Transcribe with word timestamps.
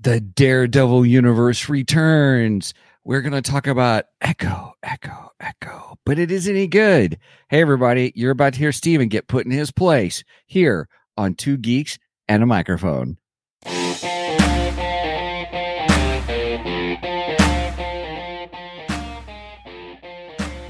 the 0.00 0.20
Daredevil 0.20 1.06
universe 1.06 1.68
returns. 1.68 2.74
We're 3.04 3.22
going 3.22 3.40
to 3.40 3.42
talk 3.42 3.66
about 3.66 4.06
Echo, 4.20 4.74
Echo, 4.82 5.30
Echo, 5.40 5.98
but 6.04 6.18
it 6.18 6.30
isn't 6.30 6.54
any 6.54 6.66
good. 6.66 7.18
Hey, 7.48 7.60
everybody, 7.60 8.12
you're 8.14 8.32
about 8.32 8.54
to 8.54 8.58
hear 8.58 8.72
Stephen 8.72 9.08
get 9.08 9.28
put 9.28 9.46
in 9.46 9.52
his 9.52 9.70
place 9.70 10.24
here 10.46 10.88
on 11.16 11.34
Two 11.34 11.56
Geeks 11.56 11.98
and 12.28 12.42
a 12.42 12.46
Microphone. 12.46 13.18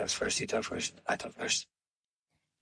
Who 0.00 0.06
first? 0.06 0.40
You 0.40 0.46
talk 0.46 0.64
first. 0.64 0.98
I 1.06 1.16
talk 1.16 1.34
first. 1.34 1.66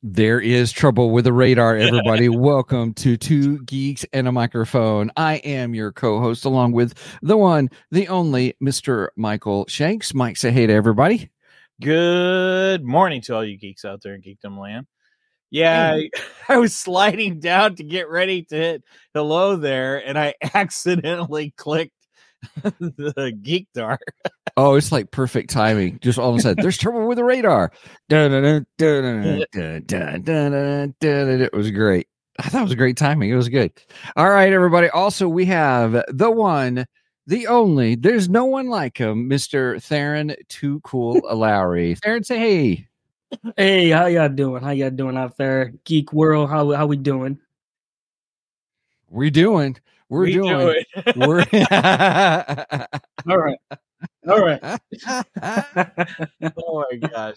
There 0.02 0.40
is 0.40 0.72
trouble 0.72 1.10
with 1.10 1.24
the 1.24 1.32
radar, 1.32 1.76
everybody. 1.76 2.28
Welcome 2.28 2.94
to 2.94 3.16
Two 3.16 3.62
Geeks 3.62 4.04
and 4.12 4.26
a 4.26 4.32
Microphone. 4.32 5.12
I 5.16 5.36
am 5.36 5.72
your 5.72 5.92
co 5.92 6.18
host, 6.18 6.44
along 6.44 6.72
with 6.72 6.94
the 7.22 7.36
one, 7.36 7.70
the 7.92 8.08
only 8.08 8.56
Mr. 8.60 9.10
Michael 9.16 9.66
Shanks. 9.68 10.12
Mike, 10.14 10.36
say 10.36 10.50
hey 10.50 10.66
to 10.66 10.72
everybody. 10.72 11.30
Good 11.80 12.82
morning 12.82 13.20
to 13.22 13.36
all 13.36 13.44
you 13.44 13.56
geeks 13.56 13.84
out 13.84 14.02
there 14.02 14.16
in 14.16 14.22
Geekdom 14.22 14.58
Land. 14.58 14.88
Yeah, 15.50 15.94
I, 15.94 16.10
I 16.48 16.56
was 16.56 16.74
sliding 16.74 17.38
down 17.38 17.76
to 17.76 17.84
get 17.84 18.08
ready 18.08 18.42
to 18.46 18.56
hit 18.56 18.84
hello 19.14 19.54
there, 19.54 20.04
and 20.04 20.18
I 20.18 20.34
accidentally 20.54 21.54
clicked 21.56 21.94
the 22.62 23.32
geek 23.42 23.68
Geekdar. 23.74 23.98
Oh, 24.56 24.74
it's 24.74 24.92
like 24.92 25.10
perfect 25.10 25.50
timing. 25.50 25.98
Just 26.00 26.18
all 26.18 26.30
of 26.30 26.36
a 26.36 26.40
sudden, 26.40 26.62
there's 26.62 26.78
trouble 26.78 27.06
with 27.06 27.16
the 27.16 27.24
radar. 27.24 27.72
It 28.10 28.66
was 31.52 31.70
great. 31.70 32.08
I 32.38 32.48
thought 32.48 32.60
it 32.60 32.64
was 32.64 32.74
great 32.76 32.96
timing. 32.96 33.30
It 33.30 33.36
was 33.36 33.48
good. 33.48 33.72
All 34.16 34.30
right, 34.30 34.52
everybody. 34.52 34.88
Also, 34.90 35.28
we 35.28 35.44
have 35.46 36.04
the 36.08 36.30
one, 36.30 36.86
the 37.26 37.46
only. 37.48 37.96
There's 37.96 38.28
no 38.28 38.44
one 38.44 38.68
like 38.68 38.98
him, 38.98 39.28
Mr. 39.28 39.76
Tharen 39.76 40.36
Too 40.48 40.80
Cool 40.80 41.20
Lowery. 41.32 41.94
Tharen, 41.96 42.24
say 42.24 42.38
hey. 42.38 42.88
Hey, 43.56 43.90
how 43.90 44.06
y'all 44.06 44.28
doing? 44.28 44.62
How 44.62 44.70
y'all 44.70 44.90
doing 44.90 45.16
out 45.16 45.36
there? 45.36 45.72
Geek 45.84 46.12
world, 46.12 46.48
how 46.48 46.72
how 46.72 46.86
we 46.86 46.96
doing? 46.96 47.38
We're 49.10 49.30
doing. 49.30 49.76
We're 50.08 50.22
We 50.22 50.32
do 50.32 50.42
doing. 50.42 50.84
it. 50.96 51.16
We're. 51.16 51.40
All 53.28 53.38
right. 53.38 53.58
All 54.28 54.40
right. 54.44 54.60
oh 56.56 56.84
my 56.90 56.96
gosh. 57.08 57.36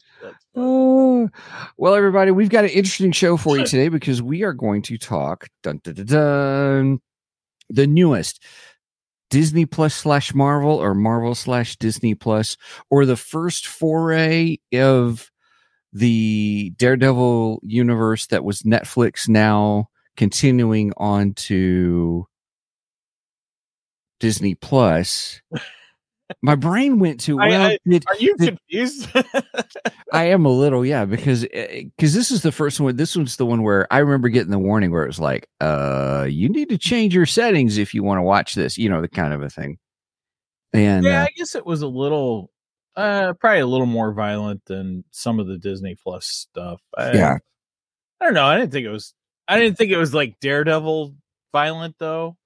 Oh, 0.55 1.29
well, 1.77 1.95
everybody, 1.95 2.31
we've 2.31 2.49
got 2.49 2.63
an 2.65 2.69
interesting 2.69 3.11
show 3.11 3.35
for 3.37 3.57
you 3.57 3.65
today 3.65 3.89
because 3.89 4.21
we 4.21 4.43
are 4.43 4.53
going 4.53 4.81
to 4.83 4.97
talk 4.97 5.47
dun, 5.63 5.81
dun, 5.83 5.95
dun, 5.95 6.05
dun, 6.05 7.01
the 7.69 7.87
newest 7.87 8.43
Disney 9.29 9.65
Plus 9.65 9.95
slash 9.95 10.33
Marvel 10.33 10.75
or 10.75 10.93
Marvel 10.93 11.33
slash 11.35 11.77
Disney 11.77 12.13
Plus 12.15 12.57
or 12.89 13.05
the 13.05 13.17
first 13.17 13.65
foray 13.67 14.57
of 14.73 15.31
the 15.93 16.73
Daredevil 16.77 17.59
universe 17.63 18.27
that 18.27 18.43
was 18.43 18.61
Netflix 18.61 19.27
now 19.27 19.89
continuing 20.15 20.93
on 20.97 21.33
to 21.33 22.27
Disney 24.21 24.55
Plus. 24.55 25.41
My 26.41 26.55
brain 26.55 26.99
went 26.99 27.19
to 27.21 27.41
I- 27.41 27.71
I- 27.71 27.77
did- 27.85 28.05
Are 28.07 28.15
you 28.15 28.37
did- 28.37 28.57
confused? 28.57 29.09
I 30.13 30.25
am 30.25 30.45
a 30.45 30.49
little, 30.49 30.85
yeah, 30.85 31.03
because 31.03 31.41
because 31.43 32.13
this 32.13 32.31
is 32.31 32.41
the 32.41 32.53
first 32.53 32.79
one. 32.79 32.95
This 32.95 33.17
one's 33.17 33.35
the 33.35 33.45
one 33.45 33.63
where 33.63 33.91
I 33.91 33.97
remember 33.97 34.29
getting 34.29 34.51
the 34.51 34.59
warning 34.59 34.91
where 34.91 35.03
it 35.03 35.07
was 35.07 35.19
like, 35.19 35.49
uh, 35.59 36.25
you 36.29 36.47
need 36.47 36.69
to 36.69 36.77
change 36.77 37.13
your 37.13 37.25
settings 37.25 37.77
if 37.77 37.93
you 37.93 38.03
want 38.03 38.19
to 38.19 38.23
watch 38.23 38.55
this, 38.55 38.77
you 38.77 38.89
know, 38.89 39.01
the 39.01 39.09
kind 39.09 39.33
of 39.33 39.41
a 39.41 39.49
thing. 39.49 39.77
And 40.71 41.03
yeah, 41.03 41.23
uh, 41.23 41.25
I 41.25 41.29
guess 41.35 41.55
it 41.55 41.65
was 41.65 41.81
a 41.81 41.87
little, 41.87 42.49
uh, 42.95 43.33
probably 43.33 43.59
a 43.59 43.67
little 43.67 43.85
more 43.85 44.13
violent 44.13 44.63
than 44.65 45.03
some 45.11 45.37
of 45.39 45.47
the 45.47 45.57
Disney 45.57 45.95
Plus 46.01 46.25
stuff. 46.25 46.79
I, 46.97 47.11
yeah, 47.11 47.37
I 48.21 48.25
don't 48.25 48.33
know. 48.33 48.45
I 48.45 48.57
didn't 48.57 48.71
think 48.71 48.85
it 48.85 48.91
was. 48.91 49.13
I 49.49 49.59
didn't 49.59 49.77
think 49.77 49.91
it 49.91 49.97
was 49.97 50.13
like 50.13 50.39
Daredevil 50.39 51.13
violent 51.51 51.95
though, 51.99 52.37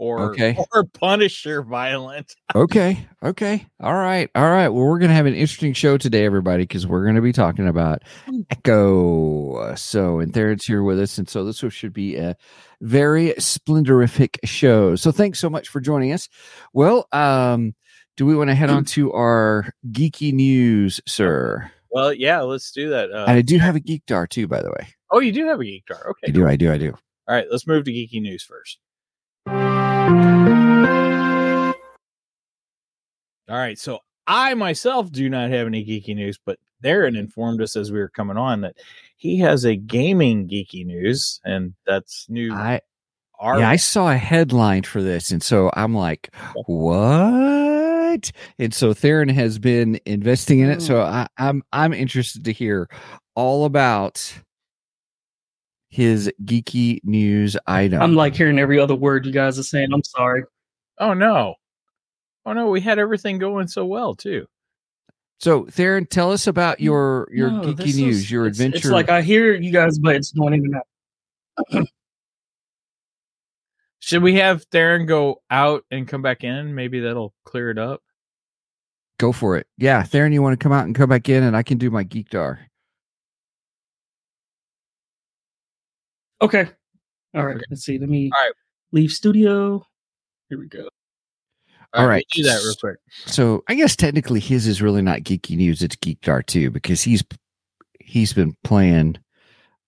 or 0.00 0.30
Okay. 0.30 0.56
or 0.72 0.84
Punisher 0.84 1.62
violent. 1.62 2.34
okay, 2.54 3.06
okay, 3.22 3.66
all 3.80 3.94
right, 3.94 4.30
all 4.34 4.50
right. 4.50 4.68
Well, 4.68 4.84
we're 4.84 4.98
gonna 4.98 5.12
have 5.12 5.26
an 5.26 5.34
interesting 5.34 5.74
show 5.74 5.98
today, 5.98 6.24
everybody, 6.24 6.62
because 6.62 6.86
we're 6.86 7.04
gonna 7.04 7.20
be 7.20 7.34
talking 7.34 7.68
about 7.68 8.02
Echo. 8.50 9.74
So, 9.76 10.18
and 10.20 10.32
Tharen's 10.32 10.64
here 10.64 10.82
with 10.82 10.98
us, 10.98 11.18
and 11.18 11.28
so 11.28 11.44
this 11.44 11.58
should 11.72 11.92
be 11.92 12.16
a 12.16 12.34
very 12.80 13.34
splendorific 13.38 14.36
show. 14.44 14.96
So, 14.96 15.12
thanks 15.12 15.38
so 15.38 15.50
much 15.50 15.68
for 15.68 15.80
joining 15.80 16.12
us. 16.12 16.30
Well, 16.72 17.06
um, 17.12 17.74
do 18.16 18.24
we 18.24 18.34
want 18.34 18.48
to 18.48 18.54
head 18.54 18.70
on 18.70 18.84
to 18.96 19.12
our 19.12 19.70
geeky 19.90 20.32
news, 20.32 21.00
sir? 21.06 21.70
Well, 21.90 22.14
yeah, 22.14 22.40
let's 22.40 22.72
do 22.72 22.88
that. 22.88 23.12
Uh, 23.12 23.26
and 23.28 23.36
I 23.36 23.42
do 23.42 23.58
have 23.58 23.76
a 23.76 23.80
geek 23.80 24.06
dar 24.06 24.26
too, 24.26 24.48
by 24.48 24.62
the 24.62 24.70
way. 24.70 24.88
oh, 25.10 25.20
you 25.20 25.32
do 25.32 25.46
have 25.46 25.60
a 25.60 25.64
geek 25.64 25.86
jar. 25.86 26.10
Okay, 26.10 26.28
I 26.28 26.30
do, 26.30 26.48
I 26.48 26.56
do, 26.56 26.72
I 26.72 26.78
do. 26.78 26.92
All 27.28 27.34
right, 27.34 27.46
let's 27.50 27.66
move 27.66 27.84
to 27.84 27.92
geeky 27.92 28.22
news 28.22 28.42
first. 28.42 28.78
All 29.46 29.54
right, 33.48 33.78
so 33.78 34.00
I 34.26 34.54
myself 34.54 35.10
do 35.10 35.28
not 35.28 35.50
have 35.50 35.66
any 35.66 35.84
geeky 35.84 36.14
news, 36.14 36.38
but 36.44 36.58
Darren 36.84 37.18
informed 37.18 37.60
us 37.60 37.76
as 37.76 37.90
we 37.90 37.98
were 37.98 38.08
coming 38.08 38.36
on 38.36 38.60
that 38.60 38.76
he 39.16 39.38
has 39.40 39.64
a 39.64 39.76
gaming 39.76 40.48
geeky 40.48 40.86
news, 40.86 41.40
and 41.44 41.74
that's 41.86 42.26
new. 42.28 42.54
I 42.54 42.80
Our 43.38 43.58
yeah, 43.58 43.68
I 43.68 43.76
saw 43.76 44.10
a 44.10 44.16
headline 44.16 44.84
for 44.84 45.02
this, 45.02 45.30
and 45.30 45.42
so 45.42 45.70
I'm 45.74 45.94
like, 45.94 46.32
what? 46.66 48.30
And 48.58 48.72
so 48.72 48.94
Tharen 48.94 49.30
has 49.30 49.58
been 49.58 50.00
investing 50.06 50.60
in 50.60 50.70
it. 50.70 50.80
So 50.80 50.94
mm. 50.94 51.04
I, 51.04 51.26
I'm 51.38 51.62
I'm 51.72 51.92
interested 51.92 52.44
to 52.44 52.52
hear 52.52 52.88
all 53.34 53.64
about 53.64 54.32
his 55.90 56.30
geeky 56.44 57.00
news 57.04 57.56
item. 57.66 58.00
I'm 58.00 58.14
like 58.14 58.34
hearing 58.34 58.58
every 58.58 58.78
other 58.78 58.94
word 58.94 59.26
you 59.26 59.32
guys 59.32 59.58
are 59.58 59.62
saying. 59.64 59.92
I'm 59.92 60.04
sorry. 60.04 60.44
oh 60.98 61.14
no, 61.14 61.56
oh 62.46 62.52
no, 62.52 62.70
we 62.70 62.80
had 62.80 62.98
everything 62.98 63.38
going 63.38 63.66
so 63.68 63.84
well 63.84 64.14
too. 64.14 64.46
so 65.38 65.64
Tharen, 65.64 66.08
tell 66.08 66.30
us 66.32 66.46
about 66.46 66.80
your 66.80 67.28
your 67.32 67.50
No, 67.50 67.60
geeky 67.62 67.96
news, 67.96 68.16
is- 68.18 68.30
your 68.30 68.46
it's- 68.46 68.56
adventure. 68.58 68.76
It's 68.78 68.86
like 68.88 69.08
I 69.10 69.22
hear 69.22 69.54
you 69.54 69.72
guys, 69.72 69.98
but 69.98 70.16
it's 70.16 70.32
going 70.32 70.54
in 70.54 70.64
and 70.66 70.74
out. 70.76 71.88
Should 74.02 74.22
we 74.22 74.36
have 74.36 74.68
Tharen 74.70 75.06
go 75.06 75.42
out 75.50 75.84
and 75.90 76.08
come 76.08 76.22
back 76.22 76.42
in? 76.42 76.74
Maybe 76.74 77.00
that'll 77.00 77.34
clear 77.44 77.70
it 77.70 77.78
up. 77.78 78.02
Go 79.18 79.30
for 79.32 79.56
it. 79.58 79.66
Yeah, 79.76 80.02
Tharen, 80.02 80.32
you 80.32 80.40
want 80.40 80.58
to 80.58 80.62
come 80.62 80.72
out 80.72 80.86
and 80.86 80.94
come 80.94 81.10
back 81.10 81.28
in, 81.28 81.42
and 81.42 81.54
I 81.54 81.62
can 81.62 81.76
do 81.76 81.90
my 81.90 82.02
geek 82.02 82.30
dar. 82.30 82.60
Okay. 86.42 86.68
All 87.34 87.46
right. 87.46 87.56
Okay. 87.56 87.64
Let's 87.70 87.84
see. 87.84 87.98
Let 87.98 88.08
me 88.08 88.30
All 88.34 88.44
right. 88.44 88.52
leave 88.92 89.10
studio. 89.10 89.84
Here 90.48 90.58
we 90.58 90.66
go. 90.66 90.88
All 91.92 92.06
right. 92.06 92.24
we'll 92.36 92.44
do 92.44 92.48
that 92.50 92.62
real 92.64 92.74
quick. 92.80 92.98
So 93.26 93.62
I 93.68 93.74
guess 93.74 93.96
technically 93.96 94.40
his 94.40 94.66
is 94.66 94.80
really 94.80 95.02
not 95.02 95.20
geeky 95.20 95.56
news; 95.56 95.82
it's 95.82 95.96
geek 95.96 96.20
dar 96.20 96.42
too, 96.42 96.70
because 96.70 97.02
he's 97.02 97.22
he's 98.00 98.32
been 98.32 98.56
playing. 98.64 99.16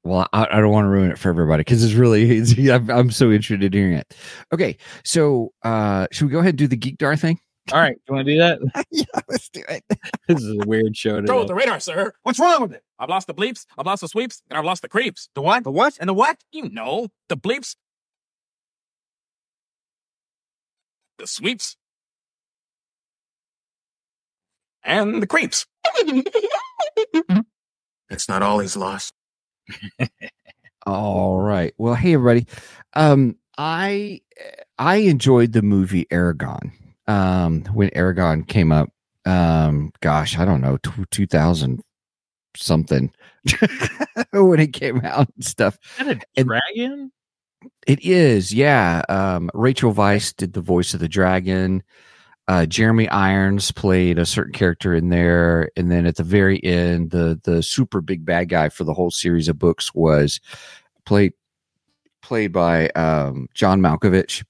Well, 0.05 0.29
I, 0.33 0.49
I 0.51 0.61
don't 0.61 0.73
want 0.73 0.87
to 0.87 0.89
ruin 0.89 1.13
it 1.13 1.19
for 1.19 1.29
everybody 1.29 1.61
because 1.61 1.85
it's 1.85 1.95
really 1.95 2.39
it's, 2.39 2.59
I'm, 2.71 2.91
I'm 2.91 3.11
so 3.13 3.31
interested 3.31 3.63
in 3.63 3.73
hearing 3.73 3.95
it. 3.95 4.15
Okay, 4.53 4.77
so 5.05 5.53
uh 5.63 6.07
should 6.11 6.27
we 6.27 6.33
go 6.33 6.41
ahead 6.41 6.51
and 6.51 6.59
do 6.59 6.67
the 6.67 6.77
geek 6.77 6.99
dar 6.99 7.17
thing? 7.17 7.39
All 7.71 7.79
right, 7.79 7.97
you 8.09 8.15
want 8.15 8.27
to 8.27 8.33
do 8.33 8.39
that? 8.39 8.87
yeah, 8.91 9.05
let's 9.29 9.49
do 9.49 9.63
it. 9.69 9.85
this 10.29 10.43
is 10.43 10.49
a 10.61 10.67
weird 10.67 10.97
show 10.97 11.25
Throw 11.25 11.39
today. 11.39 11.47
the 11.47 11.55
radar, 11.55 11.79
sir. 11.79 12.13
What's 12.25 12.41
wrong 12.41 12.63
with 12.63 12.73
it? 12.73 12.83
I've 12.99 13.09
lost 13.09 13.29
the 13.29 13.35
bleeps, 13.35 13.67
I've 13.79 13.87
lost 13.87 14.01
the 14.01 14.09
sweeps, 14.09 14.43
and 14.51 14.59
I've 14.59 14.65
lost 14.65 14.83
the 14.83 14.89
creeps. 14.89 15.29
The 15.35 15.43
what? 15.43 15.63
The 15.65 15.71
what? 15.71 15.97
And 16.01 16.09
the 16.09 16.15
what? 16.15 16.39
You 16.51 16.69
know, 16.71 17.09
the 17.29 17.37
bleeps, 17.37 17.77
the 21.19 21.27
sweeps, 21.27 21.77
and 24.83 25.23
the 25.23 25.27
creeps. 25.27 25.67
It's 28.11 28.29
not 28.29 28.43
all 28.43 28.59
he's 28.59 28.77
lost. 28.77 29.15
All 30.85 31.41
right. 31.41 31.73
Well, 31.79 31.95
hey 31.95 32.13
everybody. 32.13 32.47
Um, 32.93 33.37
I 33.57 34.21
I 34.79 34.97
enjoyed 34.97 35.53
the 35.53 35.63
movie 35.63 36.05
Eragon. 36.11 36.73
Um, 37.13 37.65
when 37.75 37.91
Eragon 37.91 38.47
came 38.47 38.73
up, 38.73 38.91
um, 39.25 39.93
gosh, 40.01 40.39
I 40.39 40.45
don't 40.45 40.61
know, 40.61 40.79
two 41.11 41.27
thousand 41.27 41.83
something 42.57 43.13
when 44.33 44.61
it 44.61 44.73
came 44.73 45.01
out 45.05 45.29
and 45.35 45.45
stuff. 45.45 45.79
Is 45.99 46.07
that 46.07 46.17
a 46.17 46.21
And- 46.37 46.49
dragon? 46.49 47.13
It 47.87 48.01
is, 48.05 48.53
yeah. 48.53 49.03
Um, 49.09 49.49
Rachel 49.55 49.95
Weisz 49.95 50.35
did 50.37 50.53
the 50.53 50.61
voice 50.61 50.95
of 50.95 51.01
the 51.01 51.09
dragon. 51.09 51.85
Uh, 52.49 52.67
Jeremy 52.67 53.09
Irons 53.09 53.71
played 53.71 54.19
a 54.19 54.27
certain 54.27 54.53
character 54.53 54.93
in 54.95 55.11
there, 55.11 55.71
and 55.77 55.89
then 55.89 56.05
at 56.07 56.17
the 56.17 56.25
very 56.25 56.63
end, 56.65 57.11
the 57.13 57.41
the 57.45 57.63
super 57.63 58.01
big 58.01 58.25
bad 58.25 58.49
guy 58.49 58.69
for 58.69 58.83
the 58.83 58.95
whole 58.95 59.13
series 59.13 59.49
of 59.49 59.61
books 59.61 59.95
was 59.95 60.41
played 61.07 61.35
played 62.21 62.53
by 62.53 62.89
um, 62.91 63.47
John 63.55 63.81
Malkovich, 63.81 64.45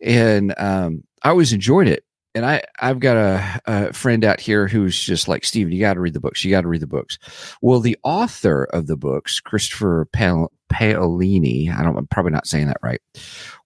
and 0.00 0.52
um, 0.58 1.04
I 1.26 1.30
always 1.30 1.52
enjoyed 1.52 1.88
it. 1.88 2.04
And 2.36 2.44
I 2.46 2.62
I've 2.78 3.00
got 3.00 3.16
a, 3.16 3.60
a 3.66 3.92
friend 3.92 4.22
out 4.24 4.38
here 4.40 4.68
who's 4.68 4.98
just 4.98 5.26
like 5.26 5.44
Stephen, 5.44 5.72
you 5.72 5.80
got 5.80 5.94
to 5.94 6.00
read 6.00 6.12
the 6.12 6.20
books. 6.20 6.44
You 6.44 6.50
got 6.50 6.60
to 6.60 6.68
read 6.68 6.82
the 6.82 6.86
books. 6.86 7.18
Well, 7.62 7.80
the 7.80 7.96
author 8.04 8.64
of 8.72 8.86
the 8.86 8.96
books, 8.96 9.40
Christopher 9.40 10.06
Pal- 10.12 10.52
Paolini, 10.72 11.74
I 11.74 11.82
don't, 11.82 11.96
I'm 11.96 12.06
probably 12.06 12.32
not 12.32 12.46
saying 12.46 12.66
that 12.66 12.76
right, 12.82 13.00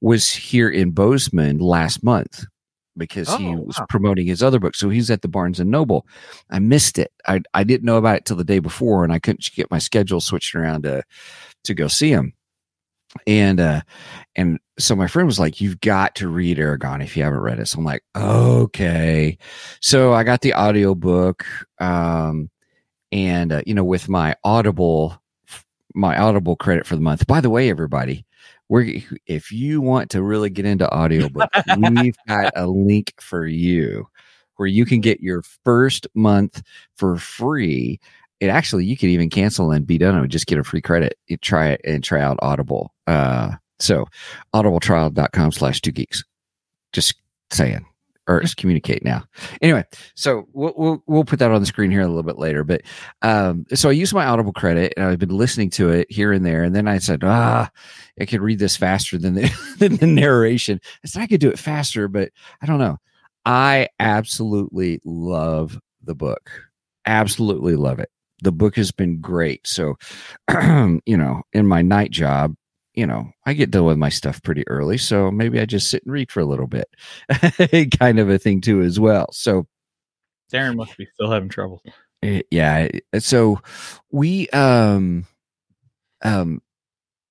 was 0.00 0.30
here 0.30 0.70
in 0.70 0.92
Bozeman 0.92 1.58
last 1.58 2.02
month 2.04 2.44
because 2.96 3.28
he 3.34 3.48
Oh, 3.48 3.62
was 3.62 3.78
wow. 3.78 3.86
promoting 3.88 4.26
his 4.26 4.42
other 4.42 4.58
book. 4.60 4.74
So 4.76 4.88
he's 4.88 5.10
at 5.10 5.22
the 5.22 5.28
Barnes 5.28 5.58
and 5.58 5.70
Noble. 5.70 6.06
I 6.50 6.60
missed 6.60 6.98
it. 6.98 7.12
I, 7.26 7.40
I 7.52 7.64
didn't 7.64 7.84
know 7.84 7.96
about 7.96 8.16
it 8.16 8.24
till 8.24 8.36
the 8.36 8.44
day 8.44 8.58
before, 8.60 9.02
and 9.04 9.12
I 9.12 9.18
couldn't 9.18 9.48
get 9.54 9.70
my 9.70 9.78
schedule 9.78 10.20
switched 10.20 10.54
around 10.54 10.82
to 10.84 11.02
to 11.64 11.74
go 11.74 11.88
see 11.88 12.10
him. 12.10 12.32
And 13.26 13.60
uh 13.60 13.82
and 14.36 14.58
so 14.78 14.94
my 14.94 15.06
friend 15.08 15.26
was 15.26 15.40
like, 15.40 15.60
You've 15.60 15.80
got 15.80 16.14
to 16.16 16.28
read 16.28 16.58
Eragon 16.58 17.02
if 17.02 17.16
you 17.16 17.22
haven't 17.22 17.40
read 17.40 17.58
it. 17.58 17.66
So 17.66 17.78
I'm 17.78 17.84
like, 17.84 18.04
okay. 18.16 19.36
So 19.80 20.12
I 20.12 20.22
got 20.24 20.42
the 20.42 20.54
audiobook. 20.54 21.44
Um 21.80 22.50
and 23.12 23.52
uh, 23.52 23.62
you 23.66 23.74
know, 23.74 23.84
with 23.84 24.08
my 24.08 24.36
audible 24.44 25.20
my 25.94 26.16
audible 26.16 26.56
credit 26.56 26.86
for 26.86 26.94
the 26.94 27.02
month. 27.02 27.26
By 27.26 27.40
the 27.40 27.50
way, 27.50 27.68
everybody, 27.70 28.24
we're 28.68 29.00
if 29.26 29.50
you 29.50 29.80
want 29.80 30.10
to 30.10 30.22
really 30.22 30.50
get 30.50 30.64
into 30.64 30.92
audiobook, 30.94 31.50
we've 31.78 32.16
got 32.28 32.52
a 32.54 32.66
link 32.66 33.14
for 33.18 33.46
you 33.46 34.06
where 34.56 34.68
you 34.68 34.84
can 34.84 35.00
get 35.00 35.20
your 35.20 35.42
first 35.64 36.06
month 36.14 36.62
for 36.96 37.16
free. 37.16 37.98
It 38.40 38.48
actually 38.48 38.84
you 38.84 38.96
could 38.96 39.10
even 39.10 39.30
cancel 39.30 39.70
and 39.70 39.86
be 39.86 39.98
done 39.98 40.16
and 40.16 40.30
just 40.30 40.46
get 40.46 40.58
a 40.58 40.64
free 40.64 40.80
credit. 40.80 41.18
You 41.28 41.36
try 41.36 41.70
it 41.70 41.80
and 41.84 42.02
try 42.02 42.20
out 42.20 42.38
Audible. 42.42 42.94
Uh 43.06 43.52
so 43.78 44.06
audibletrial.com 44.54 45.52
slash 45.52 45.80
two 45.80 45.92
geeks. 45.92 46.24
Just 46.92 47.14
saying. 47.50 47.86
Or 48.28 48.40
just 48.40 48.58
communicate 48.58 49.04
now. 49.04 49.24
Anyway, 49.60 49.84
so 50.14 50.46
we'll, 50.52 50.72
we'll 50.76 51.02
we'll 51.08 51.24
put 51.24 51.40
that 51.40 51.50
on 51.50 51.60
the 51.60 51.66
screen 51.66 51.90
here 51.90 52.02
a 52.02 52.06
little 52.06 52.22
bit 52.22 52.38
later. 52.38 52.62
But 52.62 52.82
um, 53.22 53.66
so 53.74 53.88
I 53.88 53.92
used 53.92 54.14
my 54.14 54.24
Audible 54.24 54.52
credit 54.52 54.94
and 54.96 55.06
I've 55.06 55.18
been 55.18 55.36
listening 55.36 55.68
to 55.70 55.88
it 55.88 56.08
here 56.08 56.30
and 56.30 56.46
there. 56.46 56.62
And 56.62 56.72
then 56.76 56.86
I 56.86 56.98
said, 56.98 57.24
ah, 57.24 57.68
I 58.20 58.26
could 58.26 58.40
read 58.40 58.60
this 58.60 58.76
faster 58.76 59.18
than 59.18 59.34
the 59.34 59.74
than 59.78 59.96
the 59.96 60.06
narration. 60.06 60.80
I 61.02 61.08
said 61.08 61.22
I 61.22 61.26
could 61.26 61.40
do 61.40 61.50
it 61.50 61.58
faster, 61.58 62.06
but 62.06 62.30
I 62.62 62.66
don't 62.66 62.78
know. 62.78 62.98
I 63.44 63.88
absolutely 63.98 65.00
love 65.04 65.80
the 66.02 66.14
book. 66.14 66.50
Absolutely 67.06 67.74
love 67.74 67.98
it. 67.98 68.10
The 68.42 68.52
book 68.52 68.76
has 68.76 68.90
been 68.90 69.20
great. 69.20 69.66
So, 69.66 69.96
you 71.06 71.16
know, 71.16 71.42
in 71.52 71.66
my 71.66 71.82
night 71.82 72.10
job, 72.10 72.54
you 72.94 73.06
know, 73.06 73.30
I 73.46 73.52
get 73.52 73.70
done 73.70 73.84
with 73.84 73.98
my 73.98 74.08
stuff 74.08 74.42
pretty 74.42 74.66
early. 74.68 74.98
So 74.98 75.30
maybe 75.30 75.60
I 75.60 75.64
just 75.64 75.90
sit 75.90 76.02
and 76.04 76.12
read 76.12 76.30
for 76.30 76.40
a 76.40 76.44
little 76.44 76.66
bit, 76.66 76.88
kind 77.98 78.18
of 78.18 78.28
a 78.28 78.38
thing 78.38 78.60
too, 78.60 78.82
as 78.82 78.98
well. 78.98 79.28
So, 79.32 79.66
Darren 80.52 80.76
must 80.76 80.96
be 80.96 81.06
still 81.14 81.30
having 81.30 81.48
trouble. 81.48 81.82
Eh, 82.22 82.42
yeah 82.50 82.88
so 83.18 83.58
we 84.10 84.46
um 84.50 85.26
um 86.22 86.60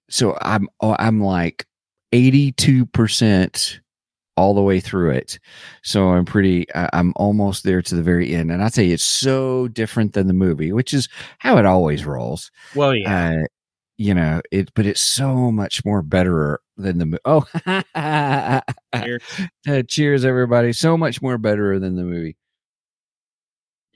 so 0.10 0.36
i'm 0.42 0.68
oh, 0.82 0.96
i'm 0.98 1.22
like 1.22 1.66
82% 2.12 3.80
all 4.40 4.54
the 4.54 4.62
way 4.62 4.80
through 4.80 5.10
it 5.12 5.38
so 5.84 6.10
i'm 6.10 6.24
pretty 6.26 6.66
i'm 6.94 7.12
almost 7.18 7.64
there 7.64 7.82
to 7.82 7.94
the 7.96 8.02
very 8.04 8.34
end 8.34 8.52
and 8.52 8.64
i 8.64 8.70
tell 8.70 8.84
you 8.86 8.94
it's 8.94 9.04
so 9.04 9.68
different 9.70 10.14
than 10.14 10.28
the 10.28 10.34
movie 10.34 10.72
which 10.72 10.94
is 10.94 11.10
how 11.40 11.58
it 11.58 11.66
always 11.66 12.06
rolls 12.06 12.50
Well, 12.76 12.96
yeah. 12.96 13.32
uh 13.42 13.46
you 13.98 14.14
know 14.14 14.42
it 14.52 14.72
but 14.76 14.86
it's 14.86 15.02
so 15.02 15.52
much 15.52 15.84
more 15.84 16.02
better 16.02 16.62
than 16.78 17.00
the 17.00 17.06
mo- 17.06 17.18
oh 17.26 17.46
Cheers. 19.04 19.24
Uh, 19.68 19.84
cheers 19.88 20.24
everybody 20.24 20.72
so 20.74 20.98
much 20.98 21.22
more 21.22 21.38
better 21.38 21.78
than 21.80 21.96
the 21.98 22.04
movie 22.04 22.38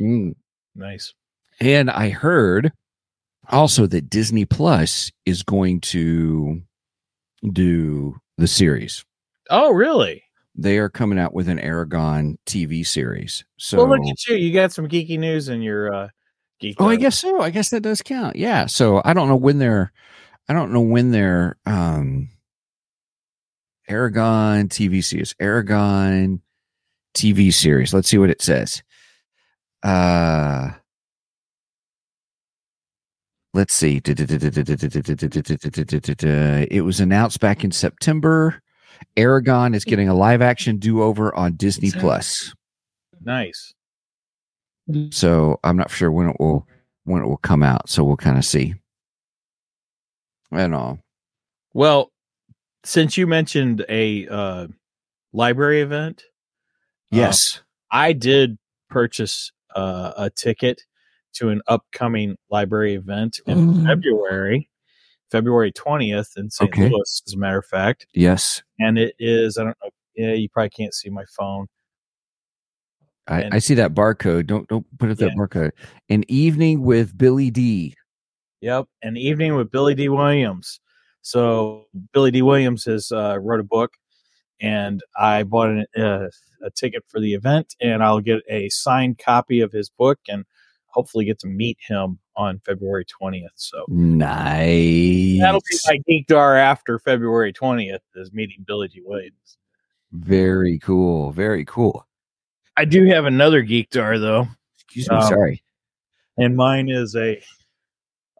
Mm. 0.01 0.33
nice. 0.75 1.13
And 1.61 1.89
I 1.89 2.09
heard 2.09 2.71
also 3.49 3.85
that 3.87 4.09
Disney 4.09 4.43
Plus 4.45 5.11
is 5.25 5.43
going 5.43 5.79
to 5.81 6.61
do 7.53 8.15
the 8.37 8.47
series. 8.47 9.05
Oh, 9.49 9.71
really? 9.71 10.23
They 10.55 10.77
are 10.77 10.89
coming 10.89 11.17
out 11.17 11.33
with 11.33 11.49
an 11.49 11.57
Eragon 11.57 12.37
TV 12.45 12.85
series. 12.85 13.43
So, 13.57 13.77
well, 13.77 13.89
look 13.89 14.07
at 14.07 14.27
you. 14.27 14.35
You 14.35 14.53
got 14.53 14.71
some 14.71 14.87
geeky 14.87 15.17
news 15.17 15.49
in 15.49 15.61
your 15.61 15.93
uh, 15.93 16.09
geek. 16.59 16.77
oh, 16.79 16.89
I 16.89 16.95
guess 16.95 17.17
so. 17.17 17.41
I 17.41 17.49
guess 17.49 17.69
that 17.69 17.81
does 17.81 18.01
count. 18.01 18.35
Yeah. 18.35 18.67
So 18.67 19.01
I 19.03 19.13
don't 19.13 19.27
know 19.27 19.35
when 19.35 19.57
they're, 19.57 19.91
I 20.47 20.53
don't 20.53 20.71
know 20.71 20.81
when 20.81 21.11
their 21.11 21.57
um, 21.65 22.29
Eragon 23.89 24.69
TV 24.69 25.03
series, 25.03 25.33
Eragon 25.35 26.39
TV 27.15 27.53
series. 27.53 27.93
Let's 27.93 28.07
see 28.09 28.17
what 28.17 28.29
it 28.29 28.41
says. 28.41 28.83
Uh, 29.81 30.69
let's 33.53 33.73
see. 33.73 34.01
It 34.05 34.15
was 36.85 36.99
announced 36.99 37.39
back 37.39 37.63
in 37.63 37.71
September. 37.71 38.62
Eragon 39.17 39.75
is 39.75 39.85
getting 39.85 40.09
a 40.09 40.13
live 40.13 40.41
action 40.41 40.77
do 40.77 41.01
over 41.01 41.33
on 41.35 41.55
Disney 41.55 41.87
Exactly. 41.87 42.07
Plus. 42.07 42.55
Nice. 43.23 43.73
So 45.11 45.59
I'm 45.63 45.77
not 45.77 45.91
sure 45.91 46.11
when 46.11 46.29
it 46.29 46.35
will 46.39 46.67
when 47.05 47.21
it 47.21 47.25
will 47.25 47.37
come 47.37 47.63
out. 47.63 47.89
So 47.89 48.03
we'll 48.03 48.17
kind 48.17 48.37
of 48.37 48.45
see. 48.45 48.75
And 50.51 50.75
all. 50.75 50.99
Well, 51.73 52.11
since 52.83 53.17
you 53.17 53.25
mentioned 53.25 53.85
a 53.89 54.27
uh, 54.27 54.67
library 55.31 55.81
event, 55.81 56.23
Yes. 57.13 57.61
I 57.91 58.13
did 58.13 58.57
purchase 58.89 59.51
uh, 59.75 60.13
a 60.17 60.29
ticket 60.29 60.81
to 61.33 61.49
an 61.49 61.61
upcoming 61.67 62.37
library 62.49 62.95
event 62.95 63.39
in. 63.45 63.85
February, 63.85 64.69
February 65.31 65.71
20th 65.71 66.37
in 66.37 66.49
St. 66.49 66.69
Okay. 66.71 66.89
Louis, 66.89 67.21
as 67.27 67.33
a 67.33 67.37
matter 67.37 67.57
of 67.59 67.65
fact. 67.65 68.05
yes. 68.13 68.61
And 68.79 68.97
it 68.97 69.15
is, 69.19 69.57
I 69.57 69.63
don't 69.63 69.77
know, 69.83 69.89
yeah, 70.15 70.33
you 70.33 70.47
probably 70.49 70.69
can't 70.69 70.93
see 70.93 71.09
my 71.09 71.23
phone. 71.37 71.67
I, 73.27 73.41
And- 73.43 73.53
I 73.53 73.59
see 73.59 73.73
that 73.75 73.93
barcode. 73.93 74.47
Don't 74.47 74.67
don't 74.67 74.85
put 74.99 75.09
up 75.09 75.17
that 75.17 75.31
barcode. 75.37 75.71
An 76.09 76.23
evening 76.27 76.81
with 76.81 77.17
Billy 77.17 77.49
Dee 77.49 77.95
Yep, 78.61 78.85
an 79.01 79.17
evening 79.17 79.55
with 79.55 79.71
Billy 79.71 79.93
Dee 79.93 80.07
Williams. 80.09 80.79
So 81.21 81.85
Billy 82.13 82.31
Dee 82.31 82.41
Williams 82.41 82.85
has 82.85 83.11
uh, 83.11 83.37
wrote 83.41 83.59
a 83.59 83.63
book, 83.63 83.91
and 84.61 85.01
I 85.17 85.43
bought 85.43 85.69
an, 85.69 85.85
uh, 85.97 86.27
a 86.61 86.69
ticket 86.71 87.03
for 87.09 87.19
the 87.19 87.33
event, 87.33 87.75
and 87.81 88.01
I'll 88.03 88.21
get 88.21 88.41
a 88.49 88.69
signed 88.69 89.17
copy 89.19 89.59
of 89.61 89.71
his 89.73 89.89
book, 89.89 90.19
and 90.29 90.45
hopefully 90.87 91.25
get 91.25 91.39
to 91.39 91.47
meet 91.47 91.77
him 91.87 92.19
on 92.35 92.59
February 92.65 93.05
twentieth. 93.05 93.51
So 93.55 93.85
Nice. 93.89 95.39
that'll 95.39 95.61
be 95.69 95.77
my 95.87 95.97
geek 96.07 96.27
dar 96.27 96.55
after 96.57 96.99
February 96.99 97.53
twentieth 97.53 98.01
is 98.15 98.31
meeting 98.33 98.63
Billy 98.67 98.87
G. 98.87 99.01
Williams. 99.05 99.57
Very 100.11 100.79
cool. 100.79 101.31
Very 101.31 101.65
cool. 101.65 102.05
I 102.77 102.85
do 102.85 103.05
have 103.07 103.25
another 103.25 103.61
geek 103.61 103.89
dar 103.89 104.17
though. 104.19 104.47
Excuse 104.79 105.09
me. 105.09 105.15
Um, 105.17 105.23
sorry. 105.23 105.63
and 106.37 106.55
mine 106.55 106.89
is 106.89 107.15
a 107.15 107.41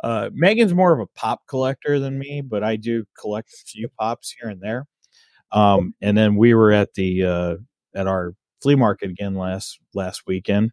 uh 0.04 0.30
Megan's 0.34 0.74
more 0.74 0.94
of 0.94 1.00
a 1.00 1.08
pop 1.08 1.42
collector 1.48 2.00
than 2.00 2.18
me, 2.20 2.42
but 2.42 2.64
I 2.64 2.76
do 2.76 3.06
collect 3.20 3.54
a 3.54 3.66
few 3.66 3.88
pops 4.00 4.32
here 4.40 4.50
and 4.50 4.62
there. 4.62 4.86
Um 5.52 5.94
and 6.02 6.18
then 6.18 6.36
we 6.36 6.54
were 6.54 6.72
at 6.72 6.94
the 6.96 7.24
uh 7.24 7.56
at 7.96 8.08
our 8.08 8.34
flea 8.62 8.76
market 8.76 9.10
again 9.12 9.36
last 9.36 9.80
last 9.94 10.24
weekend 10.26 10.72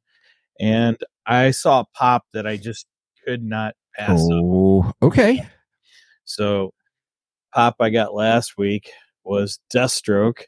and 0.58 0.96
I 1.26 1.50
saw 1.52 1.80
a 1.80 1.84
pop 1.94 2.24
that 2.34 2.46
I 2.46 2.56
just 2.56 2.86
could 3.24 3.42
not 3.42 3.74
pass 3.94 4.20
up. 4.20 4.28
Oh, 4.30 4.92
okay. 5.02 5.46
So 6.24 6.72
pop 7.52 7.76
I 7.80 7.90
got 7.90 8.14
last 8.14 8.56
week 8.56 8.90
was 9.24 9.60
Deathstroke, 9.74 10.42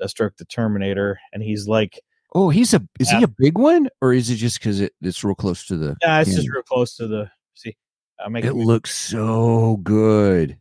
Deathstroke 0.00 0.36
the 0.36 0.44
Terminator, 0.44 1.18
and 1.32 1.42
he's 1.42 1.68
like 1.68 2.00
Oh, 2.36 2.50
he's 2.50 2.74
a 2.74 2.82
is 2.98 3.10
he 3.10 3.22
a 3.22 3.28
big 3.28 3.56
one 3.56 3.88
or 4.00 4.12
is 4.12 4.28
it 4.28 4.36
just 4.36 4.58
because 4.58 4.80
it, 4.80 4.92
it's 5.00 5.22
real 5.22 5.36
close 5.36 5.66
to 5.66 5.76
the 5.76 5.96
yeah, 6.02 6.20
it's 6.20 6.34
just 6.34 6.50
real 6.50 6.64
close 6.64 6.96
to 6.96 7.06
the 7.06 7.30
see. 7.54 7.76
I'll 8.18 8.28
make 8.28 8.44
it 8.44 8.54
looks 8.54 8.92
so 8.92 9.78
good. 9.84 10.58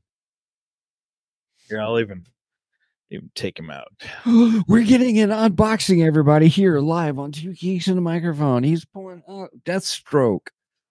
Here, 1.67 1.81
I'll 1.81 1.99
even 1.99 2.27
even 3.09 3.31
take 3.33 3.57
him 3.57 3.71
out. 3.71 3.91
We're 4.67 4.83
getting 4.83 5.19
an 5.19 5.29
unboxing, 5.29 6.05
everybody, 6.05 6.47
here 6.47 6.79
live 6.79 7.17
on 7.17 7.31
Two 7.31 7.53
Geeks 7.53 7.87
in 7.87 7.95
the 7.95 8.01
Microphone. 8.01 8.61
He's 8.61 8.85
pulling 8.85 9.23
out 9.27 9.49
Deathstroke. 9.65 10.47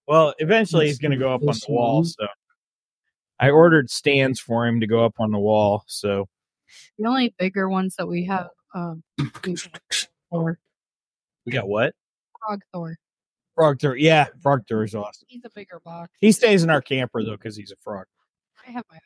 Well, 0.06 0.34
eventually 0.38 0.86
he's 0.86 0.98
going 0.98 1.12
to 1.12 1.18
go 1.18 1.32
up 1.32 1.42
on 1.42 1.54
the 1.54 1.66
wall. 1.68 2.04
So 2.04 2.26
I 3.38 3.50
ordered 3.50 3.90
stands 3.90 4.40
for 4.40 4.66
him 4.66 4.80
to 4.80 4.86
go 4.86 5.04
up 5.04 5.14
on 5.18 5.30
the 5.30 5.38
wall. 5.38 5.84
So 5.86 6.28
The 6.98 7.06
only 7.06 7.34
bigger 7.38 7.68
ones 7.68 7.96
that 7.96 8.06
we 8.06 8.24
have, 8.24 8.48
um, 8.74 9.02
Thor, 10.30 10.58
we 11.46 11.52
got 11.52 11.68
what? 11.68 11.94
Frog 12.40 12.62
Thor. 12.72 12.96
Frog 13.54 13.80
Thor. 13.80 13.96
Yeah, 13.96 14.26
Frog 14.42 14.62
Thor 14.68 14.84
is 14.84 14.94
awesome. 14.94 15.26
He's 15.28 15.44
a 15.44 15.50
bigger 15.54 15.80
box. 15.84 16.10
He 16.20 16.32
stays 16.32 16.62
in 16.62 16.70
our 16.70 16.80
camper 16.80 17.22
though 17.22 17.32
because 17.32 17.56
he's 17.56 17.70
a 17.70 17.76
frog. 17.82 18.06
I 18.66 18.70
have 18.70 18.84
my. 18.90 18.98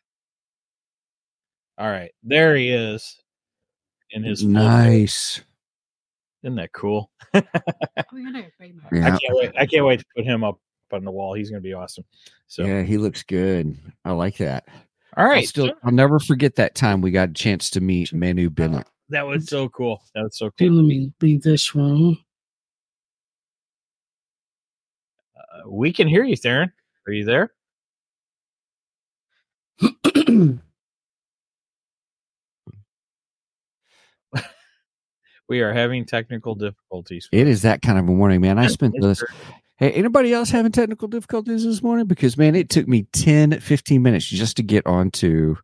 All 1.78 1.90
right, 1.90 2.12
there 2.22 2.56
he 2.56 2.70
is. 2.70 3.20
In 4.10 4.22
his 4.22 4.44
Nice. 4.44 5.42
Isn't 6.42 6.56
that 6.56 6.72
cool? 6.72 7.10
You 8.12 8.32
gotta 8.32 8.46
pay 8.58 8.72
my. 8.72 9.06
I 9.06 9.10
can't 9.10 9.22
wait. 9.30 9.52
I 9.58 9.66
can't 9.66 9.84
wait 9.84 9.98
to 10.00 10.06
put 10.14 10.24
him 10.24 10.44
up 10.44 10.58
on 10.92 11.04
the 11.04 11.10
wall. 11.10 11.34
He's 11.34 11.50
going 11.50 11.62
to 11.62 11.66
be 11.66 11.72
awesome. 11.74 12.04
So, 12.46 12.64
Yeah, 12.64 12.82
he 12.82 12.98
looks 12.98 13.22
good. 13.22 13.76
I 14.04 14.12
like 14.12 14.36
that. 14.38 14.66
All 15.16 15.24
right, 15.24 15.30
I'll 15.30 15.36
right. 15.36 15.48
still, 15.48 15.72
I'll 15.82 15.92
never 15.92 16.18
forget 16.18 16.56
that 16.56 16.74
time 16.74 17.00
we 17.00 17.10
got 17.10 17.30
a 17.30 17.32
chance 17.32 17.70
to 17.70 17.80
meet 17.80 18.12
Manu 18.12 18.50
Bennett. 18.50 18.86
that 19.08 19.26
was 19.26 19.46
so 19.48 19.68
cool. 19.70 20.02
That 20.14 20.24
was 20.24 20.36
so 20.36 20.46
Okay, 20.46 20.68
cool. 20.68 20.76
let 20.76 20.84
me 20.86 21.10
leave 21.22 21.42
this 21.42 21.74
room. 21.74 22.18
Uh, 25.36 25.70
we 25.70 25.92
can 25.92 26.06
hear 26.06 26.22
you, 26.24 26.36
Tharen. 26.36 26.70
Are 27.06 27.12
you 27.12 27.24
there? 27.24 27.52
We 35.48 35.60
are 35.60 35.72
having 35.72 36.04
technical 36.04 36.56
difficulties. 36.56 37.28
It 37.30 37.46
is 37.46 37.62
that 37.62 37.80
kind 37.80 37.98
of 37.98 38.08
a 38.08 38.10
morning, 38.10 38.40
man. 38.40 38.58
I 38.58 38.66
spent 38.66 38.94
It's 38.96 39.20
this. 39.20 39.24
Hey, 39.78 39.92
anybody 39.92 40.32
else 40.32 40.50
having 40.50 40.72
technical 40.72 41.06
difficulties 41.06 41.64
this 41.64 41.82
morning? 41.82 42.06
Because 42.06 42.38
man, 42.38 42.54
it 42.54 42.70
took 42.70 42.88
me 42.88 43.02
10, 43.12 43.60
15 43.60 44.02
minutes 44.02 44.26
just 44.26 44.56
to 44.56 44.62
get 44.62 44.86
onto 44.86 45.56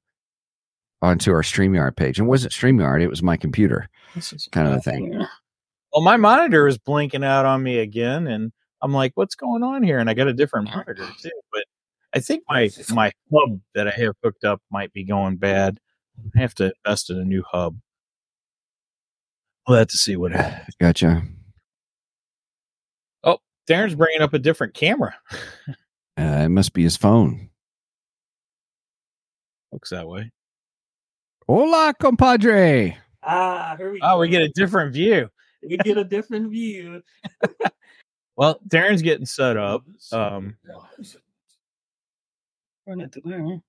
onto 1.00 1.33
our 1.33 1.42
StreamYard 1.42 1.97
page. 1.97 2.19
And 2.19 2.26
it 2.26 2.28
wasn't 2.28 2.52
StreamYard, 2.52 3.02
it 3.02 3.09
was 3.09 3.23
my 3.23 3.37
computer, 3.37 3.88
This 4.14 4.33
is 4.33 4.49
kind 4.52 4.69
of 4.69 4.75
a 4.75 4.81
thing. 4.81 5.12
Yeah. 5.12 5.26
Well, 5.92 6.02
my 6.02 6.16
monitor 6.16 6.66
is 6.69 6.78
blinking 6.78 7.25
out 7.25 7.45
on 7.45 7.62
me 7.62 7.78
again, 7.78 8.26
and 8.26 8.52
I'm 8.81 8.95
like, 8.95 9.12
"What's 9.14 9.35
going 9.35 9.62
on 9.62 9.83
here?" 9.83 9.99
And 9.99 10.09
I 10.09 10.14
got 10.14 10.26
a 10.26 10.33
different 10.33 10.71
monitor 10.71 11.07
too, 11.21 11.31
but 11.52 11.64
I 12.14 12.21
think 12.21 12.45
my 12.49 12.71
my 12.90 13.12
hub 13.31 13.61
that 13.75 13.88
I 13.88 13.90
have 13.90 14.14
hooked 14.25 14.45
up 14.45 14.62
might 14.71 14.92
be 14.92 15.04
going 15.04 15.37
bad. 15.37 15.78
I 16.35 16.40
have 16.40 16.54
to 16.57 16.73
invest 16.87 17.11
in 17.11 17.19
a 17.19 17.25
new 17.25 17.42
hub. 17.47 17.76
We'll 19.69 19.78
have 19.78 19.88
to 19.88 19.99
see 19.99 20.16
what. 20.16 20.33
Gotcha. 20.81 21.23
Darren's 23.69 23.95
bringing 23.95 24.21
up 24.23 24.35
a 24.35 24.38
different 24.38 24.75
camera. 24.75 25.14
Uh, 25.69 26.45
it 26.45 26.49
must 26.50 26.73
be 26.73 26.83
his 26.83 26.97
phone. 26.97 27.50
Looks 29.73 29.90
that 29.90 30.07
way. 30.07 30.31
Hola, 31.49 31.95
compadre. 31.99 32.97
Ah, 33.23 33.75
here 33.78 33.92
we 33.92 34.00
Oh, 34.02 34.19
we 34.19 34.28
get 34.28 34.42
a 34.42 34.49
different 34.50 34.92
view. 34.92 35.28
we 35.62 35.76
get 35.78 35.97
a 35.97 36.04
different 36.04 36.50
view. 36.50 37.02
Well, 38.35 38.59
Darren's 38.66 39.02
getting 39.02 39.26
set 39.26 39.59
up. 39.59 39.85
Um, 40.11 40.57
Run 42.87 43.00
it 43.02 43.12
to 43.12 43.21
there. 43.25 43.61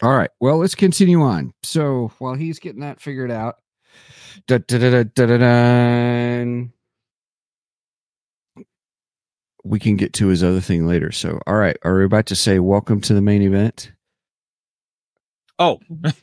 All 0.00 0.16
right. 0.16 0.30
Well, 0.40 0.58
let's 0.58 0.76
continue 0.76 1.20
on. 1.22 1.52
So 1.64 2.12
while 2.18 2.34
he's 2.34 2.60
getting 2.60 2.82
that 2.82 3.00
figured 3.00 3.32
out, 3.32 3.56
da, 4.46 4.58
da, 4.58 4.78
da, 4.78 4.90
da, 4.90 5.02
da, 5.02 5.26
da, 5.26 5.36
da, 5.38 6.44
we 9.64 9.78
can 9.78 9.96
get 9.96 10.12
to 10.14 10.28
his 10.28 10.42
other 10.42 10.60
thing 10.60 10.86
later. 10.86 11.12
So, 11.12 11.40
all 11.46 11.56
right. 11.56 11.76
Are 11.82 11.96
we 11.96 12.04
about 12.04 12.26
to 12.26 12.36
say 12.36 12.58
welcome 12.58 13.00
to 13.02 13.14
the 13.14 13.20
main 13.20 13.42
event? 13.42 13.92
oh, 15.60 15.78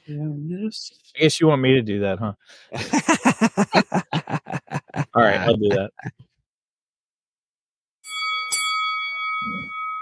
yes. 0.08 0.92
I 1.16 1.20
guess 1.22 1.40
you 1.40 1.48
want 1.48 1.62
me 1.62 1.76
to 1.76 1.82
do 1.82 2.02
that, 2.02 2.20
huh? 2.20 2.34
All 5.14 5.24
right, 5.24 5.40
I'll 5.40 5.56
do 5.56 5.70
that. 5.70 5.92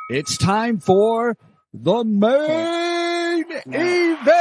It's 0.10 0.38
time 0.38 0.80
for 0.80 1.38
the 1.74 2.04
main 2.04 3.46
event. 3.68 4.32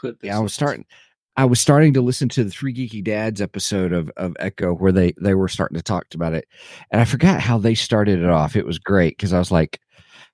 Put 0.00 0.20
this 0.20 0.28
Yeah, 0.28 0.36
I 0.38 0.40
was 0.40 0.52
starting. 0.52 0.84
I 1.36 1.44
was 1.46 1.60
starting 1.60 1.94
to 1.94 2.02
listen 2.02 2.28
to 2.30 2.44
the 2.44 2.50
Three 2.50 2.74
Geeky 2.74 3.02
Dads 3.02 3.40
episode 3.40 3.92
of 3.92 4.10
of 4.16 4.36
Echo 4.38 4.74
where 4.74 4.92
they 4.92 5.14
they 5.20 5.34
were 5.34 5.48
starting 5.48 5.76
to 5.76 5.82
talk 5.82 6.06
about 6.14 6.34
it, 6.34 6.46
and 6.90 7.00
I 7.00 7.04
forgot 7.04 7.40
how 7.40 7.58
they 7.58 7.74
started 7.74 8.18
it 8.20 8.28
off. 8.28 8.54
It 8.56 8.66
was 8.66 8.78
great 8.78 9.16
because 9.16 9.32
I 9.32 9.38
was 9.38 9.50
like, 9.50 9.80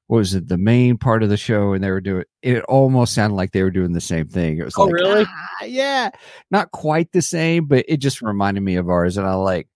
"What 0.08 0.18
was 0.18 0.34
it? 0.34 0.48
The 0.48 0.58
main 0.58 0.98
part 0.98 1.22
of 1.22 1.28
the 1.28 1.36
show?" 1.36 1.72
And 1.72 1.84
they 1.84 1.90
were 1.90 2.00
doing. 2.00 2.24
It 2.42 2.64
almost 2.64 3.14
sounded 3.14 3.36
like 3.36 3.52
they 3.52 3.62
were 3.62 3.70
doing 3.70 3.92
the 3.92 4.00
same 4.00 4.26
thing. 4.26 4.58
It 4.58 4.64
was 4.64 4.74
Oh, 4.76 4.84
like, 4.84 4.92
really? 4.94 5.24
"Ah, 5.28 5.64
yeah, 5.64 6.10
not 6.50 6.72
quite 6.72 7.12
the 7.12 7.22
same, 7.22 7.66
but 7.66 7.84
it 7.88 7.98
just 7.98 8.20
reminded 8.20 8.62
me 8.62 8.74
of 8.74 8.88
ours. 8.88 9.16
And 9.16 9.26
I 9.26 9.34
like, 9.34 9.68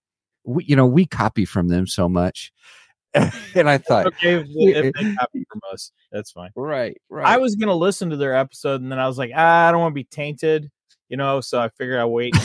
we, 0.43 0.65
you 0.65 0.75
know, 0.75 0.85
we 0.87 1.05
copy 1.05 1.45
from 1.45 1.69
them 1.69 1.87
so 1.87 2.09
much, 2.09 2.51
and 3.13 3.69
I 3.69 3.77
thought, 3.77 4.07
Okay, 4.07 4.33
if, 4.55 4.85
if 4.87 4.93
they 4.93 5.15
copy 5.15 5.45
from 5.49 5.61
us, 5.71 5.93
that's 6.11 6.31
fine. 6.31 6.49
right, 6.57 6.99
right. 7.09 7.25
I 7.25 7.37
was 7.37 7.55
gonna 7.55 7.73
listen 7.75 8.09
to 8.09 8.17
their 8.17 8.35
episode, 8.35 8.81
and 8.81 8.91
then 8.91 8.99
I 8.99 9.07
was 9.07 9.17
like, 9.17 9.31
ah, 9.33 9.69
I 9.69 9.71
don't 9.71 9.79
want 9.79 9.91
to 9.91 9.95
be 9.95 10.03
tainted, 10.03 10.69
you 11.13 11.17
know. 11.17 11.41
So 11.41 11.59
I 11.59 11.69
figured 11.69 11.99
I'd 11.99 12.05
wait. 12.05 12.35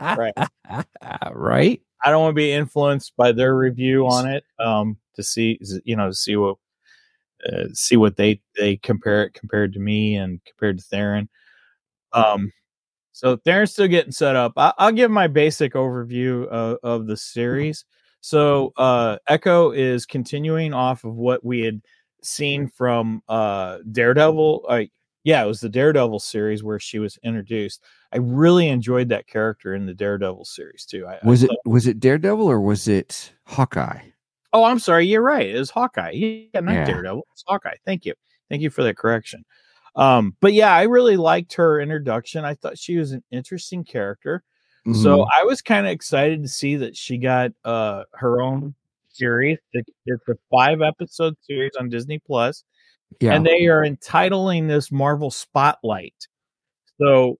right. 0.00 0.32
right. 1.32 1.82
I 2.04 2.10
don't 2.10 2.22
want 2.22 2.30
to 2.30 2.40
be 2.40 2.52
influenced 2.52 3.16
by 3.16 3.32
their 3.32 3.56
review 3.56 4.06
on 4.06 4.28
it. 4.28 4.44
Um, 4.60 4.96
to 5.16 5.24
see, 5.24 5.58
you 5.84 5.96
know, 5.96 6.06
to 6.10 6.14
see 6.14 6.36
what, 6.36 6.56
uh, 7.52 7.64
see 7.72 7.96
what 7.96 8.16
they 8.16 8.40
they 8.56 8.76
compare 8.76 9.24
it 9.24 9.34
compared 9.34 9.72
to 9.72 9.80
me 9.80 10.14
and 10.14 10.40
compared 10.46 10.78
to 10.78 10.84
Tharen. 10.84 11.26
Um, 12.12 12.52
so 13.10 13.38
Tharen's 13.38 13.72
still 13.72 13.88
getting 13.88 14.12
set 14.12 14.36
up. 14.36 14.52
I, 14.56 14.72
I'll 14.78 14.92
give 14.92 15.10
my 15.10 15.26
basic 15.26 15.74
overview 15.74 16.46
of, 16.46 16.78
of 16.84 17.06
the 17.08 17.16
series. 17.16 17.84
So 18.20 18.72
uh, 18.76 19.16
Echo 19.26 19.72
is 19.72 20.06
continuing 20.06 20.72
off 20.72 21.02
of 21.02 21.16
what 21.16 21.44
we 21.44 21.62
had 21.62 21.82
seen 22.22 22.68
from 22.68 23.20
uh, 23.28 23.78
Daredevil. 23.90 24.66
Uh, 24.68 24.82
yeah, 25.26 25.42
it 25.42 25.46
was 25.48 25.58
the 25.58 25.68
Daredevil 25.68 26.20
series 26.20 26.62
where 26.62 26.78
she 26.78 27.00
was 27.00 27.18
introduced. 27.24 27.82
I 28.12 28.18
really 28.18 28.68
enjoyed 28.68 29.08
that 29.08 29.26
character 29.26 29.74
in 29.74 29.84
the 29.84 29.92
Daredevil 29.92 30.44
series 30.44 30.84
too. 30.86 31.04
I, 31.04 31.14
I 31.14 31.18
Was 31.26 31.42
it 31.42 31.50
was 31.64 31.88
it 31.88 31.98
Daredevil 31.98 32.46
or 32.46 32.60
was 32.60 32.86
it 32.86 33.32
Hawkeye? 33.44 34.02
Oh, 34.52 34.62
I'm 34.64 34.78
sorry. 34.78 35.06
You're 35.06 35.22
right. 35.22 35.48
It 35.48 35.58
was 35.58 35.70
Hawkeye. 35.70 36.12
Yeah, 36.12 36.60
not 36.60 36.72
Yeah. 36.74 36.84
Daredevil. 36.84 37.26
It's 37.32 37.42
Hawkeye. 37.46 37.74
Thank 37.84 38.04
you. 38.06 38.14
Thank 38.48 38.62
you 38.62 38.70
for 38.70 38.84
that 38.84 38.96
correction. 38.96 39.44
Um, 39.96 40.36
but 40.40 40.52
yeah, 40.52 40.72
I 40.72 40.82
really 40.84 41.16
liked 41.16 41.54
her 41.54 41.80
introduction. 41.80 42.44
I 42.44 42.54
thought 42.54 42.78
she 42.78 42.96
was 42.96 43.10
an 43.10 43.24
interesting 43.32 43.82
character. 43.82 44.44
So 44.94 45.16
Mhm. 45.24 45.28
I 45.36 45.42
was 45.42 45.60
kind 45.60 45.84
of 45.86 45.90
excited 45.90 46.42
to 46.44 46.48
see 46.48 46.76
that 46.76 46.96
she 46.96 47.18
got 47.18 47.50
uh 47.64 48.04
her 48.12 48.40
own 48.40 48.74
series. 49.08 49.58
It- 49.72 49.88
It's 50.06 50.28
a 50.28 50.36
five 50.50 50.80
episode 50.82 51.34
series 51.42 51.72
on 51.80 51.88
Disney 51.88 52.20
Plus, 52.20 52.62
yeah. 53.20 53.34
and 53.34 53.46
they 53.46 53.66
are 53.66 53.84
entitling 53.84 54.66
this 54.66 54.90
Marvel 54.92 55.30
Spotlight. 55.30 56.28
So 56.98 57.38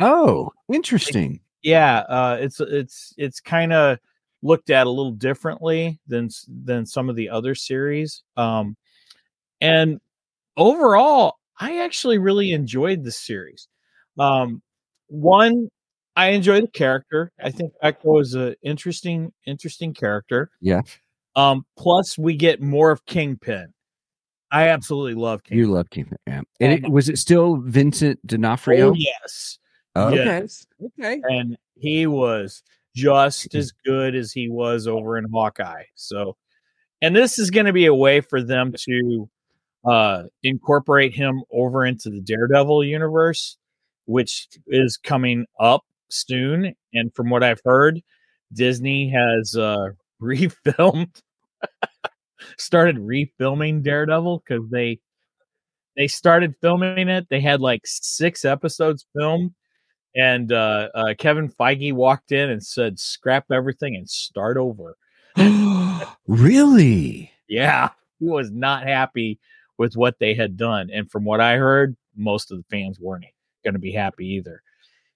oh, 0.00 0.52
interesting. 0.72 1.40
yeah 1.62 1.98
uh 2.08 2.36
it's 2.40 2.60
it's 2.60 3.12
it's 3.16 3.40
kind 3.40 3.72
of 3.72 3.98
looked 4.42 4.70
at 4.70 4.86
a 4.86 4.90
little 4.90 5.10
differently 5.12 5.98
than 6.06 6.28
than 6.64 6.86
some 6.86 7.10
of 7.10 7.16
the 7.16 7.28
other 7.28 7.54
series 7.54 8.22
um 8.36 8.76
and 9.60 10.00
overall 10.56 11.34
i 11.58 11.82
actually 11.82 12.18
really 12.18 12.52
enjoyed 12.52 13.02
the 13.02 13.10
series 13.10 13.66
um 14.20 14.62
one 15.08 15.68
i 16.14 16.28
enjoy 16.28 16.60
the 16.60 16.68
character 16.68 17.32
i 17.42 17.50
think 17.50 17.72
echo 17.82 18.20
is 18.20 18.34
an 18.34 18.54
interesting 18.62 19.32
interesting 19.46 19.92
character 19.92 20.50
Yeah. 20.60 20.82
um 21.34 21.66
plus 21.76 22.16
we 22.16 22.36
get 22.36 22.62
more 22.62 22.92
of 22.92 23.04
kingpin 23.04 23.72
i 24.50 24.68
absolutely 24.68 25.14
love 25.14 25.42
kingpin 25.44 25.58
You 25.58 25.72
love 25.72 25.90
King. 25.90 26.10
Yeah. 26.26 26.42
And 26.60 26.72
it, 26.72 26.90
was 26.90 27.08
it 27.08 27.18
still 27.18 27.56
Vincent 27.56 28.24
D'Onofrio? 28.26 28.90
oh 28.90 28.94
yes 28.94 29.58
Oh, 29.96 30.08
okay. 30.08 30.46
Okay. 31.00 31.20
and 31.28 31.56
he 31.80 32.06
was 32.06 32.62
just 32.94 33.52
as 33.54 33.72
good 33.84 34.14
as 34.14 34.30
he 34.32 34.48
was 34.48 34.86
over 34.86 35.18
in 35.18 35.24
Hawkeye. 35.32 35.84
So, 35.96 36.36
and 37.02 37.16
this 37.16 37.38
is 37.38 37.50
going 37.50 37.66
to 37.66 37.72
be 37.72 37.86
a 37.86 37.94
way 37.94 38.20
for 38.20 38.40
them 38.42 38.72
to 38.86 39.28
uh 39.84 40.24
incorporate 40.44 41.14
him 41.14 41.42
over 41.52 41.84
into 41.84 42.10
the 42.10 42.20
Daredevil 42.20 42.84
universe, 42.84 43.56
which 44.04 44.48
is 44.68 44.96
coming 44.96 45.46
up 45.58 45.84
soon. 46.10 46.74
And 46.94 47.12
from 47.14 47.30
what 47.30 47.42
I've 47.42 47.62
heard, 47.64 48.00
Disney 48.52 49.10
has 49.10 49.56
uh 49.56 49.88
refilmed 50.22 51.22
started 52.56 52.96
refilming 52.96 53.82
Daredevil 53.82 54.42
because 54.46 54.68
they 54.70 55.00
they 55.96 56.06
started 56.06 56.54
filming 56.60 57.08
it. 57.08 57.26
They 57.28 57.40
had 57.40 57.60
like 57.60 57.82
six 57.84 58.44
episodes 58.44 59.06
filmed, 59.16 59.52
and 60.14 60.52
uh, 60.52 60.88
uh, 60.94 61.14
Kevin 61.18 61.48
Feige 61.48 61.92
walked 61.92 62.32
in 62.32 62.50
and 62.50 62.64
said, 62.64 62.98
"Scrap 62.98 63.50
everything 63.50 63.96
and 63.96 64.08
start 64.08 64.56
over." 64.56 64.96
really? 66.26 67.32
Yeah, 67.48 67.90
he 68.20 68.26
was 68.26 68.50
not 68.50 68.84
happy 68.84 69.38
with 69.76 69.96
what 69.96 70.18
they 70.18 70.34
had 70.34 70.56
done, 70.56 70.90
and 70.92 71.10
from 71.10 71.24
what 71.24 71.40
I 71.40 71.56
heard, 71.56 71.96
most 72.16 72.50
of 72.50 72.58
the 72.58 72.64
fans 72.70 73.00
weren't 73.00 73.24
going 73.64 73.74
to 73.74 73.80
be 73.80 73.92
happy 73.92 74.26
either 74.26 74.62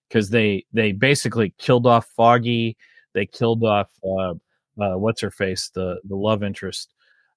because 0.09 0.31
they 0.31 0.65
they 0.73 0.93
basically 0.93 1.55
killed 1.59 1.87
off 1.87 2.07
Foggy. 2.17 2.77
They 3.15 3.27
killed 3.27 3.65
off 3.65 3.89
uh, 4.05 4.35
uh, 4.81 4.99
what's 4.99 5.21
her 5.21 5.31
face, 5.31 5.71
the 5.75 6.01
the 6.05 6.17
love 6.17 6.43
interest. 6.43 6.93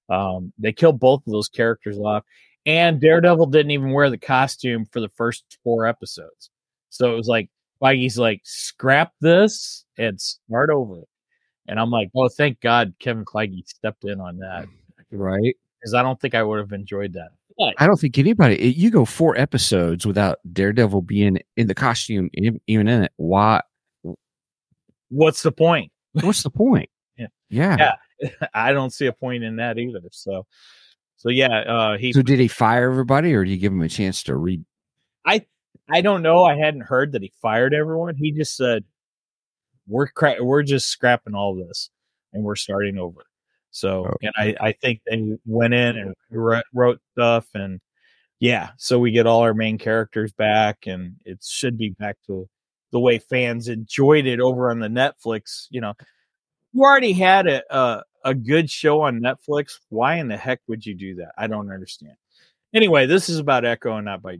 Um, 0.08 0.52
they 0.58 0.72
killed 0.72 1.00
both 1.00 1.26
of 1.26 1.32
those 1.32 1.48
characters 1.48 1.98
off, 1.98 2.24
and 2.64 3.00
Daredevil 3.00 3.46
didn't 3.46 3.72
even 3.72 3.90
wear 3.92 4.10
the 4.10 4.18
costume 4.18 4.86
for 4.86 5.00
the 5.00 5.08
first 5.08 5.58
four 5.64 5.86
episodes. 5.86 6.50
So 6.90 7.12
it 7.12 7.16
was 7.16 7.28
like 7.28 7.50
Feige's 7.82 8.18
like, 8.18 8.40
scrap 8.44 9.12
this 9.20 9.84
and 9.98 10.20
start 10.20 10.70
over. 10.70 11.02
And 11.68 11.80
I'm 11.80 11.90
like, 11.90 12.10
oh, 12.14 12.28
thank 12.28 12.60
God 12.60 12.94
Kevin 13.00 13.24
Feige 13.24 13.66
stepped 13.66 14.04
in 14.04 14.20
on 14.20 14.38
that 14.38 14.66
Right. 15.10 15.56
because 15.80 15.94
I 15.94 16.02
don't 16.02 16.20
think 16.20 16.34
I 16.34 16.42
would 16.42 16.58
have 16.58 16.72
enjoyed 16.72 17.12
that. 17.14 17.30
But 17.58 17.74
I 17.78 17.86
don't 17.86 17.98
think 17.98 18.18
anybody. 18.18 18.56
You 18.76 18.90
go 18.90 19.04
four 19.04 19.36
episodes 19.36 20.06
without 20.06 20.38
Daredevil 20.52 21.02
being 21.02 21.38
in 21.56 21.66
the 21.66 21.74
costume, 21.74 22.30
even 22.34 22.60
in 22.66 23.02
it. 23.04 23.12
Why? 23.16 23.62
what's 25.08 25.42
the 25.42 25.52
point? 25.52 25.90
What's 26.12 26.42
the 26.42 26.50
point? 26.50 26.90
Yeah. 27.18 27.28
Yeah. 27.48 27.76
Yeah. 27.78 27.92
I 28.54 28.72
don't 28.72 28.92
see 28.92 29.06
a 29.06 29.12
point 29.12 29.44
in 29.44 29.56
that 29.56 29.78
either. 29.78 30.00
So, 30.10 30.46
so 31.16 31.28
yeah, 31.30 31.60
uh, 31.60 31.96
he. 31.98 32.12
So 32.12 32.22
did 32.22 32.38
he 32.38 32.48
fire 32.48 32.90
everybody, 32.90 33.34
or 33.34 33.44
did 33.44 33.50
he 33.50 33.58
give 33.58 33.72
him 33.72 33.82
a 33.82 33.88
chance 33.88 34.22
to 34.24 34.36
read? 34.36 34.64
I 35.24 35.44
I 35.88 36.00
don't 36.00 36.22
know. 36.22 36.44
I 36.44 36.56
hadn't 36.56 36.82
heard 36.82 37.12
that 37.12 37.22
he 37.22 37.32
fired 37.40 37.74
everyone. 37.74 38.14
He 38.16 38.32
just 38.32 38.56
said, 38.56 38.84
"We're 39.86 40.08
cra- 40.08 40.42
we're 40.42 40.62
just 40.62 40.88
scrapping 40.88 41.34
all 41.34 41.54
this 41.54 41.90
and 42.32 42.42
we're 42.44 42.56
starting 42.56 42.98
over." 42.98 43.24
So, 43.70 44.06
Oh. 44.06 44.16
and 44.22 44.32
I 44.36 44.56
I 44.68 44.72
think 44.72 45.00
they 45.06 45.36
went 45.46 45.74
in 45.74 45.96
and 45.98 46.14
wrote, 46.30 46.64
wrote 46.72 47.00
stuff 47.12 47.46
and 47.54 47.80
yeah, 48.40 48.70
so 48.76 48.98
we 48.98 49.10
get 49.12 49.26
all 49.26 49.40
our 49.40 49.54
main 49.54 49.78
characters 49.78 50.32
back 50.32 50.86
and 50.86 51.16
it 51.24 51.42
should 51.42 51.78
be 51.78 51.90
back 51.90 52.16
to 52.26 52.48
the 52.92 53.00
way 53.00 53.18
fans 53.18 53.68
enjoyed 53.68 54.26
it 54.26 54.40
over 54.40 54.70
on 54.70 54.78
the 54.80 54.88
Netflix. 54.88 55.66
You 55.70 55.80
know, 55.82 55.94
you 56.76 56.82
already 56.82 57.12
had 57.12 57.46
a 57.46 57.62
a, 57.74 58.02
a 58.24 58.34
good 58.34 58.70
show 58.70 59.00
on 59.02 59.20
Netflix. 59.20 59.78
Why 59.88 60.16
in 60.16 60.28
the 60.28 60.36
heck 60.36 60.60
would 60.68 60.84
you 60.84 60.94
do 60.94 61.14
that? 61.16 61.32
I 61.38 61.46
don't 61.46 61.70
understand. 61.72 62.14
Anyway, 62.74 63.06
this 63.06 63.28
is 63.28 63.38
about 63.38 63.64
Echo 63.64 63.96
and 63.96 64.04
not 64.04 64.20
by 64.22 64.38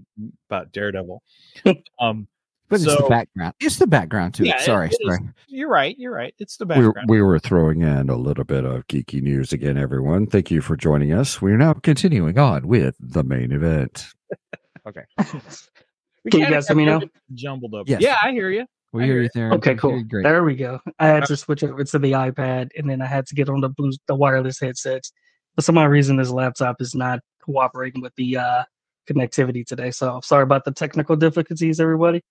about 0.51 0.71
Daredevil. 0.73 1.23
um, 2.01 2.27
But 2.69 2.83
it's 2.83 2.85
the 2.85 3.07
background. 3.09 3.55
It's 3.61 3.77
the 3.79 3.87
background 3.87 4.35
to 4.35 4.45
Yeah, 4.45 4.57
it. 4.57 4.61
it- 4.61 4.65
Sorry, 4.65 4.89
it 4.89 4.93
is. 4.93 4.99
sorry. 5.17 5.21
you're 5.47 5.69
right. 5.71 5.97
You're 5.99 6.13
right. 6.13 6.35
It's 6.39 6.57
the 6.57 6.67
We, 6.67 6.75
background. 6.75 7.09
we 7.09 7.23
were 7.23 7.39
throwing 7.39 7.83
in 7.83 8.11
a 8.11 8.17
little 8.17 8.45
bit 8.45 8.65
of 8.65 8.87
geeky 8.89 9.23
news 9.23 9.53
again, 9.53 9.79
everyone. 9.79 10.27
Thank 10.27 10.51
you 10.51 10.61
for 10.61 10.77
joining 10.77 11.13
us. 11.13 11.41
We're 11.41 11.57
now 11.57 11.73
continuing 11.75 12.39
on 12.39 12.67
with 12.67 12.97
the 13.01 13.23
main 13.23 13.53
event. 13.53 14.09
okay. 14.87 15.03
Can 16.31 16.41
you 16.41 16.47
guys 16.51 16.67
got 16.67 16.77
hear 16.77 16.77
me 16.77 16.85
now? 16.87 17.01
Jumbled 17.35 17.75
up. 17.75 17.89
Yes. 17.89 18.03
Yeah, 18.03 18.17
I 18.23 18.33
hear 18.33 18.51
you. 18.51 18.67
We 18.97 19.05
hear 19.05 19.15
hear 19.15 19.23
you 19.23 19.31
there. 19.35 19.53
Okay, 19.53 19.75
cool. 19.75 20.03
Great. 20.05 20.25
There 20.25 20.45
we 20.45 20.57
go. 20.57 20.81
I 20.99 21.07
had 21.07 21.25
to 21.27 21.37
switch 21.37 21.63
over 21.63 21.85
to 21.85 21.99
the 21.99 22.13
iPad, 22.13 22.71
and 22.77 22.89
then 22.89 23.01
I 23.03 23.07
had 23.07 23.27
to 23.27 23.35
get 23.35 23.49
on 23.49 23.61
the 23.61 23.69
blue, 23.69 23.93
the 24.07 24.15
wireless 24.15 24.61
headsets. 24.61 25.13
For 25.55 25.63
some 25.63 25.79
odd 25.79 25.91
reason, 25.91 26.17
this 26.17 26.31
laptop 26.31 26.81
is 26.81 26.95
not 26.95 27.21
cooperating 27.43 28.03
with 28.03 28.15
the 28.17 28.37
uh, 28.37 28.65
connectivity 29.09 29.65
today. 29.65 29.91
So 29.91 30.21
sorry 30.23 30.43
about 30.43 30.65
the 30.65 30.73
technical 30.73 31.17
difficulties, 31.17 31.81
everybody. 31.81 32.23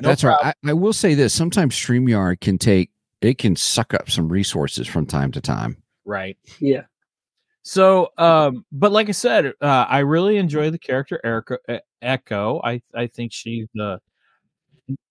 No 0.00 0.08
That's 0.08 0.24
right. 0.24 0.38
I, 0.40 0.54
I 0.66 0.72
will 0.72 0.92
say 0.92 1.14
this: 1.14 1.34
sometimes 1.34 1.74
Streamyard 1.74 2.40
can 2.40 2.58
take 2.58 2.90
it 3.20 3.38
can 3.38 3.56
suck 3.56 3.94
up 3.94 4.10
some 4.10 4.28
resources 4.28 4.86
from 4.86 5.06
time 5.06 5.32
to 5.32 5.40
time. 5.40 5.76
Right. 6.04 6.36
Yeah. 6.60 6.82
So, 7.62 8.08
um, 8.16 8.64
but 8.72 8.92
like 8.92 9.08
I 9.08 9.12
said, 9.12 9.52
uh, 9.60 9.86
I 9.88 9.98
really 9.98 10.36
enjoy 10.38 10.70
the 10.70 10.78
character 10.78 11.20
Erica 11.24 11.58
Echo. 12.00 12.60
I 12.64 12.80
I 12.94 13.08
think 13.08 13.32
she's 13.32 13.66
uh, 13.78 13.94
an 13.94 13.98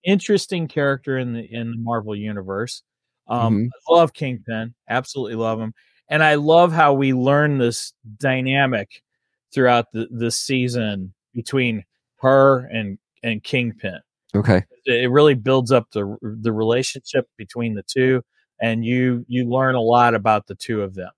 interesting 0.04 0.68
character 0.68 1.18
in 1.18 1.34
the 1.34 1.42
in 1.54 1.72
the 1.72 1.78
Marvel 1.78 2.16
universe. 2.16 2.84
Um, 3.28 3.58
Mhm. 3.58 3.70
I 3.90 3.94
love 3.94 4.14
Kingpin, 4.14 4.74
absolutely 4.90 5.36
love 5.36 5.60
him, 5.60 5.74
and 6.10 6.24
I 6.24 6.36
love 6.36 6.72
how 6.72 6.94
we 6.94 7.14
learn 7.14 7.58
this 7.58 7.94
dynamic 8.20 9.02
throughout 9.54 9.92
the 9.92 10.08
the 10.12 10.32
season 10.32 11.14
between 11.34 11.84
her 12.22 12.66
and 12.68 12.98
and 13.24 13.44
Kingpin. 13.44 14.00
Okay. 14.36 14.64
It 14.86 15.04
it 15.04 15.08
really 15.10 15.34
builds 15.34 15.72
up 15.72 15.90
the 15.92 16.18
the 16.22 16.52
relationship 16.54 17.28
between 17.38 17.74
the 17.76 17.84
two, 17.84 18.24
and 18.62 18.86
you 18.86 19.26
you 19.28 19.46
learn 19.46 19.76
a 19.76 19.82
lot 19.82 20.16
about 20.16 20.48
the 20.48 20.56
two 20.56 20.82
of 20.82 20.94
them. 20.96 21.12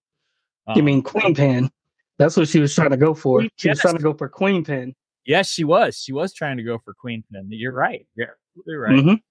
You 0.75 0.81
Um, 0.81 0.85
mean 0.85 1.01
Queen 1.03 1.33
Pin? 1.35 1.69
That's 2.17 2.35
what 2.35 2.47
she 2.49 2.59
was 2.59 2.73
trying 2.75 2.89
to 2.91 2.97
go 2.97 3.13
for. 3.13 3.39
Queen- 3.39 3.49
She 3.55 3.69
was 3.69 3.79
trying 3.79 3.95
to 3.97 4.03
go 4.03 4.13
for 4.13 4.27
Queen 4.27 4.63
Pin. 4.63 4.93
Yes, 5.25 5.49
she 5.49 5.63
was. 5.63 5.97
She 5.97 6.13
was 6.13 6.33
trying 6.33 6.57
to 6.57 6.63
go 6.63 6.77
for 6.79 6.93
Queen 6.93 7.23
Pin. 7.31 7.47
You're 7.49 7.73
right. 7.73 8.07
You're 8.15 8.37
absolutely 8.57 8.75
right. 8.75 9.21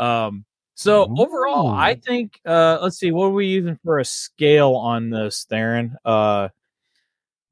Mhm. 0.00 0.04
Um, 0.04 0.44
so 0.74 1.12
overall, 1.18 1.68
I 1.68 1.94
think 1.94 2.40
uh 2.46 2.78
let's 2.82 2.98
see, 2.98 3.12
what 3.12 3.26
are 3.26 3.30
we 3.30 3.46
using 3.46 3.78
for 3.84 3.98
a 3.98 4.04
scale 4.04 4.74
on 4.76 5.10
this, 5.10 5.46
Tharen? 5.50 5.94
Uh 6.04 6.48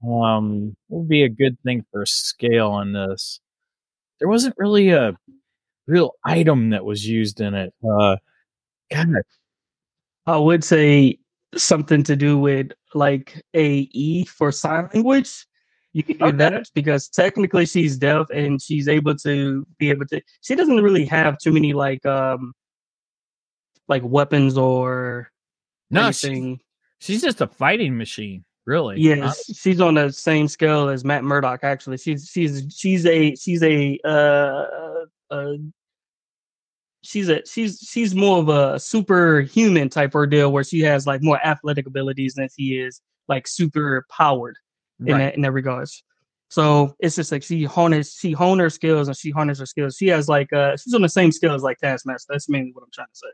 um 0.07 0.77
what 0.89 1.01
would 1.01 1.09
be 1.09 1.25
a 1.25 1.29
good 1.29 1.59
thing 1.65 1.85
for 1.91 2.03
a 2.03 2.07
scale 2.07 2.69
on 2.71 2.93
this? 2.93 3.41
There 4.21 4.29
wasn't 4.29 4.55
really 4.59 4.91
a 4.91 5.17
real 5.89 6.15
item 6.25 6.71
that 6.71 6.85
was 6.85 7.07
used 7.09 7.41
in 7.41 7.55
it. 7.55 7.75
Uh 7.85 8.17
God, 8.93 9.09
I 10.27 10.37
would 10.39 10.65
say 10.65 11.19
something 11.57 12.05
to 12.05 12.17
do 12.17 12.39
with 12.39 12.73
like 12.95 13.43
a 13.55 13.89
E 13.93 14.25
for 14.27 14.53
sign 14.53 14.91
language. 14.95 15.48
You 15.93 16.03
can 16.03 16.19
do 16.19 16.25
Okay. 16.27 16.37
that 16.37 16.67
because 16.75 17.09
technically 17.09 17.67
she's 17.67 17.97
deaf 17.97 18.29
and 18.31 18.61
she's 18.61 18.89
able 18.89 19.17
to 19.17 19.67
be 19.79 19.91
able 19.91 20.07
to. 20.07 20.21
She 20.43 20.55
doesn't 20.55 20.83
really 20.83 21.07
have 21.07 21.39
too 21.39 21.53
many 21.53 21.73
like 21.73 22.05
um 22.05 22.53
like 23.89 24.03
weapons 24.05 24.59
or 24.59 25.31
no, 25.91 26.13
she, 26.13 26.59
she's 26.99 27.23
just 27.23 27.41
a 27.41 27.47
fighting 27.47 27.97
machine, 27.97 28.45
really. 28.67 29.01
Yes, 29.01 29.45
she's 29.57 29.81
on 29.81 29.95
the 29.95 30.13
same 30.13 30.47
scale 30.49 30.89
as 30.91 31.05
Matt 31.05 31.25
Murdock. 31.25 31.65
Actually, 31.65 31.97
she's 31.97 32.29
she's 32.31 32.65
she's 32.77 33.07
a 33.07 33.35
she's 33.35 33.63
a 33.63 33.99
uh, 34.05 34.65
uh 35.31 35.53
she's 37.03 37.29
a 37.31 37.45
she's 37.47 37.79
she's 37.79 38.15
more 38.15 38.39
of 38.39 38.49
a 38.51 38.79
superhuman 38.79 39.89
type 39.89 40.15
ordeal 40.15 40.53
where 40.53 40.65
she 40.65 40.81
has 40.81 41.07
like 41.07 41.23
more 41.23 41.45
athletic 41.45 41.87
abilities 41.87 42.35
than 42.35 42.49
she 42.57 42.79
is 42.79 43.01
like 43.29 43.47
super 43.47 44.05
powered 44.11 44.57
in 45.01 45.07
Right. 45.07 45.19
that 45.19 45.35
in 45.37 45.43
that 45.43 45.53
regards. 45.53 46.03
So 46.51 46.95
it's 46.99 47.17
just 47.17 47.31
like 47.31 47.43
she 47.43 47.65
harness 47.65 48.15
she 48.19 48.33
hone 48.33 48.59
her 48.59 48.71
skills 48.71 49.09
and 49.09 49.17
she 49.17 49.31
harness 49.31 49.59
her 49.59 49.67
skills. 49.67 49.97
She 49.97 50.07
has 50.09 50.29
like 50.29 50.53
uh 50.53 50.77
she's 50.77 50.95
on 50.95 51.03
the 51.03 51.09
same 51.09 51.31
scale 51.33 51.55
as 51.55 51.63
like 51.63 51.79
Taskmaster. 51.79 52.33
That's 52.33 52.49
mainly 52.49 52.73
what 52.73 52.83
I'm 52.85 52.91
trying 52.93 53.09
to 53.09 53.15
say. 53.17 53.29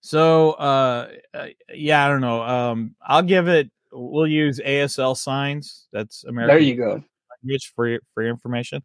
So 0.00 0.52
uh, 0.52 1.10
uh 1.34 1.46
yeah, 1.74 2.06
I 2.06 2.08
don't 2.08 2.20
know. 2.22 2.42
Um 2.42 2.94
I'll 3.02 3.22
give 3.22 3.48
it 3.48 3.70
we'll 3.92 4.26
use 4.26 4.60
ASL 4.60 5.16
signs. 5.16 5.88
That's 5.92 6.24
American 6.24 6.56
There 6.56 6.62
you 6.62 6.74
go. 6.76 7.02
language 7.42 7.72
for 7.76 7.98
for 8.14 8.22
information. 8.24 8.82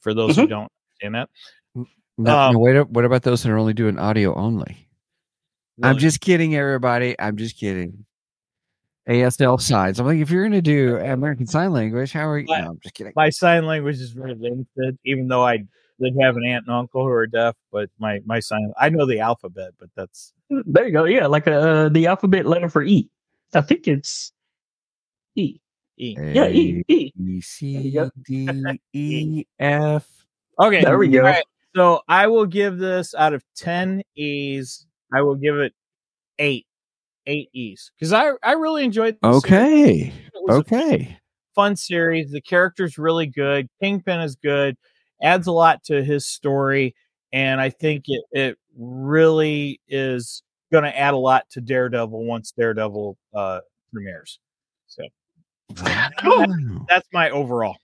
For 0.00 0.12
those 0.12 0.36
who 0.36 0.46
don't 0.46 0.68
understand 1.02 1.14
that. 1.14 1.30
No, 2.16 2.38
Um, 2.38 2.52
no, 2.52 2.58
wait 2.58 2.76
up. 2.76 2.90
What 2.90 3.04
about 3.04 3.22
those 3.22 3.42
that 3.42 3.50
are 3.50 3.58
only 3.58 3.74
doing 3.74 3.98
audio 3.98 4.34
only? 4.34 4.88
I'm 5.82 5.98
just 5.98 6.20
kidding, 6.20 6.54
everybody. 6.54 7.16
I'm 7.18 7.36
just 7.36 7.56
kidding. 7.58 8.04
ASL 9.08 9.60
signs. 9.60 10.00
I'm 10.00 10.06
like, 10.06 10.18
if 10.18 10.30
you're 10.30 10.42
going 10.42 10.52
to 10.52 10.62
do 10.62 10.96
American 10.96 11.46
Sign 11.46 11.72
Language, 11.72 12.12
how 12.12 12.26
are 12.28 12.38
you? 12.38 12.46
But- 12.46 12.60
No, 12.62 12.70
I'm 12.70 12.80
just 12.82 12.94
kidding. 12.94 13.12
my 13.16 13.30
sign 13.30 13.66
language 13.66 14.00
is 14.00 14.10
very 14.12 14.34
limited, 14.34 14.98
even 15.04 15.28
though 15.28 15.44
I 15.46 15.58
did 16.00 16.14
have 16.20 16.36
an 16.36 16.44
aunt 16.44 16.66
and 16.66 16.74
uncle 16.74 17.02
who 17.02 17.08
are 17.10 17.26
deaf, 17.26 17.54
but 17.70 17.88
my 18.00 18.20
my 18.26 18.40
sign 18.40 18.72
I 18.78 18.88
know 18.88 19.06
the 19.06 19.20
alphabet, 19.20 19.70
but 19.78 19.88
that's 19.94 20.32
There 20.50 20.86
you 20.86 20.92
go. 20.92 21.04
Yeah, 21.04 21.26
like 21.26 21.46
uh 21.46 21.88
the 21.90 22.06
alphabet 22.06 22.46
letter 22.46 22.68
for 22.68 22.82
E. 22.82 23.08
I 23.54 23.60
think 23.60 23.86
it's 23.86 24.32
E. 25.36 25.60
E. 25.96 26.16
Yeah, 26.18 26.48
E. 26.48 26.82
E. 26.88 27.12
E 27.16 27.40
C 27.40 27.66
you 27.78 27.92
go. 27.92 28.10
D 28.26 28.48
E 28.92 29.44
F. 29.60 30.08
Okay. 30.58 30.82
There 30.82 30.98
we 30.98 31.08
go. 31.08 31.18
all 31.20 31.24
right, 31.26 31.44
So 31.76 32.00
I 32.08 32.26
will 32.26 32.46
give 32.46 32.78
this 32.78 33.14
out 33.14 33.32
of 33.32 33.44
ten 33.54 34.02
E's, 34.16 34.86
I 35.12 35.22
will 35.22 35.36
give 35.36 35.56
it 35.56 35.72
eight. 36.40 36.66
Eight 37.26 37.48
E's. 37.52 37.90
Because 37.98 38.12
I, 38.12 38.32
I 38.42 38.52
really 38.52 38.84
enjoyed. 38.84 39.16
Okay. 39.22 40.12
It 40.12 40.32
was 40.34 40.56
a 40.56 40.60
Okay. 40.60 41.18
fun 41.54 41.76
series. 41.76 42.30
The 42.30 42.40
character's 42.40 42.98
really 42.98 43.26
good. 43.26 43.68
Kingpin 43.82 44.20
is 44.20 44.36
good. 44.36 44.76
Adds 45.22 45.46
a 45.46 45.52
lot 45.52 45.82
to 45.84 46.02
his 46.04 46.26
story, 46.26 46.94
and 47.32 47.60
I 47.60 47.70
think 47.70 48.04
it 48.08 48.24
it 48.32 48.58
really 48.76 49.80
is 49.88 50.42
going 50.72 50.84
to 50.84 50.98
add 50.98 51.14
a 51.14 51.18
lot 51.18 51.48
to 51.50 51.60
Daredevil 51.60 52.24
once 52.24 52.52
Daredevil 52.52 53.16
uh, 53.32 53.60
premieres. 53.92 54.40
So 54.88 55.04
that's 56.88 57.06
my 57.12 57.30
overall. 57.30 57.76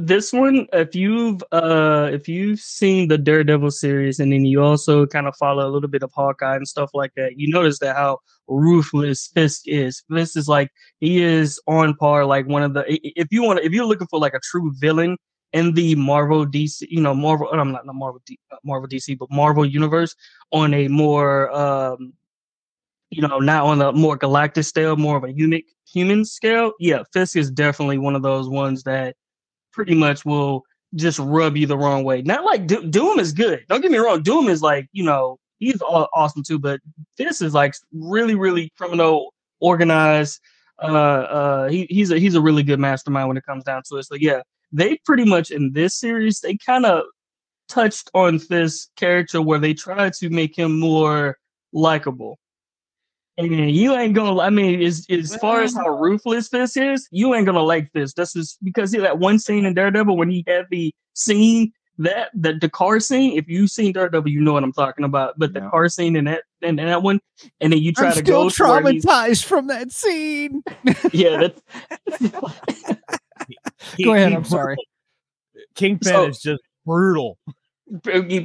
This 0.00 0.32
one 0.32 0.66
if 0.72 0.94
you've 0.94 1.42
uh 1.52 2.08
if 2.12 2.28
you've 2.28 2.60
seen 2.60 3.08
the 3.08 3.18
daredevil 3.18 3.70
series 3.70 4.20
and 4.20 4.32
then 4.32 4.44
you 4.44 4.62
also 4.62 5.06
kind 5.06 5.26
of 5.26 5.36
follow 5.36 5.68
a 5.68 5.70
little 5.70 5.88
bit 5.88 6.02
of 6.02 6.12
hawkeye 6.12 6.56
and 6.56 6.68
stuff 6.68 6.90
like 6.94 7.12
that 7.16 7.38
you 7.38 7.50
notice 7.50 7.78
that 7.78 7.96
how 7.96 8.18
ruthless 8.48 9.26
fisk 9.28 9.62
is. 9.66 10.02
Fisk 10.10 10.36
is 10.36 10.48
like 10.48 10.70
he 11.00 11.22
is 11.22 11.60
on 11.66 11.94
par 11.94 12.24
like 12.24 12.46
one 12.46 12.62
of 12.62 12.74
the 12.74 12.84
if 12.88 13.28
you 13.30 13.42
want 13.42 13.60
if 13.60 13.72
you're 13.72 13.86
looking 13.86 14.06
for 14.08 14.18
like 14.18 14.34
a 14.34 14.40
true 14.40 14.72
villain 14.78 15.16
in 15.54 15.72
the 15.72 15.94
marvel 15.94 16.44
dc 16.44 16.82
you 16.90 17.00
know 17.00 17.14
marvel 17.14 17.48
i'm 17.52 17.72
not, 17.72 17.86
not 17.86 17.94
marvel 17.94 18.20
D, 18.26 18.38
marvel 18.64 18.86
dc 18.86 19.16
but 19.18 19.30
marvel 19.30 19.64
universe 19.64 20.14
on 20.52 20.74
a 20.74 20.88
more 20.88 21.50
um 21.56 22.12
you 23.10 23.22
know 23.22 23.38
not 23.38 23.64
on 23.64 23.80
a 23.80 23.92
more 23.92 24.16
galactic 24.16 24.64
scale 24.64 24.96
more 24.96 25.16
of 25.16 25.24
a 25.24 25.32
human 25.32 25.62
human 25.90 26.24
scale 26.24 26.72
yeah 26.78 27.02
fisk 27.14 27.36
is 27.36 27.50
definitely 27.50 27.96
one 27.96 28.14
of 28.14 28.22
those 28.22 28.48
ones 28.48 28.82
that 28.82 29.16
pretty 29.78 29.94
much 29.94 30.24
will 30.24 30.64
just 30.96 31.20
rub 31.20 31.56
you 31.56 31.64
the 31.64 31.78
wrong 31.78 32.02
way. 32.02 32.20
Not 32.20 32.44
like 32.44 32.66
Do- 32.66 32.90
Doom 32.90 33.20
is 33.20 33.30
good. 33.30 33.64
Don't 33.68 33.80
get 33.80 33.92
me 33.92 33.98
wrong. 33.98 34.24
Doom 34.24 34.48
is 34.48 34.60
like 34.60 34.88
you 34.90 35.04
know 35.04 35.38
he's 35.60 35.80
aw- 35.82 36.08
awesome 36.12 36.42
too, 36.42 36.58
but 36.58 36.80
this 37.16 37.40
is 37.40 37.54
like 37.54 37.74
really 37.92 38.34
really 38.34 38.72
criminal 38.76 39.32
organized. 39.60 40.40
Uh, 40.82 40.86
uh, 40.86 41.68
he, 41.68 41.86
he's 41.90 42.10
a 42.10 42.18
he's 42.18 42.34
a 42.34 42.40
really 42.40 42.64
good 42.64 42.80
mastermind 42.80 43.28
when 43.28 43.36
it 43.36 43.46
comes 43.46 43.62
down 43.62 43.82
to 43.88 43.98
it. 43.98 44.02
So 44.06 44.16
yeah, 44.16 44.40
they 44.72 44.98
pretty 45.06 45.24
much 45.24 45.52
in 45.52 45.72
this 45.72 45.94
series 45.94 46.40
they 46.40 46.56
kind 46.56 46.84
of 46.84 47.04
touched 47.68 48.10
on 48.14 48.40
this 48.50 48.88
character 48.96 49.40
where 49.40 49.60
they 49.60 49.74
tried 49.74 50.14
to 50.14 50.28
make 50.28 50.58
him 50.58 50.80
more 50.80 51.38
likable. 51.72 52.36
And 53.38 53.70
you 53.70 53.94
ain't 53.94 54.14
gonna. 54.14 54.40
I 54.40 54.50
mean, 54.50 54.82
as 54.82 55.06
as 55.08 55.36
far 55.36 55.62
as 55.62 55.72
how 55.74 55.88
ruthless 55.88 56.48
this 56.48 56.76
is, 56.76 57.08
you 57.12 57.34
ain't 57.34 57.46
gonna 57.46 57.62
like 57.62 57.92
this. 57.92 58.12
This 58.14 58.34
is 58.34 58.58
because 58.64 58.92
of 58.94 59.02
that 59.02 59.18
one 59.20 59.38
scene 59.38 59.64
in 59.64 59.74
Daredevil 59.74 60.16
when 60.16 60.28
he 60.28 60.44
had 60.48 60.66
the 60.70 60.92
scene 61.14 61.72
that 61.98 62.30
the, 62.34 62.54
the 62.54 62.68
car 62.68 62.98
scene. 62.98 63.38
If 63.38 63.46
you've 63.48 63.70
seen 63.70 63.92
Daredevil, 63.92 64.28
you 64.28 64.40
know 64.40 64.52
what 64.54 64.64
I'm 64.64 64.72
talking 64.72 65.04
about. 65.04 65.38
But 65.38 65.52
the 65.52 65.60
Yeah. 65.60 65.70
car 65.70 65.88
scene 65.88 66.16
in 66.16 66.24
that 66.24 66.42
in 66.62 66.76
that 66.76 67.02
one, 67.04 67.20
and 67.60 67.72
then 67.72 67.80
you 67.80 67.92
try 67.92 68.08
I'm 68.08 68.12
to 68.14 68.18
still 68.18 68.42
go 68.44 68.50
to 68.50 68.62
traumatized 68.62 69.44
from 69.44 69.68
that 69.68 69.92
scene. 69.92 70.64
Yeah, 71.12 71.36
that's, 71.38 71.60
He- 73.96 74.04
Go 74.04 74.14
ahead. 74.14 74.30
he- 74.30 74.34
I'm 74.34 74.44
sorry. 74.44 74.76
Kingpin 75.76 76.08
So- 76.08 76.26
is 76.26 76.40
just 76.40 76.62
brutal. 76.84 77.38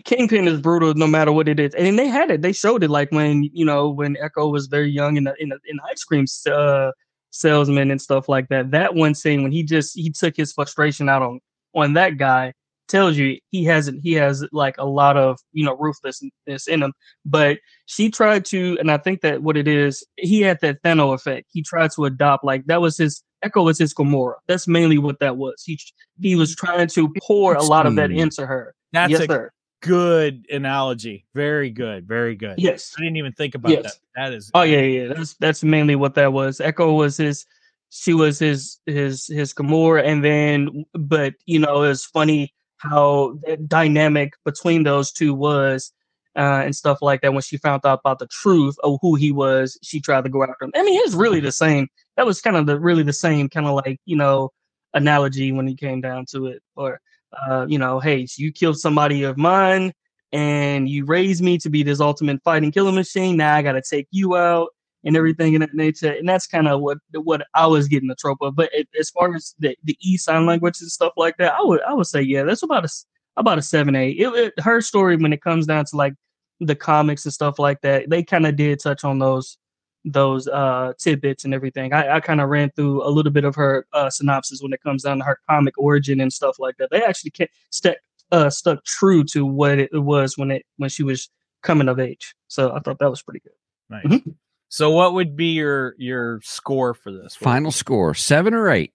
Kingpin 0.06 0.48
is 0.48 0.62
brutal 0.62 0.94
no 0.94 1.08
matter 1.08 1.32
what 1.32 1.48
it 1.48 1.60
is, 1.60 1.74
and 1.76 1.98
they 1.98 2.08
had 2.08 2.32
it. 2.32 2.42
They 2.42 2.54
showed 2.54 2.84
it 2.84 2.90
like 2.90 3.12
when 3.12 3.44
you 3.54 3.66
know 3.66 3.90
when 3.90 4.18
Echo 4.18 4.48
was 4.50 4.68
very 4.68 4.90
young 4.90 5.18
in 5.18 5.26
the 5.26 5.36
in 5.40 5.50
the, 5.50 5.60
in 5.66 5.78
the 5.78 5.84
ice 5.90 6.04
cream 6.04 6.26
uh, 6.52 6.92
salesman 7.32 7.92
and 7.92 8.02
stuff 8.02 8.30
like 8.30 8.48
that. 8.50 8.72
That 8.72 8.96
one 8.96 9.16
scene 9.16 9.44
when 9.44 9.52
he 9.52 9.64
just 9.64 9.96
he 9.96 10.12
took 10.12 10.36
his 10.38 10.54
frustration 10.54 11.10
out 11.10 11.22
on 11.22 11.40
on 11.76 11.94
that 11.94 12.18
guy 12.18 12.54
tells 12.88 13.18
you 13.18 13.40
he 13.50 13.64
hasn't 13.64 14.02
he 14.04 14.14
has 14.14 14.46
like 14.52 14.76
a 14.78 14.86
lot 14.86 15.18
of 15.18 15.40
you 15.52 15.66
know 15.66 15.76
ruthlessness 15.78 16.68
in 16.68 16.84
him. 16.84 16.94
But 17.26 17.60
she 17.86 18.10
tried 18.10 18.46
to, 18.46 18.78
and 18.80 18.92
I 18.92 18.98
think 18.98 19.22
that 19.22 19.44
what 19.44 19.58
it 19.58 19.68
is, 19.68 20.06
he 20.18 20.42
had 20.42 20.60
that 20.62 20.82
Thanos 20.84 21.16
effect. 21.16 21.48
He 21.52 21.64
tried 21.64 21.92
to 21.92 22.06
adopt 22.06 22.44
like 22.44 22.66
that 22.66 22.82
was 22.82 22.98
his 22.98 23.24
Echo 23.42 23.64
was 23.64 23.78
his 23.78 23.94
Gamora. 23.94 24.36
That's 24.48 24.68
mainly 24.68 24.98
what 24.98 25.20
that 25.20 25.38
was. 25.38 25.64
He 25.66 25.80
he 26.22 26.36
was 26.36 26.56
trying 26.56 26.88
to 26.88 27.14
pour 27.22 27.56
a 27.56 27.64
lot 27.64 27.86
of 27.86 27.96
that 27.96 28.12
into 28.12 28.46
her. 28.46 28.74
That's 28.94 29.12
yes, 29.12 29.22
a 29.22 29.26
sir. 29.26 29.52
good 29.82 30.46
analogy. 30.52 31.26
Very 31.36 31.70
good. 31.70 32.08
Very 32.08 32.36
good. 32.36 32.56
Yes. 32.58 32.94
I 32.98 33.02
didn't 33.02 33.18
even 33.18 33.34
think 33.34 33.56
about 33.56 33.72
Yes. 33.72 33.84
that. 33.84 33.94
That 34.16 34.34
is 34.34 34.50
Oh 34.54 34.62
yeah, 34.62 34.80
yeah. 34.82 35.14
That's 35.14 35.34
that's 35.36 35.64
mainly 35.64 35.96
what 35.96 36.16
that 36.16 36.32
was. 36.32 36.62
Echo 36.62 36.94
was 36.94 37.18
his. 37.18 37.46
She 37.90 38.14
was 38.14 38.40
his 38.40 38.80
his 38.86 39.28
his 39.28 39.54
Gamora, 39.54 40.04
and 40.04 40.24
then 40.24 40.86
but 40.94 41.34
you 41.46 41.60
know 41.60 41.84
it's 41.84 42.06
funny 42.06 42.54
how 42.78 43.38
the 43.46 43.58
dynamic 43.58 44.34
between 44.46 44.84
those 44.84 45.12
two 45.12 45.34
was. 45.34 45.92
Uh, 46.36 46.64
and 46.66 46.76
stuff 46.76 46.98
like 47.04 47.22
that. 47.22 47.32
When 47.32 47.44
she 47.44 47.58
found 47.58 47.86
out 47.86 48.00
about 48.00 48.18
the 48.18 48.26
truth 48.26 48.76
of 48.84 48.98
who 49.04 49.14
he 49.14 49.32
was, 49.32 49.78
she 49.84 50.00
tried 50.00 50.24
to 50.24 50.32
go 50.32 50.42
after 50.42 50.66
him. 50.66 50.72
I 50.76 50.82
mean, 50.82 51.00
it's 51.06 51.14
really 51.14 51.40
the 51.40 51.52
same. 51.52 51.88
That 52.18 52.26
was 52.26 52.42
kind 52.42 52.56
of 52.58 52.66
the 52.66 52.80
really 52.80 53.04
the 53.04 53.14
same 53.14 53.50
kind 53.50 53.68
of 53.68 53.76
like 53.76 54.00
you 54.06 54.16
know 54.16 54.50
analogy 54.96 55.52
when 55.52 55.68
it 55.68 55.78
came 55.78 56.02
down 56.02 56.26
to 56.32 56.48
it. 56.48 56.64
Or 56.76 57.00
uh, 57.48 57.66
you 57.68 57.78
know, 57.78 58.00
hey, 58.00 58.26
so 58.26 58.42
you 58.42 58.52
killed 58.52 58.78
somebody 58.78 59.24
of 59.24 59.38
mine, 59.38 59.94
and 60.32 60.90
you 60.90 61.06
raised 61.06 61.44
me 61.44 61.58
to 61.60 61.70
be 61.70 61.84
this 61.84 62.00
ultimate 62.00 62.42
fighting 62.44 62.72
killing 62.72 62.96
machine. 62.96 63.38
Now 63.38 63.56
I 63.56 63.62
got 63.62 63.74
to 63.74 63.82
take 63.82 64.08
you 64.12 64.36
out 64.36 64.70
and 65.04 65.18
everything 65.18 65.54
in 65.54 65.62
that 65.62 65.74
nature. 65.74 66.12
And 66.12 66.28
that's 66.28 66.48
kind 66.48 66.68
of 66.68 66.82
what 66.82 66.98
what 67.14 67.46
I 67.54 67.68
was 67.68 67.88
getting 67.88 68.10
the 68.10 68.16
trope 68.16 68.40
of. 68.42 68.56
But 68.56 68.72
as 69.00 69.10
far 69.10 69.36
as 69.36 69.54
the 69.60 69.76
the 69.84 69.98
E 70.02 70.18
sign 70.18 70.46
language 70.46 70.82
and 70.82 70.92
stuff 70.92 71.14
like 71.18 71.38
that, 71.38 71.54
I 71.54 71.62
would 71.62 71.82
I 71.84 71.94
would 71.94 72.08
say 72.08 72.22
yeah, 72.22 72.44
that's 72.44 72.64
about 72.64 72.86
a 72.86 72.90
about 73.38 73.58
a 73.58 73.62
seven 73.62 73.96
eight. 73.96 74.18
It, 74.20 74.28
it, 74.34 74.60
her 74.60 74.82
story 74.82 75.16
when 75.18 75.34
it 75.34 75.42
comes 75.42 75.66
down 75.68 75.86
to 75.86 75.96
like 75.96 76.14
the 76.60 76.76
comics 76.76 77.26
and 77.26 77.34
stuff 77.34 77.60
like 77.60 77.82
that, 77.82 78.10
they 78.10 78.24
kind 78.24 78.48
of 78.48 78.56
did 78.56 78.80
touch 78.80 79.04
on 79.04 79.20
those 79.20 79.58
those 80.06 80.48
uh 80.48 80.94
tidbits 81.00 81.46
and 81.46 81.54
everything. 81.54 81.94
I, 81.94 82.16
I 82.16 82.20
kind 82.20 82.42
of 82.42 82.50
ran 82.50 82.70
through 82.72 83.06
a 83.08 83.10
little 83.10 83.32
bit 83.32 83.46
of 83.46 83.56
her 83.56 83.86
uh 83.94 84.10
synopsis 84.10 84.62
when 84.62 84.74
it 84.74 84.82
comes 84.84 85.04
down 85.04 85.20
to 85.20 85.24
her 85.26 85.40
comic 85.50 85.78
origin 85.78 86.20
and 86.20 86.32
stuff 86.32 86.58
like 86.60 86.76
that. 86.78 86.90
They 86.92 87.02
actually 87.04 87.32
kept, 87.32 87.54
stuck 87.70 87.96
uh 88.32 88.50
stuck 88.50 88.84
true 88.84 89.24
to 89.26 89.46
what 89.46 89.80
it 89.80 89.90
was 89.94 90.38
when 90.38 90.52
it 90.52 90.66
when 90.78 90.90
she 90.90 91.04
was 91.04 91.30
coming 91.62 91.88
of 91.88 92.00
age. 92.00 92.36
So 92.48 92.74
I 92.74 92.80
thought 92.80 93.00
that 93.00 93.10
was 93.10 93.22
pretty 93.22 93.40
good. 93.40 93.54
nice. 93.90 94.06
Mhm. 94.06 94.36
So 94.70 94.90
what 94.90 95.14
would 95.14 95.36
be 95.36 95.54
your 95.54 95.96
your 95.98 96.42
score 96.44 96.94
for 96.94 97.12
this? 97.12 97.40
What- 97.40 97.46
Final 97.52 97.72
score 97.72 98.14
seven 98.14 98.54
or 98.54 98.70
eight. 98.70 98.92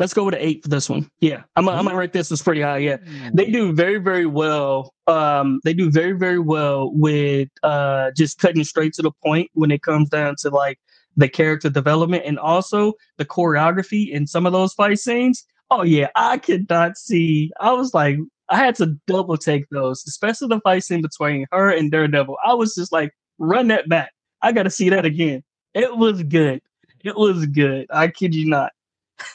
Let's 0.00 0.14
go 0.14 0.24
with 0.24 0.34
an 0.34 0.40
eight 0.40 0.62
for 0.62 0.68
this 0.70 0.88
one. 0.88 1.10
Yeah, 1.20 1.42
I'm 1.56 1.66
gonna- 1.66 1.76
I'm 1.76 1.84
gonna 1.84 1.96
rate 1.96 2.14
this 2.14 2.32
as 2.32 2.40
pretty 2.42 2.62
high. 2.62 2.78
Yeah, 2.78 2.96
they 3.34 3.50
do 3.50 3.72
very 3.74 3.98
very 3.98 4.24
well. 4.24 4.94
Um, 5.06 5.60
they 5.62 5.74
do 5.74 5.90
very 5.90 6.12
very 6.12 6.38
well 6.38 6.90
with 6.94 7.50
uh 7.62 8.10
just 8.16 8.38
cutting 8.38 8.64
straight 8.64 8.94
to 8.94 9.02
the 9.02 9.10
point 9.22 9.50
when 9.52 9.70
it 9.70 9.82
comes 9.82 10.08
down 10.08 10.36
to 10.40 10.48
like 10.48 10.78
the 11.16 11.28
character 11.28 11.68
development 11.68 12.22
and 12.24 12.38
also 12.38 12.94
the 13.18 13.26
choreography 13.26 14.10
in 14.10 14.26
some 14.26 14.46
of 14.46 14.52
those 14.52 14.72
fight 14.72 14.98
scenes. 14.98 15.44
Oh 15.70 15.82
yeah, 15.82 16.08
I 16.16 16.38
could 16.38 16.66
not 16.70 16.96
see. 16.96 17.50
I 17.60 17.72
was 17.72 17.92
like, 17.92 18.16
I 18.48 18.56
had 18.56 18.76
to 18.76 18.96
double 19.06 19.36
take 19.36 19.68
those, 19.70 20.02
especially 20.08 20.48
the 20.48 20.60
fight 20.60 20.82
scene 20.82 21.02
between 21.02 21.44
her 21.52 21.68
and 21.70 21.90
Daredevil. 21.90 22.36
I 22.44 22.54
was 22.54 22.74
just 22.74 22.90
like, 22.90 23.12
run 23.38 23.68
that 23.68 23.88
back. 23.88 24.12
I 24.42 24.52
got 24.52 24.62
to 24.62 24.70
see 24.70 24.88
that 24.90 25.04
again. 25.04 25.42
It 25.74 25.94
was 25.96 26.22
good. 26.22 26.62
It 27.04 27.16
was 27.16 27.44
good. 27.46 27.86
I 27.90 28.08
kid 28.08 28.34
you 28.34 28.48
not. 28.48 28.72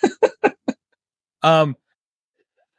Um, 1.46 1.76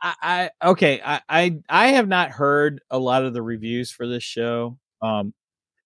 I, 0.02 0.50
I 0.60 0.68
okay. 0.70 1.00
I, 1.04 1.20
I 1.28 1.58
I 1.68 1.86
have 1.88 2.08
not 2.08 2.30
heard 2.30 2.80
a 2.90 2.98
lot 2.98 3.24
of 3.24 3.32
the 3.32 3.42
reviews 3.42 3.90
for 3.90 4.06
this 4.06 4.22
show. 4.22 4.78
Um, 5.02 5.32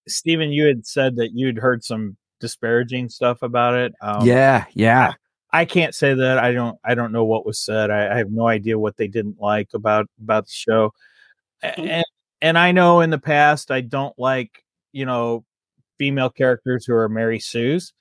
Stephen, 0.08 0.50
you 0.50 0.66
had 0.66 0.86
said 0.86 1.16
that 1.16 1.32
you'd 1.32 1.58
heard 1.58 1.84
some 1.84 2.16
disparaging 2.40 3.08
stuff 3.08 3.42
about 3.42 3.74
it. 3.74 3.92
Um, 4.00 4.26
yeah, 4.26 4.64
yeah. 4.72 5.12
I 5.52 5.64
can't 5.64 5.94
say 5.94 6.14
that. 6.14 6.38
I 6.38 6.52
don't. 6.52 6.78
I 6.84 6.94
don't 6.94 7.12
know 7.12 7.24
what 7.24 7.44
was 7.44 7.58
said. 7.58 7.90
I, 7.90 8.14
I 8.14 8.18
have 8.18 8.30
no 8.30 8.46
idea 8.46 8.78
what 8.78 8.96
they 8.96 9.08
didn't 9.08 9.40
like 9.40 9.68
about 9.74 10.06
about 10.20 10.46
the 10.46 10.52
show. 10.52 10.92
Mhm. 11.64 11.88
And 11.88 12.04
and 12.40 12.58
I 12.58 12.72
know 12.72 13.00
in 13.00 13.10
the 13.10 13.18
past 13.18 13.70
I 13.70 13.80
don't 13.82 14.18
like 14.18 14.64
you 14.92 15.04
know 15.06 15.44
female 15.98 16.30
characters 16.30 16.86
who 16.86 16.94
are 16.94 17.08
Mary 17.08 17.38
Sue's. 17.40 17.92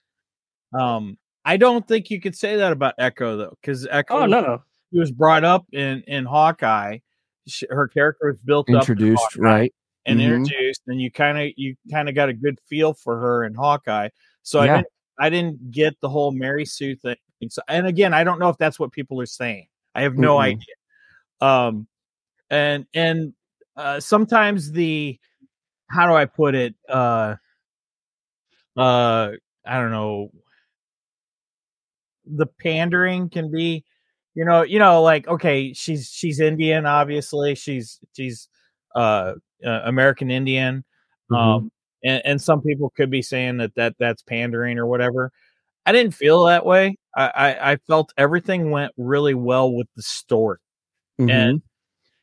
Um, 0.73 1.17
I 1.43 1.57
don't 1.57 1.87
think 1.87 2.09
you 2.11 2.21
could 2.21 2.35
say 2.35 2.57
that 2.57 2.71
about 2.71 2.93
Echo 2.97 3.35
though, 3.37 3.57
because 3.61 3.87
Echo 3.89 4.19
Oh 4.19 4.25
no. 4.25 4.63
She 4.91 4.99
was 4.99 5.11
brought 5.11 5.43
up 5.43 5.65
in 5.71 6.03
in 6.07 6.25
Hawkeye. 6.25 6.99
She, 7.47 7.65
her 7.69 7.87
character 7.87 8.27
was 8.27 8.39
built 8.39 8.67
in 8.69 8.75
Introduced, 8.75 9.35
right? 9.37 9.73
and 10.05 10.19
Mhm. 10.19 10.23
introduced, 10.45 10.81
and 10.87 11.01
you 11.01 11.11
kind 11.11 11.37
of 11.37 11.51
you 11.57 11.75
kind 11.91 12.09
of 12.09 12.15
got 12.15 12.29
a 12.29 12.33
good 12.33 12.59
feel 12.67 12.93
for 12.93 13.19
her 13.19 13.43
in 13.45 13.53
Hawkeye. 13.53 14.09
So 14.43 14.59
I 14.59 14.67
didn't 14.67 14.87
I 15.19 15.29
didn't 15.29 15.71
get 15.71 15.99
the 16.01 16.09
whole 16.09 16.31
Mary 16.31 16.65
Sue 16.65 16.95
thing. 16.95 17.15
So, 17.49 17.61
and 17.67 17.87
again, 17.87 18.13
I 18.13 18.23
don't 18.23 18.39
know 18.39 18.49
if 18.49 18.57
that's 18.57 18.79
what 18.79 18.91
people 18.91 19.21
are 19.21 19.25
saying. 19.25 19.67
I 19.95 20.01
have 20.01 20.17
no 20.17 20.37
Mm-mm. 20.37 20.41
idea. 20.41 20.75
Um, 21.41 21.87
and 22.49 22.85
and 22.93 23.33
uh, 23.75 23.99
sometimes 23.99 24.71
the 24.71 25.19
how 25.89 26.07
do 26.07 26.13
I 26.13 26.25
put 26.25 26.55
it? 26.55 26.75
Uh, 26.87 27.35
uh, 28.77 29.31
I 29.65 29.79
don't 29.79 29.91
know. 29.91 30.31
The 32.25 32.45
pandering 32.45 33.29
can 33.29 33.51
be, 33.51 33.83
you 34.39 34.45
know, 34.45 34.61
you 34.61 34.79
know, 34.79 35.01
like 35.01 35.27
okay, 35.27 35.73
she's 35.73 36.09
she's 36.09 36.39
Indian, 36.39 36.85
obviously. 36.85 37.55
She's 37.55 37.99
she's 38.15 38.47
uh, 38.95 39.33
uh 39.65 39.81
American 39.83 40.31
Indian. 40.31 40.85
Mhm. 41.29 41.37
Um, 41.37 41.71
and, 42.05 42.21
and 42.23 42.41
some 42.41 42.61
people 42.61 42.93
could 42.95 43.11
be 43.11 43.21
saying 43.21 43.57
that, 43.57 43.75
that 43.75 43.95
that's 43.99 44.21
pandering 44.23 44.79
or 44.79 44.85
whatever. 44.87 45.33
I 45.85 45.91
didn't 45.91 46.13
feel 46.13 46.45
that 46.45 46.65
way. 46.65 46.97
I, 47.17 47.27
I, 47.35 47.71
I 47.73 47.75
felt 47.87 48.13
everything 48.17 48.71
went 48.71 48.93
really 48.97 49.33
well 49.33 49.73
with 49.73 49.87
the 49.97 50.03
story. 50.03 50.59
Mhm. 51.19 51.29
And 51.31 51.61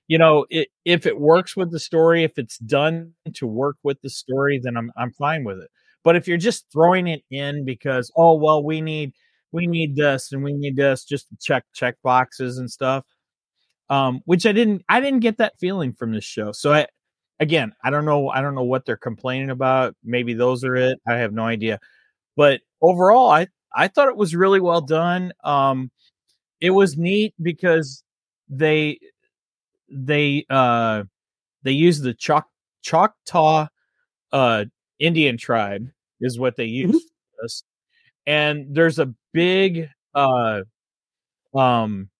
you 0.08 0.18
know, 0.18 0.46
it, 0.50 0.68
if 0.86 1.04
it 1.06 1.20
works 1.20 1.56
with 1.56 1.70
the 1.70 1.80
story, 1.80 2.24
if 2.24 2.38
it's 2.38 2.58
done 2.58 3.12
to 3.34 3.46
work 3.46 3.76
with 3.82 4.00
the 4.02 4.10
story, 4.10 4.58
then 4.62 4.78
I'm 4.78 4.90
I'm 4.96 5.12
fine 5.12 5.44
with 5.44 5.58
it. 5.58 5.68
But 6.02 6.16
if 6.16 6.26
you're 6.26 6.38
just 6.38 6.64
throwing 6.72 7.08
it 7.08 7.24
in 7.30 7.66
because 7.66 8.10
oh 8.16 8.34
well 8.36 8.64
we 8.64 8.80
need 8.80 9.12
we 9.56 9.66
need 9.66 9.96
this 9.96 10.32
and 10.32 10.44
we 10.44 10.52
need 10.52 10.76
this 10.76 11.04
just 11.04 11.28
to 11.30 11.36
check 11.40 11.64
check 11.74 11.96
boxes 12.04 12.58
and 12.58 12.70
stuff, 12.70 13.04
um, 13.88 14.20
which 14.26 14.46
I 14.46 14.52
didn't 14.52 14.82
I 14.88 15.00
didn't 15.00 15.20
get 15.20 15.38
that 15.38 15.58
feeling 15.58 15.94
from 15.94 16.12
this 16.12 16.24
show. 16.24 16.52
So 16.52 16.72
I 16.74 16.86
again 17.40 17.72
I 17.82 17.90
don't 17.90 18.04
know 18.04 18.28
I 18.28 18.42
don't 18.42 18.54
know 18.54 18.62
what 18.64 18.84
they're 18.84 18.96
complaining 18.96 19.50
about. 19.50 19.96
Maybe 20.04 20.34
those 20.34 20.62
are 20.62 20.76
it. 20.76 21.00
I 21.08 21.14
have 21.14 21.32
no 21.32 21.44
idea. 21.44 21.80
But 22.36 22.60
overall, 22.82 23.30
I 23.30 23.48
I 23.74 23.88
thought 23.88 24.08
it 24.08 24.16
was 24.16 24.36
really 24.36 24.60
well 24.60 24.82
done. 24.82 25.32
Um, 25.42 25.90
it 26.60 26.70
was 26.70 26.98
neat 26.98 27.34
because 27.40 28.04
they 28.48 28.98
they 29.90 30.44
uh 30.50 31.04
they 31.62 31.72
used 31.72 32.02
the 32.02 32.14
Choc 32.14 32.46
Choctaw 32.82 33.68
uh 34.32 34.64
Indian 34.98 35.38
tribe 35.38 35.88
is 36.20 36.38
what 36.38 36.56
they 36.56 36.64
used 36.66 37.02
for 37.02 37.42
this. 37.42 37.64
And 38.26 38.66
there's 38.74 38.98
a 38.98 39.12
big 39.32 39.88
uh 40.14 40.62
um 41.54 42.10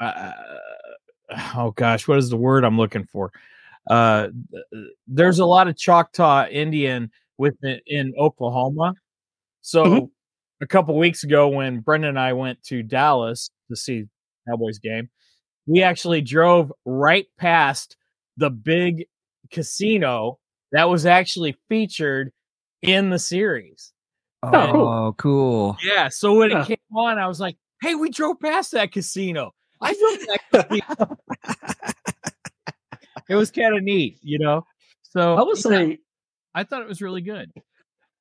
uh, 0.00 0.32
oh 1.56 1.72
gosh, 1.72 2.06
what 2.08 2.18
is 2.18 2.30
the 2.30 2.36
word 2.36 2.64
I'm 2.64 2.76
looking 2.78 3.04
for? 3.04 3.32
Uh 3.88 4.28
there's 5.06 5.38
a 5.38 5.46
lot 5.46 5.68
of 5.68 5.76
Choctaw 5.76 6.46
Indian 6.48 7.10
within 7.38 7.80
in 7.86 8.12
Oklahoma. 8.18 8.94
So 9.62 9.84
Mhm. 9.84 10.10
a 10.62 10.66
couple 10.66 10.96
weeks 10.98 11.24
ago 11.24 11.48
when 11.48 11.80
Brendan 11.80 12.10
and 12.10 12.18
I 12.20 12.32
went 12.34 12.62
to 12.64 12.82
Dallas 12.82 13.50
to 13.70 13.76
see 13.76 14.04
Cowboys 14.48 14.78
game, 14.78 15.10
we 15.66 15.82
actually 15.82 16.22
drove 16.22 16.72
right 16.86 17.26
past 17.38 17.96
the 18.36 18.50
big 18.50 19.06
casino 19.52 20.38
that 20.72 20.88
was 20.90 21.06
actually 21.06 21.56
featured 21.68 22.32
in 22.82 23.10
the 23.10 23.18
series. 23.18 23.92
Oh, 24.42 24.70
cool. 24.72 25.12
cool. 25.18 25.76
Yeah. 25.84 26.08
So 26.08 26.34
when 26.34 26.50
Yeah. 26.50 26.62
it 26.62 26.66
came 26.68 26.76
on, 26.96 27.18
I 27.18 27.26
was 27.26 27.40
like, 27.40 27.56
hey, 27.82 27.94
we 27.94 28.10
drove 28.10 28.38
past 28.40 28.72
that 28.72 28.92
casino. 28.92 29.52
I 29.80 29.94
drove 29.94 30.26
that 30.52 30.68
casino. 30.68 31.16
it 33.28 33.34
was 33.34 33.50
kind 33.50 33.76
of 33.76 33.82
neat, 33.82 34.18
you 34.22 34.38
know? 34.38 34.64
So 35.02 35.34
I 35.34 35.42
would 35.42 35.56
say 35.58 35.98
I 36.54 36.64
thought 36.64 36.82
it 36.82 36.88
was 36.88 37.02
really 37.02 37.20
good. 37.20 37.50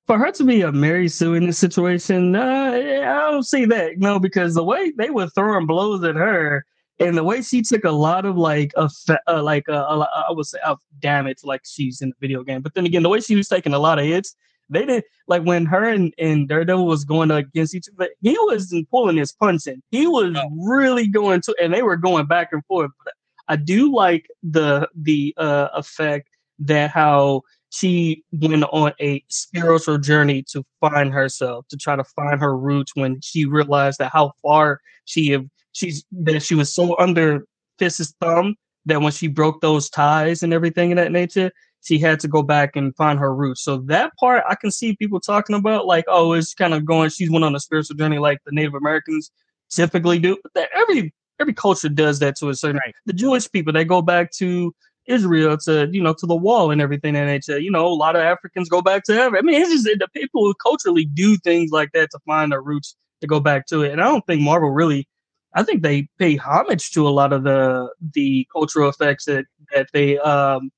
for 0.06 0.18
her 0.18 0.32
to 0.32 0.44
be 0.44 0.62
a 0.62 0.72
Mary 0.72 1.08
Sue 1.10 1.34
in 1.36 1.46
this 1.48 1.58
situation, 1.58 2.36
uh, 2.36 2.72
I 2.74 3.32
don't 3.32 3.44
see 3.46 3.66
that. 3.66 3.98
No, 3.98 4.20
because 4.20 4.54
the 4.56 4.64
way 4.64 4.92
they 4.98 5.10
were 5.10 5.28
throwing 5.28 5.66
blows 5.68 6.04
at 6.04 6.16
her, 6.16 6.66
and 7.00 7.16
the 7.18 7.24
way 7.24 7.42
she 7.42 7.62
took 7.62 7.84
a 7.84 7.92
lot 7.92 8.26
of 8.26 8.38
like, 8.38 8.72
effe- 8.76 9.18
uh, 9.28 9.44
like 9.44 9.68
uh, 9.70 9.74
a 9.74 10.10
I 10.30 10.32
would 10.32 10.46
say, 10.46 10.60
of 10.66 10.80
damage, 11.00 11.40
like 11.44 11.62
she's 11.66 12.02
in 12.02 12.10
the 12.10 12.16
video 12.20 12.44
game. 12.44 12.62
But 12.62 12.74
then 12.74 12.86
again, 12.86 13.04
the 13.04 13.10
way 13.10 13.20
she 13.20 13.36
was 13.36 13.48
taking 13.48 13.74
a 13.74 13.80
lot 13.80 14.00
of 14.00 14.06
hits, 14.06 14.36
they 14.70 14.86
didn't 14.86 15.06
like 15.28 15.44
when 15.44 15.66
her 15.66 15.84
and, 15.84 16.14
and 16.18 16.48
Daredevil 16.48 16.86
was 16.86 17.06
going 17.06 17.32
against 17.32 17.76
each 17.76 17.88
other. 17.98 18.10
He 18.22 18.38
wasn't 18.42 18.90
pulling 18.90 19.18
his 19.18 19.34
punching. 19.34 19.82
He 19.92 20.08
was 20.08 20.38
really 20.60 21.08
going 21.08 21.42
to, 21.42 21.56
and 21.62 21.74
they 21.74 21.84
were 21.84 21.98
going 21.98 22.26
back 22.26 22.50
and 22.52 22.66
forth. 22.66 22.92
But 23.04 23.14
I 23.48 23.56
do 23.56 23.94
like 23.94 24.28
the 24.44 24.90
the 24.96 25.34
uh, 25.38 25.70
effect 25.74 26.30
that 26.60 26.92
how 26.92 27.44
she 27.70 28.24
went 28.32 28.64
on 28.64 28.94
a 29.00 29.24
spiritual 29.28 29.98
journey 29.98 30.44
to 30.52 30.64
find 30.80 31.12
herself, 31.12 31.68
to 31.70 31.78
try 31.78 31.96
to 31.96 32.04
find 32.04 32.40
her 32.40 32.58
roots 32.58 32.96
when 32.96 33.22
she 33.22 33.46
realized 33.46 34.00
that 34.00 34.12
how 34.14 34.32
far 34.42 34.82
she 35.06 35.30
have 35.32 35.46
she's 35.74 36.06
that 36.12 36.42
she 36.42 36.56
was 36.56 36.74
so 36.74 36.98
under 36.98 37.46
Fisk's 37.80 38.14
thumb 38.20 38.56
that 38.86 39.02
when 39.02 39.12
she 39.12 39.28
broke 39.28 39.62
those 39.62 39.90
ties 39.90 40.44
and 40.44 40.54
everything 40.54 40.92
of 40.92 40.96
that 40.96 41.12
nature, 41.12 41.52
she 41.88 41.98
had 41.98 42.20
to 42.20 42.28
go 42.28 42.44
back 42.44 42.76
and 42.76 42.94
find 42.98 43.18
her 43.18 43.34
roots. 43.34 43.64
So 43.64 43.78
that 43.86 44.12
part 44.18 44.44
I 44.50 44.56
can 44.56 44.72
see 44.72 44.98
people 44.98 45.22
talking 45.22 45.56
about, 45.56 45.86
like, 45.86 46.04
oh, 46.10 46.34
it's 46.34 46.54
kind 46.54 46.74
of 46.74 46.84
going, 46.84 47.10
she's 47.10 47.32
went 47.32 47.46
on 47.46 47.56
a 47.56 47.62
spiritual 47.62 47.96
journey 47.96 48.20
like 48.20 48.40
the 48.46 48.52
Native 48.52 48.74
Americans 48.74 49.32
typically 49.70 50.20
do. 50.20 50.38
But 50.44 50.54
that 50.56 50.70
every 50.76 51.14
every 51.40 51.54
culture 51.54 51.88
does 51.88 52.20
that 52.20 52.36
to 52.38 52.50
a 52.50 52.56
certain 52.56 52.82
Right. 52.84 52.94
the 53.06 53.14
Jewish 53.14 53.50
people, 53.50 53.72
they 53.72 53.86
go 53.86 54.02
back 54.02 54.32
to 54.34 54.76
Israel 55.06 55.58
to 55.60 55.88
you 55.90 56.04
know 56.04 56.14
to 56.14 56.26
the 56.26 56.36
wall 56.36 56.72
and 56.72 56.82
everything 56.82 57.16
and 57.16 57.30
they 57.30 57.40
say 57.40 57.58
you 57.60 57.72
know 57.72 57.88
a 57.88 57.96
lot 57.96 58.18
of 58.18 58.22
Africans 58.22 58.68
go 58.68 58.82
back 58.82 59.06
to 59.06 59.14
heaven. 59.14 59.40
I 59.40 59.42
mean 59.42 59.62
it's 59.62 59.72
just 59.72 59.86
the 59.86 60.08
people 60.14 60.42
who 60.44 60.54
culturally 60.62 61.06
do 61.06 61.38
things 61.38 61.72
like 61.72 61.92
that 61.94 62.10
to 62.12 62.20
find 62.26 62.52
their 62.52 62.62
roots 62.62 62.98
to 63.22 63.28
go 63.28 63.40
back 63.40 63.68
to 63.68 63.84
it. 63.84 63.94
And 63.94 64.02
I 64.02 64.06
don't 64.06 64.26
think 64.28 64.42
Marvel 64.42 64.72
really 64.72 65.08
I 65.56 65.64
think 65.64 65.82
they 65.82 66.10
pay 66.20 66.36
homage 66.36 66.92
to 66.92 67.08
a 67.08 67.10
lot 67.10 67.32
of 67.32 67.44
the 67.44 67.90
the 68.14 68.46
cultural 68.52 68.90
effects 68.90 69.24
that 69.26 69.46
that 69.74 69.88
they 69.94 70.18
um 70.20 70.72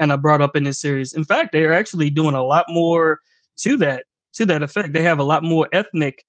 and 0.00 0.12
I 0.12 0.16
brought 0.16 0.40
up 0.40 0.56
in 0.56 0.64
this 0.64 0.80
series. 0.80 1.12
In 1.12 1.24
fact, 1.24 1.52
they're 1.52 1.72
actually 1.72 2.10
doing 2.10 2.34
a 2.34 2.42
lot 2.42 2.64
more 2.68 3.20
to 3.58 3.76
that 3.76 4.04
to 4.32 4.46
that 4.46 4.62
effect. 4.62 4.92
They 4.92 5.02
have 5.02 5.20
a 5.20 5.24
lot 5.24 5.44
more 5.44 5.68
ethnic 5.72 6.24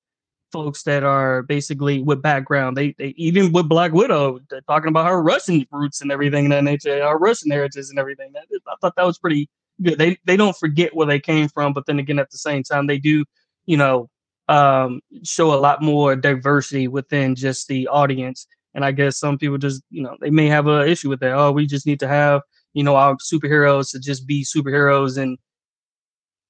folks 0.52 0.84
that 0.84 1.04
are 1.04 1.44
basically 1.44 2.04
with 2.04 2.22
background. 2.22 2.76
They, 2.76 2.94
they 3.00 3.14
even 3.18 3.54
with 3.54 3.70
Black 3.70 3.94
Widow, 3.94 4.40
they're 4.50 4.62
talking 4.62 4.90
about 4.90 5.08
her 5.08 5.24
Russian 5.24 5.66
roots 5.72 6.02
and 6.02 6.12
everything 6.12 6.50
that 6.50 6.64
nature, 6.64 7.02
her 7.02 7.18
Russian 7.18 7.50
heritage 7.50 7.88
and 7.90 7.98
everything. 7.98 8.34
I 8.36 8.76
thought 8.82 8.96
that 8.98 9.06
was 9.06 9.18
pretty 9.18 9.50
good. 9.82 9.98
They 9.98 10.18
they 10.26 10.38
don't 10.38 10.58
forget 10.58 10.96
where 10.96 11.08
they 11.08 11.20
came 11.20 11.48
from, 11.48 11.74
but 11.74 11.86
then 11.86 12.00
again, 12.00 12.20
at 12.20 12.30
the 12.30 12.38
same 12.38 12.64
time, 12.64 12.88
they 12.88 13.00
do, 13.00 13.24
you 13.66 13.78
know, 13.78 14.10
um, 14.50 15.00
show 15.24 15.54
a 15.54 15.56
lot 15.56 15.82
more 15.82 16.16
diversity 16.16 16.88
within 16.90 17.36
just 17.36 17.68
the 17.68 17.88
audience. 17.88 18.48
And 18.74 18.86
I 18.86 18.92
guess 18.92 19.18
some 19.18 19.38
people 19.38 19.58
just, 19.58 19.82
you 19.90 20.02
know, 20.02 20.18
they 20.22 20.30
may 20.30 20.48
have 20.48 20.68
an 20.68 20.88
issue 20.88 21.10
with 21.10 21.20
that. 21.22 21.34
Oh, 21.34 21.52
we 21.52 21.66
just 21.66 21.86
need 21.86 22.00
to 22.02 22.08
have, 22.08 22.42
you 22.74 22.84
know, 22.84 22.96
our 22.96 23.16
superheroes 23.18 23.92
to 23.92 24.00
just 24.00 24.28
be 24.28 24.44
superheroes 24.46 25.18
and 25.18 25.38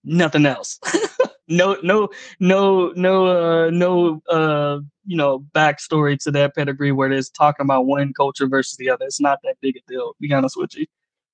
nothing 0.04 0.46
else. 0.46 0.80
no, 1.48 1.78
no, 1.84 2.10
no, 2.40 2.92
no, 2.96 3.26
uh, 3.28 3.70
no, 3.70 4.22
uh, 4.30 4.80
you 5.06 5.18
know, 5.18 5.40
backstory 5.54 6.18
to 6.24 6.32
that 6.32 6.56
pedigree 6.56 6.92
where 6.92 7.12
it's 7.12 7.30
talking 7.30 7.64
about 7.64 7.86
one 7.86 8.14
culture 8.14 8.48
versus 8.48 8.78
the 8.78 8.90
other. 8.90 9.06
It's 9.06 9.22
not 9.22 9.40
that 9.44 9.58
big 9.62 9.78
a 9.78 9.92
deal. 9.92 10.14
To 10.14 10.16
be 10.20 10.34
honest 10.34 10.58
with 10.58 10.76
you. 10.76 10.86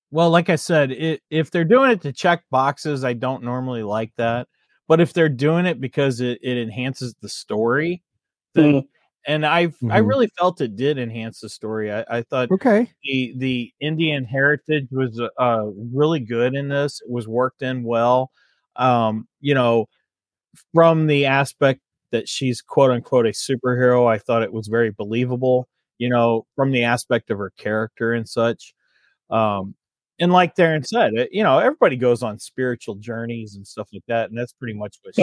Well, 0.10 0.30
like 0.30 0.50
I 0.50 0.56
said, 0.56 0.92
it, 0.92 1.22
if 1.30 1.52
they're 1.52 1.66
doing 1.66 1.92
it 1.92 2.02
to 2.02 2.14
check 2.14 2.44
boxes, 2.50 3.04
I 3.04 3.14
don't 3.14 3.44
normally 3.44 3.84
like 3.84 4.14
that. 4.18 4.48
But 4.88 5.02
if 5.02 5.12
they're 5.12 5.28
doing 5.28 5.66
it 5.66 5.82
because 5.82 6.22
it, 6.22 6.40
it 6.42 6.58
enhances 6.58 7.14
the 7.22 7.28
story, 7.28 8.04
then 8.54 8.74
Mhm. 8.74 8.88
And 9.28 9.46
I 9.46 9.68
Mhm. 9.68 10.08
really 10.08 10.28
felt 10.40 10.62
it 10.62 10.76
did 10.76 10.98
enhance 10.98 11.42
the 11.42 11.50
story. 11.50 11.92
I, 11.92 12.06
I 12.10 12.22
thought 12.24 12.52
Okay. 12.52 12.92
the 13.04 13.34
the 13.38 13.74
Indian 13.82 14.26
heritage 14.26 14.88
was 14.92 15.22
uh 15.40 15.66
really 15.94 16.20
good 16.22 16.56
in 16.56 16.70
this. 16.70 17.02
It 17.02 17.12
was 17.12 17.28
worked 17.28 17.62
in 17.62 17.84
well. 17.84 18.32
Um, 18.78 19.28
you 19.42 19.54
know, 19.54 19.88
from 20.74 21.08
the 21.08 21.26
aspect 21.28 21.82
that 22.12 22.28
she's 22.30 22.62
quote 22.62 22.92
unquote 22.92 23.26
a 23.28 23.32
superhero, 23.32 24.08
I 24.08 24.18
thought 24.18 24.44
it 24.44 24.54
was 24.54 24.68
very 24.68 24.92
believable. 24.92 25.68
You 26.00 26.10
know, 26.10 26.46
from 26.56 26.72
the 26.72 26.84
aspect 26.84 27.30
of 27.32 27.38
her 27.40 27.52
character 27.58 28.14
and 28.14 28.28
such. 28.30 28.74
Um, 29.30 29.76
and 30.20 30.32
like 30.34 30.56
Darren 30.56 30.86
said, 30.86 31.14
it, 31.16 31.30
you 31.34 31.44
know, 31.44 31.60
everybody 31.60 31.98
goes 31.98 32.24
on 32.24 32.40
spiritual 32.40 32.96
journeys 32.96 33.56
and 33.56 33.68
stuff 33.68 33.90
like 33.94 34.04
that, 34.08 34.30
and 34.30 34.38
that's 34.40 34.54
pretty 34.54 34.74
much 34.78 34.98
what 35.04 35.16
she. 35.16 35.22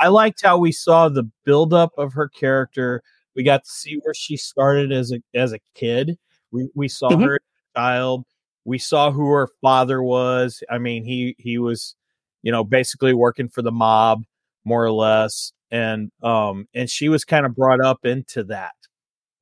I 0.00 0.08
liked 0.08 0.42
how 0.42 0.58
we 0.58 0.72
saw 0.72 1.08
the 1.08 1.24
buildup 1.44 1.92
of 1.98 2.12
her 2.14 2.28
character. 2.28 3.02
We 3.34 3.42
got 3.44 3.64
to 3.64 3.70
see 3.70 3.96
where 4.02 4.14
she 4.14 4.36
started 4.36 4.92
as 4.92 5.12
a 5.12 5.20
as 5.34 5.52
a 5.52 5.58
kid. 5.74 6.18
We 6.52 6.68
we 6.74 6.88
saw 6.88 7.16
Mhm. 7.16 7.24
her 7.24 7.34
as 7.36 7.40
a 7.76 7.78
child. 7.80 8.24
We 8.64 8.78
saw 8.78 9.10
who 9.12 9.28
her 9.30 9.48
father 9.62 10.02
was. 10.02 10.62
I 10.70 10.78
mean, 10.78 11.04
he 11.04 11.34
he 11.38 11.58
was, 11.58 11.94
you 12.42 12.52
know, 12.52 12.64
basically 12.64 13.14
working 13.14 13.48
for 13.48 13.62
the 13.62 13.72
mob, 13.72 14.22
more 14.64 14.84
or 14.84 14.92
less, 14.92 15.52
and 15.70 16.10
um 16.22 16.66
and 16.74 16.90
she 16.90 17.08
was 17.08 17.24
kind 17.24 17.46
of 17.46 17.54
brought 17.54 17.80
up 17.80 18.04
into 18.04 18.44
that, 18.44 18.74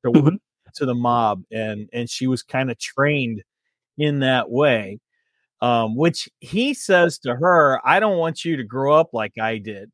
to, 0.05 0.11
Mhm. 0.13 0.39
to 0.75 0.85
the 0.85 0.95
mob, 0.95 1.43
and 1.51 1.89
and 1.93 2.09
she 2.09 2.27
was 2.27 2.43
kind 2.43 2.71
of 2.71 2.79
trained 2.79 3.43
in 3.97 4.19
that 4.21 4.49
way. 4.51 4.99
Um, 5.61 5.95
which 5.97 6.29
he 6.41 6.73
says 6.75 7.19
to 7.19 7.35
her, 7.35 7.81
"I 7.87 7.99
don't 8.01 8.17
want 8.19 8.45
you 8.45 8.57
to 8.57 8.63
grow 8.65 8.93
up 8.99 9.11
like 9.13 9.37
I 9.39 9.57
did," 9.59 9.91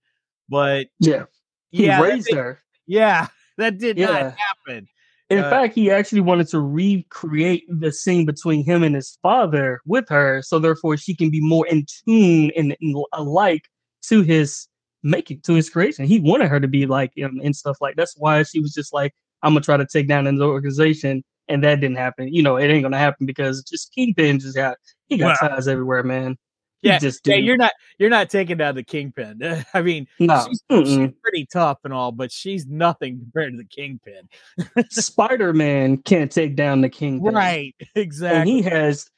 but 0.51 0.87
Yeah, 0.99 1.23
he 1.71 1.85
yeah, 1.85 1.99
raised 2.01 2.27
did- 2.27 2.37
her. 2.37 2.59
yeah, 2.85 3.27
that 3.57 3.79
did 3.79 3.97
Yeah. 3.97 4.07
not 4.07 4.35
happen. 4.37 4.87
In 5.31 5.39
Uh, 5.39 5.49
fact, 5.49 5.73
he 5.73 5.89
actually 5.89 6.19
wanted 6.19 6.49
to 6.49 6.59
recreate 6.59 7.63
the 7.69 7.89
scene 7.91 8.25
between 8.25 8.65
him 8.65 8.83
and 8.83 8.93
his 8.93 9.17
father 9.23 9.79
with 9.85 10.09
her, 10.09 10.41
so 10.43 10.59
therefore 10.59 10.97
she 10.97 11.15
can 11.15 11.29
be 11.29 11.39
more 11.39 11.65
in 11.67 11.85
tune 12.05 12.51
and, 12.57 12.75
and 12.81 12.95
alike 13.13 13.69
to 14.09 14.23
his 14.23 14.67
making, 15.03 15.39
to 15.41 15.53
his 15.53 15.69
creation. 15.69 16.05
He 16.05 16.19
wanted 16.19 16.49
her 16.49 16.59
to 16.59 16.67
be 16.67 16.85
like 16.85 17.11
him 17.15 17.39
and 17.43 17.55
stuff 17.55 17.77
like. 17.79 17.95
That's 17.95 18.13
why 18.17 18.43
she 18.43 18.59
was 18.59 18.73
just 18.73 18.93
like, 18.93 19.13
"I'm 19.41 19.53
gonna 19.53 19.61
try 19.63 19.77
to 19.77 19.87
take 19.87 20.09
down 20.09 20.27
an 20.27 20.41
organization," 20.41 21.23
and 21.47 21.63
that 21.63 21.79
didn't 21.79 21.95
happen. 21.97 22.33
You 22.33 22.43
know, 22.43 22.57
it 22.57 22.67
ain't 22.67 22.83
gonna 22.83 22.97
happen 22.97 23.25
because 23.25 23.63
just 23.63 23.93
Kingpin 23.95 24.37
just 24.39 24.55
got 24.55 24.75
he 25.07 25.15
got 25.15 25.37
Well, 25.41 25.49
ties 25.49 25.69
everywhere, 25.69 26.03
man. 26.03 26.37
Yeah, 26.81 26.97
just 26.97 27.27
yeah, 27.27 27.35
you're 27.35 27.57
not 27.57 27.73
you're 27.99 28.09
not 28.09 28.29
taking 28.29 28.57
down 28.57 28.75
the 28.75 28.83
kingpin. 28.83 29.41
I 29.73 29.81
mean, 29.81 30.07
no. 30.19 30.45
she's, 30.47 30.63
she's 30.69 31.09
pretty 31.21 31.45
tough 31.51 31.79
and 31.83 31.93
all, 31.93 32.11
but 32.11 32.31
she's 32.31 32.65
nothing 32.65 33.19
compared 33.19 33.53
to 33.53 33.57
the 33.57 33.65
kingpin. 33.65 34.27
Spider 34.89 35.53
Man 35.53 35.97
can't 35.97 36.31
take 36.31 36.55
down 36.55 36.81
the 36.81 36.89
Kingpin, 36.89 37.33
Right, 37.33 37.75
and 37.79 37.89
exactly. 37.95 38.51
he 38.51 38.61
has 38.63 39.09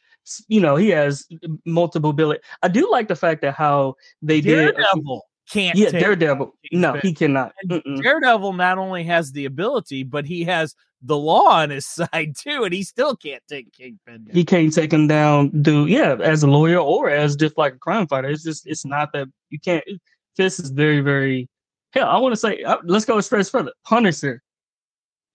you 0.47 0.60
know 0.60 0.76
he 0.76 0.89
has 0.89 1.28
multiple 1.65 2.10
ability. 2.10 2.41
I 2.62 2.67
do 2.67 2.89
like 2.91 3.08
the 3.08 3.15
fact 3.15 3.41
that 3.41 3.56
how 3.56 3.95
they 4.21 4.41
did. 4.41 4.76
Daredevil 5.51 5.73
can't. 5.73 5.77
Yeah, 5.77 5.89
take 5.89 6.01
Daredevil. 6.01 6.56
No, 6.71 6.93
he 7.01 7.13
cannot. 7.13 7.53
Daredevil 7.67 8.53
not 8.53 8.77
only 8.77 9.03
has 9.03 9.32
the 9.32 9.45
ability, 9.45 10.03
but 10.03 10.25
he 10.25 10.43
has 10.43 10.75
the 11.01 11.17
law 11.17 11.62
on 11.62 11.69
his 11.69 11.86
side 12.13 12.36
too, 12.39 12.63
and 12.63 12.73
he 12.73 12.84
still 12.84 13.15
can't 13.15 13.43
take 13.49 13.71
Kingpin. 13.73 14.25
down. 14.25 14.36
He 14.36 14.45
can't 14.45 14.73
take 14.73 14.91
him 14.91 15.08
down. 15.08 15.49
Do 15.62 15.86
yeah, 15.86 16.15
as 16.21 16.43
a 16.43 16.47
lawyer 16.47 16.79
or 16.79 17.10
as 17.10 17.36
just 17.36 17.58
like 17.58 17.75
a 17.75 17.79
crime 17.79 18.08
fighter. 18.08 18.29
It's 18.29 18.43
just 18.43 18.67
it's 18.67 18.86
not 18.86 19.12
that 19.13 19.27
you 19.49 19.60
can't. 19.60 19.84
This 20.38 20.60
is 20.60 20.69
very 20.69 21.01
very. 21.01 21.49
Hell, 21.91 22.10
I 22.10 22.17
want 22.17 22.34
to 22.34 22.38
say 22.38 22.63
uh, 22.63 22.77
let's 22.84 23.06
go 23.06 23.17
a 23.17 23.23
stretch 23.23 23.49
further. 23.49 23.71
Punisher. 23.86 24.41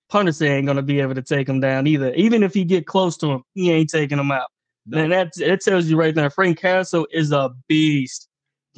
Punisher 0.08 0.46
ain't 0.46 0.66
gonna 0.66 0.82
be 0.82 1.00
able 1.00 1.14
to 1.14 1.22
take 1.22 1.48
him 1.48 1.60
down 1.60 1.86
either. 1.86 2.12
Even 2.14 2.42
if 2.42 2.54
he 2.54 2.64
get 2.64 2.86
close 2.86 3.16
to 3.18 3.30
him, 3.30 3.42
he 3.54 3.70
ain't 3.70 3.90
taking 3.90 4.18
him 4.18 4.32
out. 4.32 4.48
No. 4.86 5.02
And 5.02 5.12
that 5.12 5.32
that 5.36 5.60
tells 5.60 5.86
you 5.86 5.98
right 5.98 6.14
there. 6.14 6.30
Frank 6.30 6.58
Castle 6.58 7.06
is 7.12 7.30
a 7.30 7.50
beast. 7.68 8.27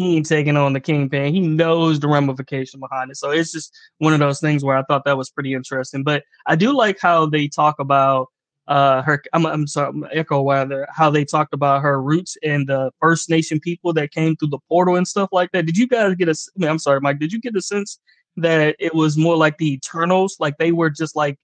He 0.00 0.16
ain't 0.16 0.24
taking 0.24 0.56
on 0.56 0.72
the 0.72 0.80
kingpin. 0.80 1.34
He 1.34 1.40
knows 1.40 2.00
the 2.00 2.08
ramification 2.08 2.80
behind 2.80 3.10
it. 3.10 3.18
So 3.18 3.32
it's 3.32 3.52
just 3.52 3.78
one 3.98 4.14
of 4.14 4.18
those 4.18 4.40
things 4.40 4.64
where 4.64 4.78
I 4.78 4.82
thought 4.84 5.04
that 5.04 5.18
was 5.18 5.28
pretty 5.28 5.52
interesting. 5.52 6.04
But 6.04 6.24
I 6.46 6.56
do 6.56 6.74
like 6.74 6.98
how 6.98 7.26
they 7.26 7.48
talk 7.48 7.78
about 7.78 8.28
uh 8.66 9.02
her. 9.02 9.22
I'm, 9.34 9.44
I'm 9.44 9.66
sorry, 9.66 9.92
echo 10.10 10.48
rather 10.48 10.88
how 10.90 11.10
they 11.10 11.26
talked 11.26 11.52
about 11.52 11.82
her 11.82 12.00
roots 12.00 12.38
and 12.42 12.66
the 12.66 12.90
First 12.98 13.28
Nation 13.28 13.60
people 13.60 13.92
that 13.92 14.10
came 14.10 14.36
through 14.36 14.48
the 14.48 14.58
portal 14.70 14.96
and 14.96 15.06
stuff 15.06 15.28
like 15.32 15.52
that. 15.52 15.66
Did 15.66 15.76
you 15.76 15.86
guys 15.86 16.14
get 16.14 16.30
a? 16.30 16.32
I 16.32 16.56
mean, 16.56 16.70
I'm 16.70 16.78
sorry, 16.78 17.02
Mike. 17.02 17.18
Did 17.18 17.30
you 17.30 17.38
get 17.38 17.52
the 17.52 17.60
sense 17.60 18.00
that 18.38 18.76
it 18.78 18.94
was 18.94 19.18
more 19.18 19.36
like 19.36 19.58
the 19.58 19.70
Eternals? 19.74 20.34
Like 20.40 20.56
they 20.56 20.72
were 20.72 20.88
just 20.88 21.14
like, 21.14 21.36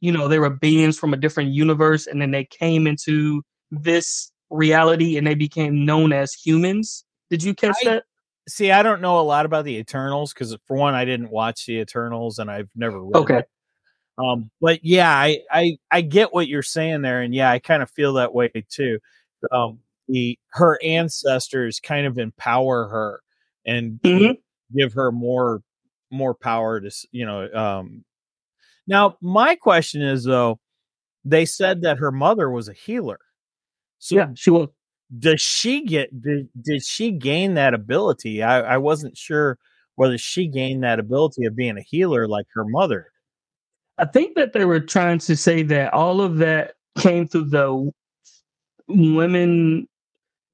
you 0.00 0.10
know, 0.10 0.26
they 0.26 0.38
were 0.38 0.48
beings 0.48 0.98
from 0.98 1.12
a 1.12 1.18
different 1.18 1.50
universe, 1.50 2.06
and 2.06 2.18
then 2.22 2.30
they 2.30 2.46
came 2.46 2.86
into 2.86 3.42
this 3.70 4.32
reality 4.48 5.18
and 5.18 5.26
they 5.26 5.34
became 5.34 5.84
known 5.84 6.14
as 6.14 6.32
humans. 6.32 7.04
Did 7.30 7.42
you 7.42 7.54
catch 7.54 7.76
I- 7.82 7.88
that? 7.90 8.04
See, 8.48 8.72
I 8.72 8.82
don't 8.82 9.00
know 9.00 9.20
a 9.20 9.22
lot 9.22 9.46
about 9.46 9.64
the 9.64 9.76
Eternals 9.76 10.32
because, 10.32 10.56
for 10.66 10.76
one, 10.76 10.94
I 10.94 11.04
didn't 11.04 11.30
watch 11.30 11.66
the 11.66 11.78
Eternals, 11.78 12.38
and 12.40 12.50
I've 12.50 12.70
never 12.74 13.00
read. 13.00 13.14
Okay. 13.16 13.38
it. 13.38 13.48
Um, 14.18 14.50
but 14.60 14.84
yeah, 14.84 15.10
I, 15.10 15.40
I 15.50 15.76
I 15.90 16.00
get 16.00 16.32
what 16.34 16.48
you're 16.48 16.62
saying 16.62 17.02
there, 17.02 17.22
and 17.22 17.34
yeah, 17.34 17.50
I 17.50 17.58
kind 17.60 17.82
of 17.82 17.90
feel 17.90 18.14
that 18.14 18.34
way 18.34 18.50
too. 18.68 18.98
Um, 19.52 19.78
the 20.08 20.38
her 20.52 20.78
ancestors 20.82 21.80
kind 21.80 22.06
of 22.06 22.18
empower 22.18 22.88
her 22.88 23.20
and 23.64 24.00
Mhm. 24.02 24.38
give 24.76 24.92
her 24.94 25.12
more 25.12 25.62
more 26.10 26.34
power 26.34 26.80
to 26.80 26.90
you 27.12 27.24
know. 27.26 27.48
Um, 27.52 28.04
now 28.86 29.16
my 29.20 29.54
question 29.54 30.02
is 30.02 30.24
though, 30.24 30.58
they 31.24 31.44
said 31.46 31.82
that 31.82 31.98
her 31.98 32.10
mother 32.10 32.50
was 32.50 32.68
a 32.68 32.72
healer. 32.74 33.20
So 34.00 34.16
yeah, 34.16 34.30
she 34.34 34.50
was. 34.50 34.68
Does 35.18 35.40
she 35.40 35.84
get 35.84 36.22
did, 36.22 36.48
did 36.60 36.84
she 36.84 37.10
gain 37.10 37.54
that 37.54 37.74
ability 37.74 38.42
I, 38.42 38.74
I 38.74 38.76
wasn't 38.78 39.16
sure 39.16 39.58
whether 39.96 40.18
she 40.18 40.46
gained 40.46 40.84
that 40.84 40.98
ability 40.98 41.44
of 41.44 41.56
being 41.56 41.76
a 41.76 41.82
healer 41.82 42.28
like 42.28 42.46
her 42.54 42.64
mother 42.64 43.10
I 44.00 44.06
think 44.06 44.34
that 44.36 44.54
they 44.54 44.64
were 44.64 44.80
trying 44.80 45.18
to 45.20 45.36
say 45.36 45.62
that 45.64 45.92
all 45.92 46.22
of 46.22 46.38
that 46.38 46.72
came 46.98 47.28
through 47.28 47.50
the 47.50 47.92
women. 48.88 49.86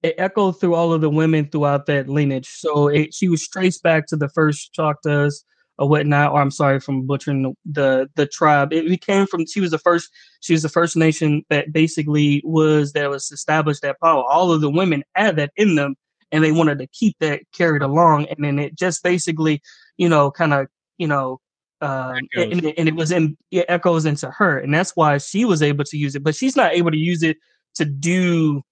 It 0.03 0.17
echoed 0.19 0.61
through 0.61 0.75
all 0.75 0.93
of 0.93 1.01
the 1.01 1.11
women 1.11 1.49
throughout 1.49 1.87
that 1.87 2.09
lineage. 2.09 2.49
So 2.49 2.89
it, 2.89 3.15
she 3.15 3.29
was 3.29 3.47
traced 3.47 3.85
back 3.85 4.07
to 4.09 4.17
the 4.17 4.29
first 4.29 4.73
Choctaws 4.73 5.45
or 5.79 5.89
whatnot. 5.89 6.33
Or 6.33 6.41
I'm 6.41 6.51
sorry, 6.51 6.81
from 6.81 7.07
butchering 7.07 7.43
the, 7.43 7.53
the 7.65 8.11
the 8.15 8.27
tribe. 8.27 8.73
It, 8.73 8.91
it 8.91 9.01
came 9.01 9.27
from. 9.27 9.47
She 9.47 9.61
was 9.61 9.71
the 9.71 9.79
first. 9.79 10.11
She 10.41 10.53
was 10.53 10.63
the 10.63 10.69
first 10.69 10.97
nation 10.97 11.45
that 11.51 11.73
basically 11.73 12.43
was 12.45 12.93
that 12.93 13.11
was 13.11 13.31
established 13.31 13.83
that 13.83 14.01
power. 14.01 14.25
All 14.25 14.53
of 14.53 14.61
the 14.61 14.71
women 14.71 15.05
had 15.15 15.37
that 15.37 15.53
in 15.57 15.75
them, 15.75 15.97
and 16.33 16.43
they 16.43 16.53
wanted 16.53 16.79
to 16.79 16.87
keep 16.89 17.17
that 17.21 17.43
carried 17.53 17.83
along. 17.83 18.27
And 18.27 18.45
then 18.45 18.59
it 18.59 18.75
just 18.75 19.03
basically, 19.03 19.61
you 19.97 20.09
know, 20.09 20.31
kind 20.31 20.55
of, 20.55 20.69
you 20.99 21.07
know, 21.07 21.41
um, 21.81 22.21
and, 22.35 22.65
and 22.65 22.89
it 22.89 22.95
was 22.95 23.13
in 23.13 23.37
it 23.51 23.67
echoes 23.69 24.07
into 24.07 24.31
her, 24.31 24.59
and 24.59 24.73
that's 24.73 24.97
why 24.97 25.19
she 25.19 25.45
was 25.45 25.63
able 25.63 25.85
to 25.85 25.99
use 25.99 26.15
it. 26.15 26.23
But 26.23 26.35
she's 26.35 26.57
not 26.57 26.73
able 26.73 26.91
to 26.91 26.97
use 26.97 27.23
it 27.23 27.37
to 27.75 27.85
do 27.85 28.63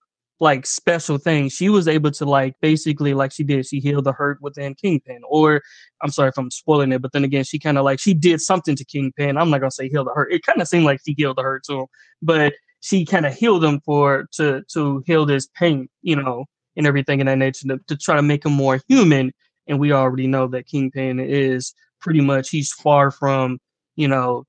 like 0.45 0.67
special 0.67 1.17
thing. 1.17 1.49
She 1.49 1.71
was 1.71 1.89
able 1.89 2.11
to 2.13 2.27
like 2.27 2.55
basically 2.61 3.15
like 3.15 3.33
she 3.33 3.43
did. 3.43 3.67
She 3.67 3.81
healed 3.81 4.05
the 4.05 4.13
hurt 4.13 4.39
within 4.43 4.75
Kingpin, 4.75 5.23
or 5.27 5.63
I'm 6.03 6.11
sorry 6.11 6.29
if 6.29 6.39
I'm 6.39 6.51
spoiling 6.51 6.93
it, 6.93 7.01
but 7.01 7.13
then 7.13 7.25
again, 7.25 7.45
she 7.45 7.59
kind 7.59 7.79
of 7.79 7.85
like 7.85 7.99
she 7.99 8.13
did 8.13 8.43
something 8.43 8.77
to 8.77 8.85
Kingpin. 8.85 9.39
I'm 9.39 9.49
not 9.49 9.61
gonna 9.61 9.71
say 9.71 9.89
heal 9.89 10.05
the 10.05 10.13
hurt. 10.13 10.33
It 10.33 10.45
kind 10.45 10.61
of 10.61 10.69
seemed 10.69 10.85
like 10.85 11.01
she 11.05 11.15
healed 11.17 11.39
the 11.39 11.43
hurt 11.43 11.65
to 11.65 11.81
him, 11.81 11.87
but 12.21 12.53
she 12.81 13.07
kind 13.07 13.25
of 13.25 13.35
healed 13.35 13.65
him 13.65 13.81
for 13.87 14.29
to 14.35 14.63
to 14.75 15.03
heal 15.07 15.25
this 15.25 15.49
pain, 15.59 15.89
you 16.03 16.15
know, 16.15 16.45
and 16.77 16.87
everything 16.87 17.21
in 17.21 17.27
that 17.27 17.39
nature 17.39 17.67
to, 17.69 17.79
to 17.89 17.97
try 17.97 18.15
to 18.15 18.23
make 18.23 18.45
him 18.45 18.53
more 18.53 18.81
human. 18.87 19.33
And 19.67 19.81
we 19.81 19.93
already 19.93 20.27
know 20.27 20.47
that 20.49 20.67
Kingpin 20.67 21.21
is 21.21 21.75
pretty 22.03 22.21
much 22.21 22.51
he's 22.51 22.71
far 22.71 23.11
from 23.11 23.59
you 23.97 24.09
know 24.09 24.45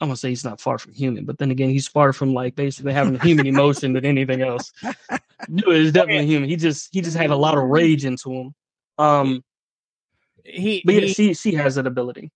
I'm 0.00 0.08
gonna 0.08 0.16
say 0.16 0.28
he's 0.28 0.44
not 0.44 0.60
far 0.60 0.78
from 0.78 0.92
human, 0.92 1.24
but 1.24 1.38
then 1.38 1.50
again, 1.50 1.70
he's 1.70 1.88
far 1.88 2.12
from 2.12 2.34
like 2.34 2.54
basically 2.54 2.92
having 2.92 3.16
a 3.16 3.22
human 3.24 3.46
emotion 3.46 3.92
than 3.94 4.04
anything 4.04 4.42
else. 4.42 4.72
Dude 5.54 5.68
is 5.68 5.92
definitely 5.92 6.26
human. 6.26 6.48
He 6.48 6.56
just 6.56 6.88
he 6.92 7.00
just 7.00 7.16
had 7.16 7.30
a 7.30 7.36
lot 7.36 7.56
of 7.56 7.64
rage 7.64 8.04
into 8.04 8.30
him. 8.32 8.54
Um, 8.98 9.44
he, 10.44 10.82
but 10.84 10.94
yeah, 10.94 11.00
he- 11.02 11.12
she 11.14 11.34
she 11.34 11.54
has 11.54 11.74
that 11.76 11.86
ability. 11.86 12.30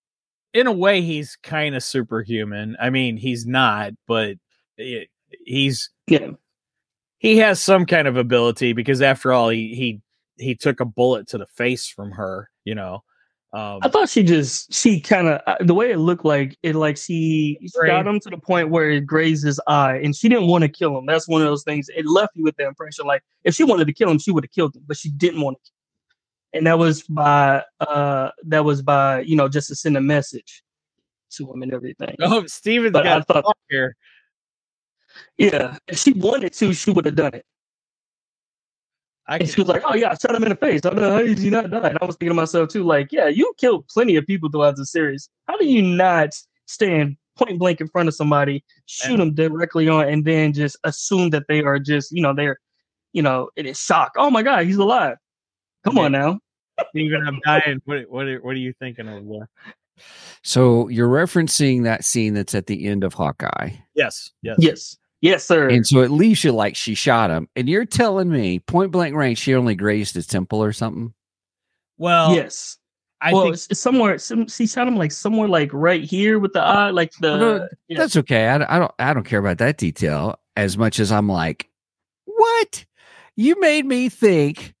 in 0.53 0.67
a 0.67 0.71
way 0.71 1.01
he's 1.01 1.37
kind 1.43 1.75
of 1.75 1.83
superhuman 1.83 2.75
i 2.81 2.89
mean 2.89 3.15
he's 3.15 3.45
not 3.45 3.93
but 4.07 4.35
it, 4.77 5.07
he's 5.45 5.89
Yeah, 6.07 6.31
he 7.19 7.37
has 7.37 7.61
some 7.61 7.85
kind 7.85 8.07
of 8.07 8.17
ability 8.17 8.73
because 8.73 9.01
after 9.01 9.31
all 9.31 9.47
he 9.49 9.73
he 9.75 10.01
he 10.43 10.55
took 10.55 10.79
a 10.81 10.85
bullet 10.85 11.27
to 11.29 11.37
the 11.37 11.45
face 11.47 11.87
from 11.87 12.11
her 12.11 12.49
you 12.65 12.75
know 12.75 13.03
um 13.53 13.79
I 13.81 13.89
thought 13.89 14.07
she 14.09 14.23
just 14.23 14.73
she 14.73 15.01
kind 15.01 15.27
of 15.27 15.41
the 15.67 15.73
way 15.73 15.91
it 15.91 15.97
looked 15.97 16.23
like 16.23 16.57
it 16.63 16.75
like 16.75 16.95
she 16.97 17.57
got 17.85 18.07
him 18.07 18.19
to 18.21 18.29
the 18.29 18.37
point 18.37 18.69
where 18.69 18.89
it 18.89 19.05
grazed 19.05 19.43
his 19.45 19.59
eye, 19.67 19.97
and 20.03 20.15
she 20.15 20.29
didn't 20.29 20.47
want 20.47 20.61
to 20.63 20.69
kill 20.69 20.97
him. 20.97 21.05
That's 21.05 21.27
one 21.27 21.41
of 21.41 21.47
those 21.47 21.63
things. 21.63 21.89
It 21.95 22.05
left 22.05 22.31
you 22.35 22.43
with 22.43 22.55
the 22.55 22.65
impression 22.65 23.05
like 23.05 23.23
if 23.43 23.53
she 23.55 23.63
wanted 23.65 23.87
to 23.87 23.93
kill 23.93 24.09
him, 24.09 24.19
she 24.19 24.31
would 24.31 24.45
have 24.45 24.51
killed 24.51 24.75
him, 24.75 24.83
but 24.87 24.95
she 24.97 25.09
didn't 25.09 25.41
want 25.41 25.57
to. 25.65 25.71
And 26.53 26.67
that 26.67 26.77
was 26.79 27.03
by 27.03 27.63
uh 27.81 28.29
that 28.45 28.63
was 28.63 28.81
by 28.81 29.21
you 29.21 29.35
know 29.35 29.47
just 29.49 29.67
to 29.69 29.75
send 29.75 29.97
a 29.97 30.01
message 30.01 30.63
to 31.31 31.51
him 31.51 31.61
and 31.61 31.73
everything. 31.73 32.15
oh 32.21 32.45
Stephen's 32.47 32.91
But 32.93 33.03
got 33.03 33.27
thought- 33.27 33.43
thought 33.45 33.57
here 33.69 33.95
Yeah, 35.37 35.77
if 35.87 35.97
she 35.97 36.13
wanted 36.13 36.53
to, 36.53 36.73
she 36.73 36.91
would 36.91 37.05
have 37.05 37.15
done 37.15 37.33
it. 37.33 37.45
I 39.31 39.37
And 39.37 39.49
she 39.49 39.61
was 39.61 39.67
like, 39.67 39.81
"Oh 39.85 39.95
yeah, 39.95 40.11
I 40.11 40.15
shot 40.15 40.35
him 40.35 40.43
in 40.43 40.49
the 40.49 40.55
face. 40.55 40.85
I 40.85 40.89
don't 40.89 40.99
know 40.99 41.11
how 41.11 41.21
did 41.23 41.39
you 41.39 41.51
not 41.51 41.69
die?" 41.69 41.89
And 41.89 41.97
I 42.01 42.05
was 42.05 42.15
thinking 42.17 42.29
to 42.29 42.33
myself 42.35 42.69
too, 42.69 42.83
like, 42.83 43.11
"Yeah, 43.11 43.27
you 43.27 43.53
killed 43.57 43.87
plenty 43.87 44.15
of 44.17 44.27
people 44.27 44.49
throughout 44.49 44.75
the 44.75 44.85
series. 44.85 45.29
How 45.47 45.57
do 45.57 45.65
you 45.65 45.81
not 45.81 46.33
stand 46.67 47.17
point 47.37 47.57
blank 47.57 47.81
in 47.81 47.87
front 47.87 48.07
of 48.09 48.15
somebody, 48.15 48.63
shoot 48.85 49.17
them 49.17 49.33
directly 49.33 49.87
on, 49.87 50.07
and 50.07 50.25
then 50.25 50.53
just 50.53 50.77
assume 50.83 51.29
that 51.31 51.43
they 51.47 51.63
are 51.63 51.79
just, 51.79 52.11
you 52.11 52.21
know, 52.21 52.33
they're, 52.35 52.57
you 53.13 53.21
know, 53.21 53.49
it 53.55 53.65
is 53.65 53.79
shock. 53.79 54.11
Oh 54.17 54.29
my 54.29 54.43
god, 54.43 54.65
he's 54.65 54.77
alive. 54.77 55.15
Come 55.83 55.97
on 55.97 56.11
now. 56.11 56.39
Even 56.95 57.25
i'm 57.27 57.39
dying 57.45 57.79
what 57.85 58.09
what 58.09 58.25
are, 58.27 58.39
what 58.39 58.51
are 58.51 58.59
you 58.59 58.73
thinking 58.79 59.07
of 59.07 59.27
there? 59.27 59.47
So 60.43 60.87
you're 60.87 61.09
referencing 61.09 61.83
that 61.83 62.03
scene 62.03 62.33
that's 62.33 62.55
at 62.55 62.65
the 62.65 62.87
end 62.87 63.03
of 63.03 63.13
Hawkeye. 63.13 63.69
yes 63.93 64.31
yes 64.41 64.57
Yes, 64.59 64.97
yes, 65.21 65.45
sir. 65.45 65.69
And 65.69 65.87
so 65.87 66.01
it 66.01 66.11
leaves 66.11 66.43
you 66.43 66.51
like 66.51 66.75
she 66.75 66.95
shot 66.95 67.29
him. 67.29 67.47
And 67.55 67.69
you're 67.69 67.85
telling 67.85 68.29
me 68.29 68.59
point 68.59 68.91
blank 68.91 69.15
range, 69.15 69.37
she 69.37 69.55
only 69.55 69.75
grazed 69.75 70.15
his 70.15 70.27
temple 70.27 70.61
or 70.63 70.73
something? 70.73 71.13
well 72.01 72.33
yes. 72.33 72.77
i 73.21 73.31
well, 73.31 73.43
think 73.43 73.53
it's, 73.53 73.67
it's 73.69 73.79
somewhere. 73.79 74.17
Some, 74.17 74.47
she 74.47 74.65
shot 74.65 74.87
him 74.87 74.97
like 74.97 75.11
somewhere, 75.11 75.47
like 75.47 75.69
right 75.71 76.03
here 76.03 76.39
with 76.39 76.53
the 76.53 76.61
eye, 76.61 76.89
like 76.89 77.13
the. 77.21 77.37
no, 77.37 77.67
yeah. 77.87 77.97
That's 77.97 78.17
okay. 78.17 78.47
I, 78.47 78.75
I 78.75 78.79
don't 78.79 78.91
I 78.99 79.13
don't 79.13 79.23
care 79.23 79.39
about 79.39 79.59
that 79.59 79.77
detail 79.77 80.39
as 80.57 80.77
much 80.77 80.99
as 80.99 81.11
I'm 81.11 81.29
like, 81.29 81.69
what? 82.25 82.85
You 83.35 83.59
made 83.61 83.85
me 83.85 84.09
think 84.09 84.73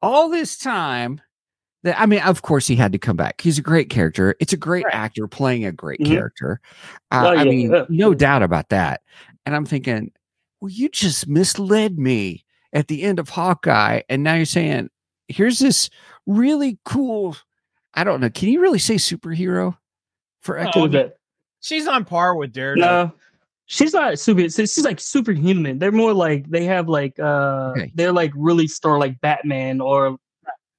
all 0.00 0.30
this 0.30 0.56
time 0.56 1.14
that 1.16 1.29
I 1.84 2.06
mean, 2.06 2.20
of 2.20 2.42
course 2.42 2.66
he 2.66 2.76
had 2.76 2.92
to 2.92 2.98
come 2.98 3.16
back. 3.16 3.40
He's 3.40 3.58
a 3.58 3.62
great 3.62 3.88
character. 3.88 4.34
It's 4.40 4.52
a 4.52 4.56
great 4.56 4.84
Right. 4.84 4.94
actor 4.94 5.26
playing 5.26 5.64
a 5.64 5.72
great 5.72 6.00
Mhm. 6.00 6.06
character. 6.08 6.60
Uh, 7.10 7.22
Oh, 7.34 7.38
I 7.38 7.44
mean, 7.44 7.70
yeah. 7.70 7.84
no 7.88 8.12
doubt 8.12 8.42
about 8.42 8.68
that. 8.68 9.00
And 9.46 9.54
I'm 9.56 9.64
thinking, 9.64 10.12
well, 10.60 10.70
you 10.70 10.88
just 10.90 11.26
misled 11.26 11.98
me 11.98 12.44
at 12.74 12.88
the 12.88 13.02
end 13.02 13.18
of 13.18 13.30
Hawkeye, 13.30 14.02
and 14.10 14.22
now 14.22 14.34
you're 14.34 14.44
saying 14.44 14.90
here's 15.28 15.58
this 15.58 15.88
really 16.26 16.78
cool. 16.84 17.36
I 17.94 18.04
don't 18.04 18.20
know. 18.20 18.28
Can 18.30 18.48
you 18.50 18.60
really 18.60 18.78
say 18.78 18.96
superhero 18.96 19.76
for 20.42 20.58
Oh, 20.58 20.62
Echo? 20.62 20.72
Who 20.80 20.82
was 20.82 20.92
that? 20.92 21.16
she's 21.60 21.86
on 21.88 22.04
par 22.04 22.34
with 22.36 22.52
daredevil 22.52 22.88
No, 22.88 23.12
she's 23.66 23.92
not 23.94 24.18
super. 24.18 24.48
She's 24.48 24.84
like 24.84 25.00
superhuman. 25.00 25.78
They're 25.78 25.92
more 25.92 26.12
like 26.12 26.48
they 26.50 26.64
have 26.64 26.88
like 26.88 27.18
uh, 27.18 27.72
Okay. 27.76 27.90
they're 27.94 28.12
like 28.12 28.32
really 28.36 28.66
star 28.68 28.98
like 28.98 29.20
Batman 29.20 29.80
or 29.80 30.18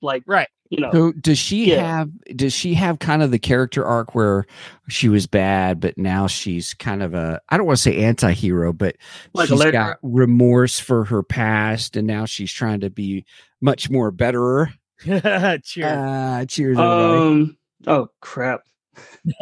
like 0.01 0.23
Right. 0.25 0.47
you 0.69 0.79
know 0.79 0.91
So 0.91 1.11
does 1.13 1.37
she 1.37 1.69
Yeah. 1.71 1.81
have 1.99 2.09
does 2.35 2.53
she 2.53 2.73
have 2.75 2.99
kind 2.99 3.21
of 3.23 3.31
the 3.31 3.39
character 3.39 3.85
arc 3.85 4.15
where 4.15 4.45
she 4.89 5.09
was 5.09 5.27
bad, 5.27 5.79
but 5.79 5.97
now 5.97 6.27
she's 6.27 6.73
kind 6.73 7.03
of 7.03 7.13
a 7.13 7.39
I 7.49 7.57
don't 7.57 7.65
want 7.67 7.77
to 7.77 7.83
say 7.83 7.97
anti-hero, 8.03 8.73
but 8.73 8.95
Like 9.33 9.47
she's 9.49 9.55
Elektra? 9.57 9.71
got 9.71 9.97
remorse 10.01 10.79
for 10.79 11.05
her 11.05 11.23
past 11.23 11.95
and 11.97 12.07
now 12.07 12.25
she's 12.25 12.51
trying 12.51 12.79
to 12.81 12.89
be 12.89 13.25
much 13.61 13.89
more 13.89 14.11
betterer. 14.11 14.69
Cheers. 15.03 15.61
Uh, 15.83 16.45
cheers, 16.47 16.77
everybody. 16.79 17.17
um 17.19 17.57
oh 17.87 18.07
crap 18.21 18.61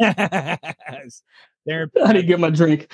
there. 1.70 1.90
i 2.04 2.12
didn't 2.12 2.26
get 2.28 2.40
my 2.40 2.50
drink 2.50 2.92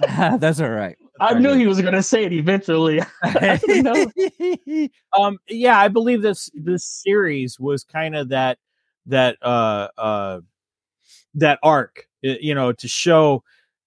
That's 0.00 0.60
all 0.60 0.70
right. 0.70 0.96
i 1.20 1.38
knew 1.38 1.54
he 1.54 1.66
was 1.66 1.80
gonna 1.80 2.02
say 2.02 2.24
it 2.24 2.32
eventually 2.32 3.00
I 3.22 3.56
didn't 3.56 3.82
know. 3.84 4.88
um 5.18 5.38
yeah 5.48 5.78
i 5.78 5.88
believe 5.88 6.22
this 6.22 6.50
this 6.54 6.84
series 6.84 7.58
was 7.60 7.84
kind 7.84 8.16
of 8.16 8.30
that 8.30 8.58
that 9.06 9.36
uh 9.42 9.88
uh 9.98 10.40
that 11.34 11.58
arc 11.62 12.06
you 12.22 12.54
know 12.54 12.72
to 12.72 12.88
show 12.88 13.42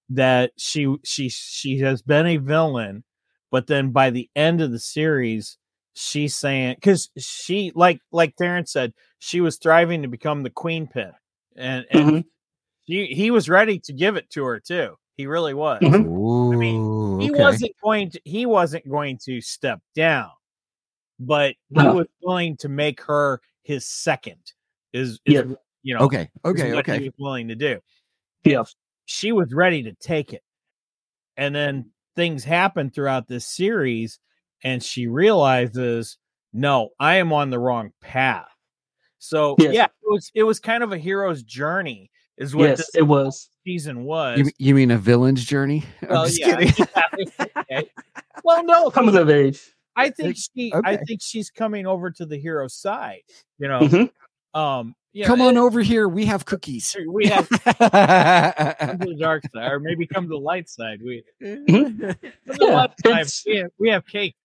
that 0.09 0.51
she 0.57 0.95
she 1.03 1.29
she 1.29 1.79
has 1.79 2.01
been 2.01 2.25
a 2.25 2.37
villain 2.37 3.03
but 3.51 3.67
then 3.67 3.91
by 3.91 4.09
the 4.09 4.29
end 4.35 4.61
of 4.61 4.71
the 4.71 4.79
series 4.79 5.57
she's 5.93 6.35
saying 6.35 6.75
because 6.75 7.09
she 7.17 7.71
like 7.75 7.99
like 8.11 8.35
Terrence 8.35 8.71
said 8.71 8.93
she 9.19 9.41
was 9.41 9.55
striving 9.55 10.01
to 10.01 10.07
become 10.07 10.43
the 10.43 10.49
queen 10.49 10.87
pin 10.87 11.11
and 11.55 11.85
and 11.91 12.09
Mhm. 12.09 12.23
He, 12.89 13.05
he 13.07 13.29
was 13.31 13.47
ready 13.47 13.77
to 13.79 13.93
give 13.93 14.15
it 14.15 14.29
to 14.31 14.43
her 14.43 14.59
too 14.59 14.95
he 15.15 15.27
really 15.27 15.53
was 15.53 15.79
Mhm. 15.81 16.05
Ooh, 16.07 16.57
mean, 16.57 17.19
he 17.21 17.29
okay. 17.31 17.41
wasn't 17.41 17.71
going 17.83 18.09
to 18.11 18.21
he 18.25 18.45
wasn't 18.45 18.89
going 18.89 19.17
to 19.25 19.39
step 19.41 19.79
down 19.95 20.29
but 21.19 21.51
he 21.69 21.75
No. 21.75 21.93
was 21.93 22.07
willing 22.23 22.57
to 22.57 22.69
make 22.69 23.01
her 23.03 23.41
his 23.63 23.85
second 23.87 24.41
is, 24.93 25.19
is 25.25 25.33
Yeah. 25.35 25.43
you 25.83 25.93
know 25.93 26.01
okay. 26.05 26.23
is 26.23 26.29
Okay. 26.45 26.69
he 26.71 26.77
Okay. 26.77 26.99
was 26.99 27.13
willing 27.19 27.47
to 27.49 27.55
do 27.55 27.79
Yeah. 28.43 28.63
she 29.05 29.31
was 29.31 29.53
ready 29.53 29.83
to 29.83 29.93
take 29.93 30.33
it 30.33 30.41
and 31.37 31.53
then 31.53 31.91
things 32.15 32.43
happen 32.43 32.89
throughout 32.89 33.27
this 33.27 33.45
series 33.45 34.19
and 34.63 34.81
she 34.83 35.07
realizes 35.07 36.17
no 36.53 36.89
i 36.99 37.15
am 37.17 37.31
on 37.33 37.49
the 37.49 37.59
wrong 37.59 37.91
path 38.01 38.47
so 39.19 39.55
Yes. 39.59 39.73
yeah 39.75 39.85
it 39.85 39.91
was 40.09 40.31
it 40.33 40.43
was 40.43 40.59
kind 40.59 40.81
of 40.83 40.91
a 40.93 40.97
hero's 40.97 41.43
journey 41.43 42.09
is 42.39 42.55
what 42.55 42.69
yes 42.69 42.77
this 42.77 42.89
it 42.95 43.03
was 43.03 43.49
season 43.65 44.03
was 44.03 44.37
You, 44.39 44.51
you 44.57 44.73
mean 44.75 44.89
a 44.91 44.97
villain's 44.97 45.43
journey? 45.45 45.83
I'm 46.01 46.09
Well, 46.09 46.25
just 46.25 46.39
yeah. 46.39 46.57
kidding. 46.57 46.87
Okay. 47.71 47.89
well 48.43 48.63
no 48.63 48.89
coming 48.89 49.15
of 49.15 49.29
age 49.29 49.61
I 49.95 50.09
think 50.11 50.37
she 50.37 50.73
I 50.73 50.97
think 50.97 51.21
she's 51.21 51.49
coming 51.51 51.85
over 51.85 52.09
to 52.11 52.25
the 52.25 52.37
hero 52.37 52.67
side. 52.67 53.21
You 53.59 53.67
know, 53.67 53.79
Mhm. 53.81 54.11
um 54.53 54.95
you 55.11 55.23
know, 55.23 55.27
Come 55.27 55.41
on 55.41 55.49
and 55.49 55.57
over 55.57 55.81
here. 55.81 56.07
We 56.07 56.25
have 56.25 56.45
cookies. 56.45 56.95
we 57.09 57.25
have 57.27 57.49
come 57.49 58.99
to 58.99 59.05
the 59.07 59.17
dark 59.19 59.43
side, 59.53 59.71
or 59.71 59.79
maybe 59.79 60.05
come 60.07 60.23
to 60.25 60.29
the 60.29 60.37
light 60.37 60.69
side. 60.69 60.99
We 61.03 61.23
come 61.41 61.65
to 61.65 62.15
Yeah, 62.61 62.87
light 63.05 63.27
side, 63.27 63.27
we 63.47 63.55
have, 63.57 63.71
we 63.79 63.89
have 63.89 64.05
cake. 64.05 64.35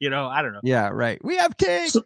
you 0.00 0.10
know, 0.10 0.26
I 0.26 0.42
don't 0.42 0.52
know. 0.52 0.60
yeah, 0.64 0.88
right. 0.88 1.24
We 1.24 1.36
have 1.36 1.56
cake. 1.56 1.90
So, 1.90 2.02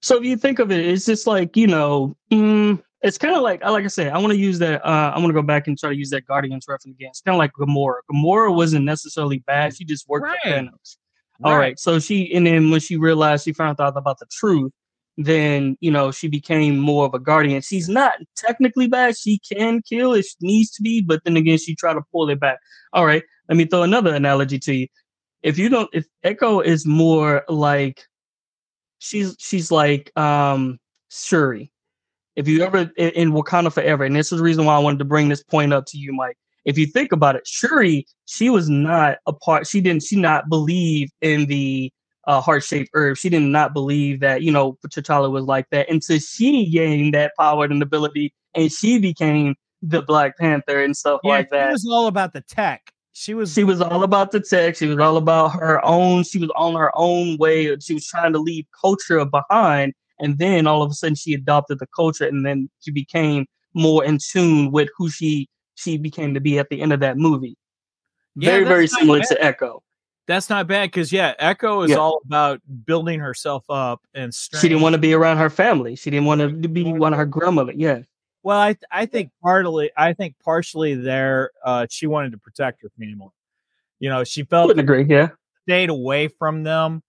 so 0.00 0.16
if 0.18 0.24
you 0.24 0.36
think 0.36 0.58
of 0.58 0.70
it, 0.72 0.84
it's 0.84 1.06
just 1.06 1.26
like 1.26 1.56
you 1.56 1.68
know, 1.68 2.16
mm, 2.30 2.82
it's 3.02 3.18
kind 3.18 3.34
of 3.34 3.42
like 3.42 3.62
I 3.64 3.70
like 3.70 3.84
I 3.84 3.88
said, 3.88 4.12
I 4.12 4.18
want 4.18 4.32
to 4.32 4.38
use 4.38 4.58
that. 4.60 4.84
Uh, 4.86 5.12
I 5.14 5.18
want 5.18 5.28
to 5.28 5.34
go 5.34 5.42
back 5.42 5.66
and 5.66 5.78
try 5.78 5.90
to 5.90 5.96
use 5.96 6.10
that 6.10 6.24
Guardians 6.26 6.66
reference 6.68 6.94
again. 6.96 7.10
It's 7.10 7.20
kind 7.20 7.34
of 7.34 7.38
like 7.38 7.52
Gamora. 7.58 7.96
Gamora 8.10 8.54
wasn't 8.54 8.84
necessarily 8.84 9.38
bad; 9.38 9.76
she 9.76 9.84
just 9.84 10.08
worked 10.08 10.26
for 10.26 10.50
Right. 10.50 10.66
Thanos. 10.66 10.96
All 11.44 11.58
right. 11.58 11.78
So 11.78 11.98
she, 11.98 12.32
and 12.32 12.46
then 12.46 12.70
when 12.70 12.78
she 12.78 12.96
realized 12.96 13.44
she 13.44 13.52
found 13.52 13.80
out 13.80 13.96
about 13.96 14.20
the 14.20 14.26
truth, 14.30 14.70
then 15.16 15.76
you 15.80 15.90
know 15.90 16.12
she 16.12 16.28
became 16.28 16.78
more 16.78 17.04
of 17.04 17.14
a 17.14 17.18
guardian. 17.18 17.60
She's 17.62 17.88
not 17.88 18.14
technically 18.36 18.86
bad; 18.86 19.16
she 19.16 19.40
can 19.40 19.82
kill 19.82 20.14
if 20.14 20.26
she 20.26 20.36
needs 20.40 20.70
to 20.72 20.82
be, 20.82 21.02
but 21.02 21.24
then 21.24 21.36
again, 21.36 21.58
she 21.58 21.74
tried 21.74 21.94
to 21.94 22.02
pull 22.12 22.30
it 22.30 22.38
back. 22.38 22.58
All 22.92 23.04
right. 23.04 23.24
Let 23.48 23.58
me 23.58 23.64
throw 23.64 23.82
another 23.82 24.14
analogy 24.14 24.58
to 24.60 24.74
you. 24.74 24.86
If 25.42 25.58
you 25.58 25.68
don't, 25.68 25.90
if 25.92 26.06
Echo 26.22 26.60
is 26.60 26.86
more 26.86 27.42
like 27.48 28.06
she's 29.00 29.34
she's 29.40 29.72
like 29.72 30.16
um 30.16 30.78
Shuri. 31.10 31.71
If 32.36 32.48
you 32.48 32.62
ever 32.62 32.90
in, 32.96 33.10
in 33.10 33.32
Wakanda 33.32 33.72
Forever, 33.72 34.04
and 34.04 34.16
this 34.16 34.32
is 34.32 34.38
the 34.38 34.44
reason 34.44 34.64
why 34.64 34.76
I 34.76 34.78
wanted 34.78 34.98
to 35.00 35.04
bring 35.04 35.28
this 35.28 35.42
point 35.42 35.72
up 35.72 35.86
to 35.86 35.98
you, 35.98 36.12
Mike. 36.12 36.36
If 36.64 36.78
you 36.78 36.86
think 36.86 37.12
about 37.12 37.36
it, 37.36 37.46
Shuri, 37.46 38.06
she 38.26 38.48
was 38.48 38.68
not 38.68 39.18
a 39.26 39.32
part. 39.32 39.66
She 39.66 39.80
didn't. 39.80 40.04
She 40.04 40.16
not 40.16 40.48
believe 40.48 41.10
in 41.20 41.46
the 41.46 41.92
uh, 42.26 42.40
heart 42.40 42.62
shaped 42.62 42.90
herb. 42.94 43.16
She 43.16 43.28
did 43.28 43.42
not 43.42 43.74
believe 43.74 44.20
that 44.20 44.42
you 44.42 44.52
know 44.52 44.78
T'Challa 44.86 45.30
was 45.30 45.44
like 45.44 45.66
that 45.70 45.90
until 45.90 46.18
she 46.18 46.70
gained 46.70 47.14
that 47.14 47.32
power 47.38 47.64
and 47.64 47.82
ability, 47.82 48.32
and 48.54 48.70
she 48.70 48.98
became 48.98 49.56
the 49.82 50.02
Black 50.02 50.38
Panther 50.38 50.82
and 50.82 50.96
stuff 50.96 51.20
Yeah, 51.24 51.30
like 51.30 51.46
she 51.46 51.56
that 51.56 51.72
was 51.72 51.88
all 51.90 52.06
about 52.06 52.32
the 52.32 52.40
tech. 52.42 52.92
She 53.12 53.34
was 53.34 53.52
she 53.52 53.64
was 53.64 53.80
all 53.80 54.04
about 54.04 54.30
the 54.30 54.40
tech. 54.40 54.76
She 54.76 54.86
was 54.86 54.98
all 54.98 55.16
about 55.16 55.50
her 55.50 55.84
own. 55.84 56.22
She 56.22 56.38
was 56.38 56.50
on 56.56 56.74
her 56.74 56.92
own 56.94 57.36
way. 57.38 57.76
She 57.80 57.94
was 57.94 58.06
trying 58.06 58.32
to 58.32 58.38
leave 58.38 58.64
culture 58.80 59.22
behind, 59.24 59.92
and 60.22 60.38
then 60.38 60.66
all 60.66 60.82
of 60.82 60.90
a 60.90 60.94
sudden 60.94 61.14
she 61.14 61.34
adopted 61.34 61.78
the 61.78 61.86
culture, 61.94 62.26
and 62.26 62.46
then 62.46 62.70
she 62.80 62.90
became 62.90 63.46
more 63.74 64.04
in 64.04 64.18
tune 64.18 64.70
with 64.72 64.88
who 64.96 65.10
she 65.10 65.48
she 65.74 65.98
became 65.98 66.32
to 66.34 66.40
be 66.40 66.58
at 66.58 66.68
the 66.70 66.80
end 66.80 66.92
of 66.92 67.00
that 67.00 67.16
movie. 67.18 67.56
Yeah, 68.36 68.50
very 68.52 68.64
very 68.64 68.86
similar 68.88 69.18
bad. 69.20 69.28
to 69.28 69.44
Echo. 69.44 69.82
that's 70.26 70.48
not 70.48 70.66
bad 70.66 70.90
because 70.90 71.12
yeah, 71.12 71.34
Echo 71.38 71.82
is 71.82 71.90
Yeah. 71.90 71.96
all 71.96 72.20
about 72.24 72.60
building 72.86 73.20
herself 73.20 73.64
up 73.68 74.00
and 74.14 74.32
She 74.34 74.68
didn't 74.68 74.80
want 74.80 74.94
to 74.94 74.98
be 75.00 75.12
around 75.12 75.36
her 75.38 75.50
family. 75.50 75.96
She 75.96 76.08
didn't 76.10 76.26
want 76.26 76.40
to 76.40 76.68
be 76.68 76.84
one 76.92 77.12
of 77.12 77.18
her 77.18 77.26
grandmother. 77.26 77.72
Yeah, 77.74 78.00
Well, 78.42 78.58
I 78.58 78.76
I 78.90 79.06
think 79.06 79.30
partly 79.42 79.90
I 79.96 80.12
think 80.14 80.36
partially 80.42 80.94
there 80.94 81.50
uh 81.64 81.86
she 81.90 82.06
wanted 82.06 82.32
to 82.32 82.38
protect 82.38 82.82
her 82.82 82.90
family. 82.98 83.28
You 84.00 84.08
know, 84.10 84.24
she 84.24 84.44
felt 84.44 84.68
would 84.68 84.78
agree. 84.78 85.04
Yeah, 85.04 85.28
stayed 85.66 85.90
away 85.90 86.28
from 86.28 86.62
them 86.64 87.02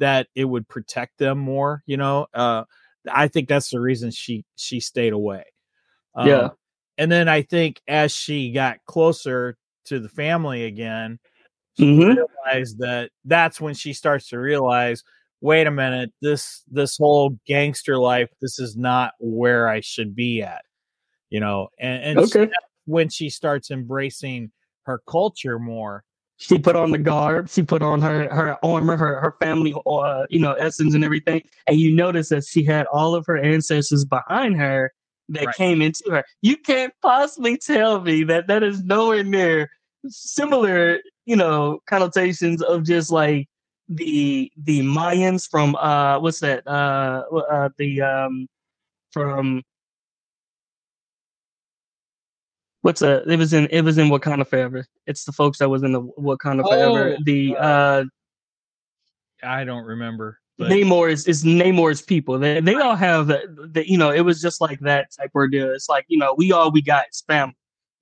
that 0.00 0.28
it 0.34 0.44
would 0.44 0.68
protect 0.68 1.18
them 1.18 1.38
more, 1.38 1.82
you 1.86 1.96
know. 1.96 2.26
Uh 2.34 2.64
I 3.10 3.28
think 3.28 3.48
that's 3.48 3.70
the 3.70 3.80
reason 3.80 4.10
she 4.10 4.44
she 4.56 4.80
stayed 4.80 5.12
away. 5.14 5.44
Um, 6.14 6.28
Yeah. 6.28 6.48
And 6.98 7.10
then 7.10 7.28
I 7.28 7.42
think 7.42 7.80
as 7.88 8.12
she 8.12 8.52
got 8.52 8.78
closer 8.86 9.56
to 9.86 10.00
the 10.00 10.08
family 10.10 10.64
again, 10.64 11.18
she 11.78 11.84
Mhm. 11.86 12.16
realized 12.44 12.78
that 12.80 13.10
that's 13.24 13.60
when 13.60 13.74
she 13.74 13.92
starts 13.94 14.28
to 14.30 14.38
realize 14.38 15.02
wait 15.42 15.66
a 15.66 15.70
minute 15.70 16.12
this 16.20 16.62
this 16.70 16.98
whole 16.98 17.30
gangster 17.46 17.96
life 17.98 18.28
this 18.42 18.58
is 18.58 18.76
not 18.76 19.14
where 19.20 19.68
i 19.68 19.80
should 19.80 20.14
be 20.14 20.42
at 20.42 20.62
you 21.30 21.40
know 21.40 21.68
and, 21.78 22.04
and 22.04 22.20
Okay. 22.20 22.44
that's 22.44 22.66
when 22.86 23.08
she 23.08 23.30
starts 23.30 23.70
embracing 23.70 24.52
her 24.82 25.00
culture 25.06 25.58
more 25.58 26.04
she 26.40 26.58
put 26.58 26.74
on 26.74 26.90
the 26.90 26.98
garb. 26.98 27.50
She 27.50 27.62
put 27.62 27.82
on 27.82 28.00
her 28.00 28.28
her 28.34 28.58
armor, 28.64 28.96
her 28.96 29.20
her 29.20 29.36
family, 29.40 29.74
uh, 29.86 30.24
you 30.30 30.40
know, 30.40 30.54
essence 30.54 30.94
and 30.94 31.04
everything. 31.04 31.42
And 31.66 31.78
you 31.78 31.94
notice 31.94 32.30
that 32.30 32.44
she 32.44 32.64
had 32.64 32.86
all 32.86 33.14
of 33.14 33.26
her 33.26 33.36
ancestors 33.36 34.04
behind 34.06 34.56
her 34.58 34.92
that 35.28 35.46
Right. 35.46 35.54
came 35.54 35.82
into 35.82 36.04
her. 36.10 36.24
You 36.42 36.56
can't 36.56 36.94
possibly 37.02 37.58
tell 37.58 38.00
me 38.00 38.24
that 38.24 38.48
that 38.48 38.62
is 38.62 38.82
nowhere 38.82 39.22
near 39.22 39.70
similar, 40.08 41.00
you 41.26 41.36
know, 41.36 41.80
connotations 41.86 42.62
of 42.62 42.84
just 42.84 43.10
like 43.10 43.48
the 43.88 44.50
the 44.56 44.80
Mayans 44.80 45.46
from 45.48 45.76
uh 45.76 46.18
what's 46.20 46.40
that 46.40 46.66
uh 46.66 47.22
uh 47.50 47.68
the 47.78 48.00
um 48.02 48.48
from 49.12 49.62
what's 52.82 53.02
uh 53.02 53.22
it 53.26 53.38
was 53.38 53.52
in 53.52 53.66
it 53.66 53.82
was 53.82 53.98
in 53.98 54.08
Wakanda 54.08 54.46
Forever. 54.46 54.86
It's 55.06 55.24
the 55.24 55.32
folks 55.32 55.58
that 55.58 55.68
was 55.68 55.82
in 55.82 55.92
the 55.92 56.02
Wakanda 56.02 56.68
Forever. 56.68 57.16
Oh, 57.18 57.22
the 57.24 57.56
uh 57.56 58.04
i 59.42 59.64
don't 59.64 59.84
remember 59.84 60.40
but 60.60 60.70
Namor 60.70 61.10
is, 61.10 61.26
is 61.26 61.42
Namor's 61.42 62.02
people. 62.02 62.38
They 62.38 62.60
they 62.60 62.74
all 62.74 62.94
have 62.94 63.28
the, 63.28 63.68
the 63.72 63.90
you 63.90 63.96
know, 63.96 64.10
it 64.10 64.20
was 64.20 64.42
just 64.42 64.60
like 64.60 64.78
that 64.80 65.10
type 65.10 65.30
of 65.34 65.50
deal. 65.50 65.70
It's 65.70 65.88
like, 65.88 66.04
you 66.08 66.18
know, 66.18 66.34
we 66.36 66.52
all 66.52 66.70
we 66.70 66.82
got 66.82 67.06
is 67.10 67.24
family. 67.26 67.56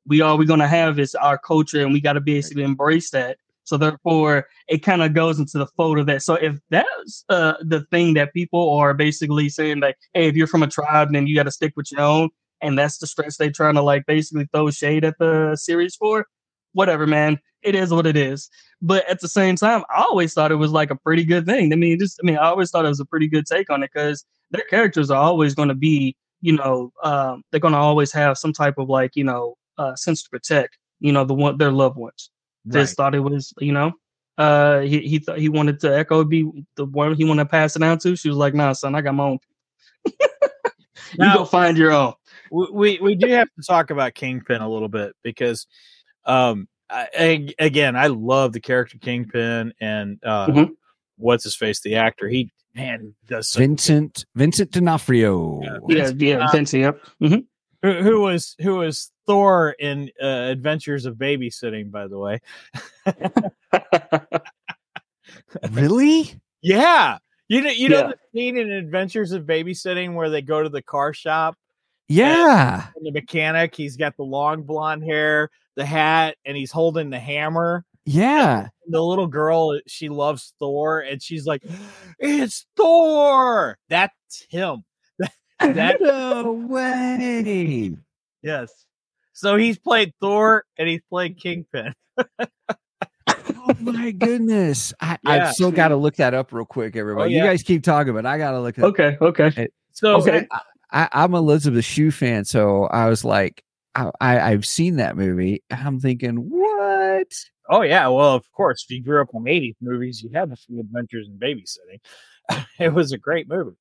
We 0.07 0.23
all 0.23 0.37
we're 0.37 0.45
gonna 0.45 0.67
have 0.67 0.99
is 0.99 1.15
our 1.15 1.39
culture 1.39 1.83
and 1.83 1.93
we 1.93 2.01
gotta 2.01 2.21
basically 2.21 2.65
embrace 2.65 3.11
that. 3.11 3.39
So 3.63 3.77
therefore 3.77 4.49
it 4.67 4.79
kind 4.79 5.03
of 5.03 5.15
goes 5.15 5.39
into 5.39 5.57
the 5.59 5.69
fold 5.77 6.01
of 6.01 6.07
that. 6.07 6.23
So 6.23 6.35
if 6.35 6.59
that's 6.69 7.25
uh 7.29 7.55
the 7.61 7.83
thing 7.93 8.15
that 8.15 8.35
people 8.35 8.77
are 8.77 8.93
basically 8.93 9.49
saying 9.49 9.79
like, 9.79 9.97
hey, 10.13 10.27
if 10.27 10.35
you're 10.35 10.49
from 10.49 10.65
a 10.65 10.69
tribe, 10.69 11.13
then 11.13 11.29
you 11.29 11.37
gotta 11.37 11.53
stick 11.53 11.75
with 11.77 11.93
your 11.93 12.01
own, 12.01 12.29
and 12.61 12.79
that's 12.79 12.99
the 12.99 13.07
stress 13.07 13.37
they're 13.37 13.51
trying 13.51 13.75
to 13.75 13.83
like 13.83 14.07
basically 14.07 14.49
throw 14.53 14.71
shade 14.71 15.05
at 15.05 15.19
the 15.19 15.57
series 15.57 15.97
for, 15.97 16.27
whatever, 16.73 17.07
man. 17.07 17.39
It 17.63 17.75
is 17.75 17.91
what 17.91 18.07
it 18.07 18.17
is. 18.17 18.49
But 18.81 19.09
at 19.09 19.21
the 19.21 19.29
same 19.29 19.57
time, 19.57 19.83
I 19.91 20.03
always 20.03 20.33
thought 20.33 20.53
it 20.53 20.57
was 20.57 20.71
like 20.71 20.91
a 20.91 20.97
pretty 20.97 21.25
good 21.25 21.45
thing. 21.45 21.73
I 21.73 21.77
mean, 21.77 21.99
just 21.99 22.21
I 22.23 22.27
mean, 22.27 22.37
I 22.37 22.47
always 22.47 22.71
thought 22.71 22.85
it 22.85 22.89
was 22.89 23.01
a 23.01 23.05
pretty 23.05 23.27
good 23.27 23.47
take 23.47 23.69
on 23.71 23.83
it 23.83 23.91
because 23.93 24.25
their 24.51 24.65
characters 24.71 25.11
are 25.11 25.21
always 25.21 25.55
going 25.55 25.69
to 25.69 25.75
be, 25.75 26.17
you 26.41 26.57
know, 26.57 26.93
um, 27.03 27.43
they're 27.51 27.61
going 27.61 27.75
to 27.75 27.79
always 27.79 28.13
have 28.13 28.39
some 28.39 28.53
type 28.53 28.79
of 28.79 28.89
like, 28.89 29.17
you 29.17 29.25
know, 29.25 29.57
uh, 29.77 29.97
sense 29.97 30.23
to 30.23 30.31
protect, 30.31 30.79
you 31.01 31.13
know, 31.13 31.25
the 31.25 31.35
one 31.35 31.59
their 31.59 31.73
loved 31.73 31.97
ones. 31.97 32.31
Just 32.69 32.97
thought 32.97 33.15
it 33.15 33.21
was, 33.21 33.53
you 33.61 33.73
know, 33.73 33.93
uh, 34.39 34.81
he 34.81 35.01
he 35.01 35.19
thought 35.19 35.39
he 35.39 35.49
wanted 35.49 35.81
to 35.81 35.97
Echo 35.97 36.23
be 36.23 36.65
the 36.77 36.85
one 36.85 37.15
he 37.17 37.25
wanted 37.25 37.45
to 37.45 37.49
pass 37.49 37.75
it 37.75 37.81
down 37.81 37.99
to. 37.99 38.15
She 38.15 38.29
was 38.29 38.39
like, 38.39 38.55
"Nah, 38.55 38.73
son, 38.73 38.95
I 38.95 39.01
got 39.01 39.15
my 39.15 39.25
own." 39.25 39.39
you 40.05 40.13
Now- 41.19 41.39
go 41.39 41.45
find 41.45 41.77
your 41.77 41.93
own. 41.93 42.15
We 42.51 42.67
we, 42.73 42.99
we 43.01 43.15
do 43.15 43.29
have 43.29 43.49
to 43.55 43.63
talk 43.67 43.91
about 43.91 44.15
Kingpin 44.15 44.61
a 44.63 44.69
little 44.69 44.89
bit 44.89 45.15
because, 45.23 45.67
um, 46.25 46.69
I, 46.91 47.09
I- 47.19 47.55
again, 47.59 47.97
I 47.97 48.07
love 48.09 48.53
the 48.53 48.61
character 48.61 48.99
Kingpin 48.99 49.73
and 49.81 50.19
uh, 50.25 50.47
Mhm. 50.49 50.71
what's 51.17 51.45
his 51.45 51.55
face, 51.57 51.81
the 51.81 51.97
actor. 51.97 52.29
He 52.29 52.51
man 52.75 53.15
does 53.27 53.51
so, 53.51 53.59
Vincent 53.61 54.25
Vincent 54.35 54.71
D'Onofrio. 54.71 55.61
Yeah, 55.89 56.11
yeah, 56.17 56.47
Uh, 56.47 56.53
Vinci. 56.53 56.81
Yep. 56.81 57.01
Mhm. 57.23 57.45
who, 57.83 57.93
who 58.03 58.21
was 58.21 58.55
who 58.61 58.77
was 58.77 59.11
Thor 59.27 59.75
in 59.79 60.11
uh, 60.23 60.27
Adventures 60.27 61.05
of 61.07 61.17
Babysitting, 61.17 61.91
by 61.91 62.07
the 62.07 62.19
way. 62.19 62.41
Really? 65.71 66.35
Yeah, 66.63 67.19
you 67.49 67.61
know 67.63 67.71
you 67.71 67.89
know 67.89 67.99
Yeah. 67.99 68.07
the 68.09 68.17
scene 68.33 68.57
in 68.57 68.71
Adventures 68.71 69.33
of 69.33 69.45
Babysitting 69.45 70.15
where 70.15 70.31
they 70.31 70.43
go 70.43 70.63
to 70.63 70.69
the 70.69 70.83
car 70.83 71.13
shop 71.13 71.57
Yeah. 72.09 72.87
and 72.97 73.07
the 73.07 73.13
mechanic. 73.13 73.75
He's 73.75 73.97
got 73.97 74.17
the 74.17 74.23
long 74.25 74.63
blonde 74.63 75.05
hair, 75.05 75.51
the 75.77 75.85
hat, 75.85 76.37
and 76.45 76.57
he's 76.57 76.73
holding 76.73 77.11
the 77.11 77.19
hammer. 77.19 77.85
Yeah. 78.07 78.69
the 78.89 79.03
little 79.03 79.27
girl 79.27 79.79
she 79.87 80.09
loves 80.09 80.55
Thor 80.59 81.01
and 81.01 81.23
she's 81.23 81.45
like, 81.47 81.63
It's 82.19 82.65
Thor. 82.77 83.77
That's 83.89 84.47
him. 84.49 84.85
That 85.61 86.01
no 86.01 86.53
way. 86.53 87.95
yes. 88.43 88.73
So 89.33 89.57
he's 89.57 89.77
played 89.79 90.13
Thor 90.21 90.65
and 90.79 90.89
he's 90.89 91.03
played 91.11 91.39
Kingpin. 91.39 91.93
Oh 92.39 93.75
my 93.81 94.13
goodness. 94.13 94.95
I, 95.01 95.19
Yeah. 95.25 95.31
I've 95.49 95.53
still 95.53 95.71
got 95.73 95.89
to 95.89 95.97
look 95.97 96.17
that 96.17 96.33
up 96.33 96.53
real 96.53 96.65
quick, 96.65 96.97
everybody. 96.97 97.35
Oh, 97.35 97.37
yeah. 97.37 97.43
You 97.45 97.51
guys 97.51 97.63
keep 97.63 97.83
talking, 97.83 98.15
but 98.15 98.25
I 98.25 98.39
got 98.39 98.53
to 98.53 98.61
look 98.61 98.79
it 98.79 98.85
up. 98.85 98.91
okay. 98.91 99.19
Okay. 99.21 99.69
So 99.93 100.17
Okay. 100.23 100.47
I, 100.51 100.61
I'm 100.91 101.35
Elizabeth 101.35 101.85
Shue 101.85 102.11
fan, 102.11 102.45
so 102.45 102.85
I 102.85 103.09
was 103.09 103.25
like, 103.25 103.63
I, 103.95 104.11
I, 104.21 104.41
I've 104.53 104.67
seen 104.67 104.97
that 104.97 105.17
movie. 105.17 105.63
I'm 105.71 106.01
thinking, 106.01 106.37
what? 106.51 107.33
oh 107.71 107.83
yeah, 107.83 108.09
well 108.09 108.35
of 108.35 108.51
course 108.53 108.85
if 108.89 108.91
you 108.97 109.03
grew 109.03 109.21
up 109.21 109.35
on 109.35 109.43
80s 109.45 109.77
movies, 109.83 110.23
you 110.23 110.31
had 110.33 110.51
to 110.51 110.57
see 110.57 110.79
Adventures 110.79 111.29
in 111.29 111.39
Babysitting. 111.39 112.65
it 112.79 112.93
was 112.95 113.13
a 113.13 113.19
great 113.19 113.49
movie. 113.49 113.77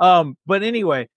Um, 0.00 0.36
but 0.46 0.62
anyway, 0.62 1.08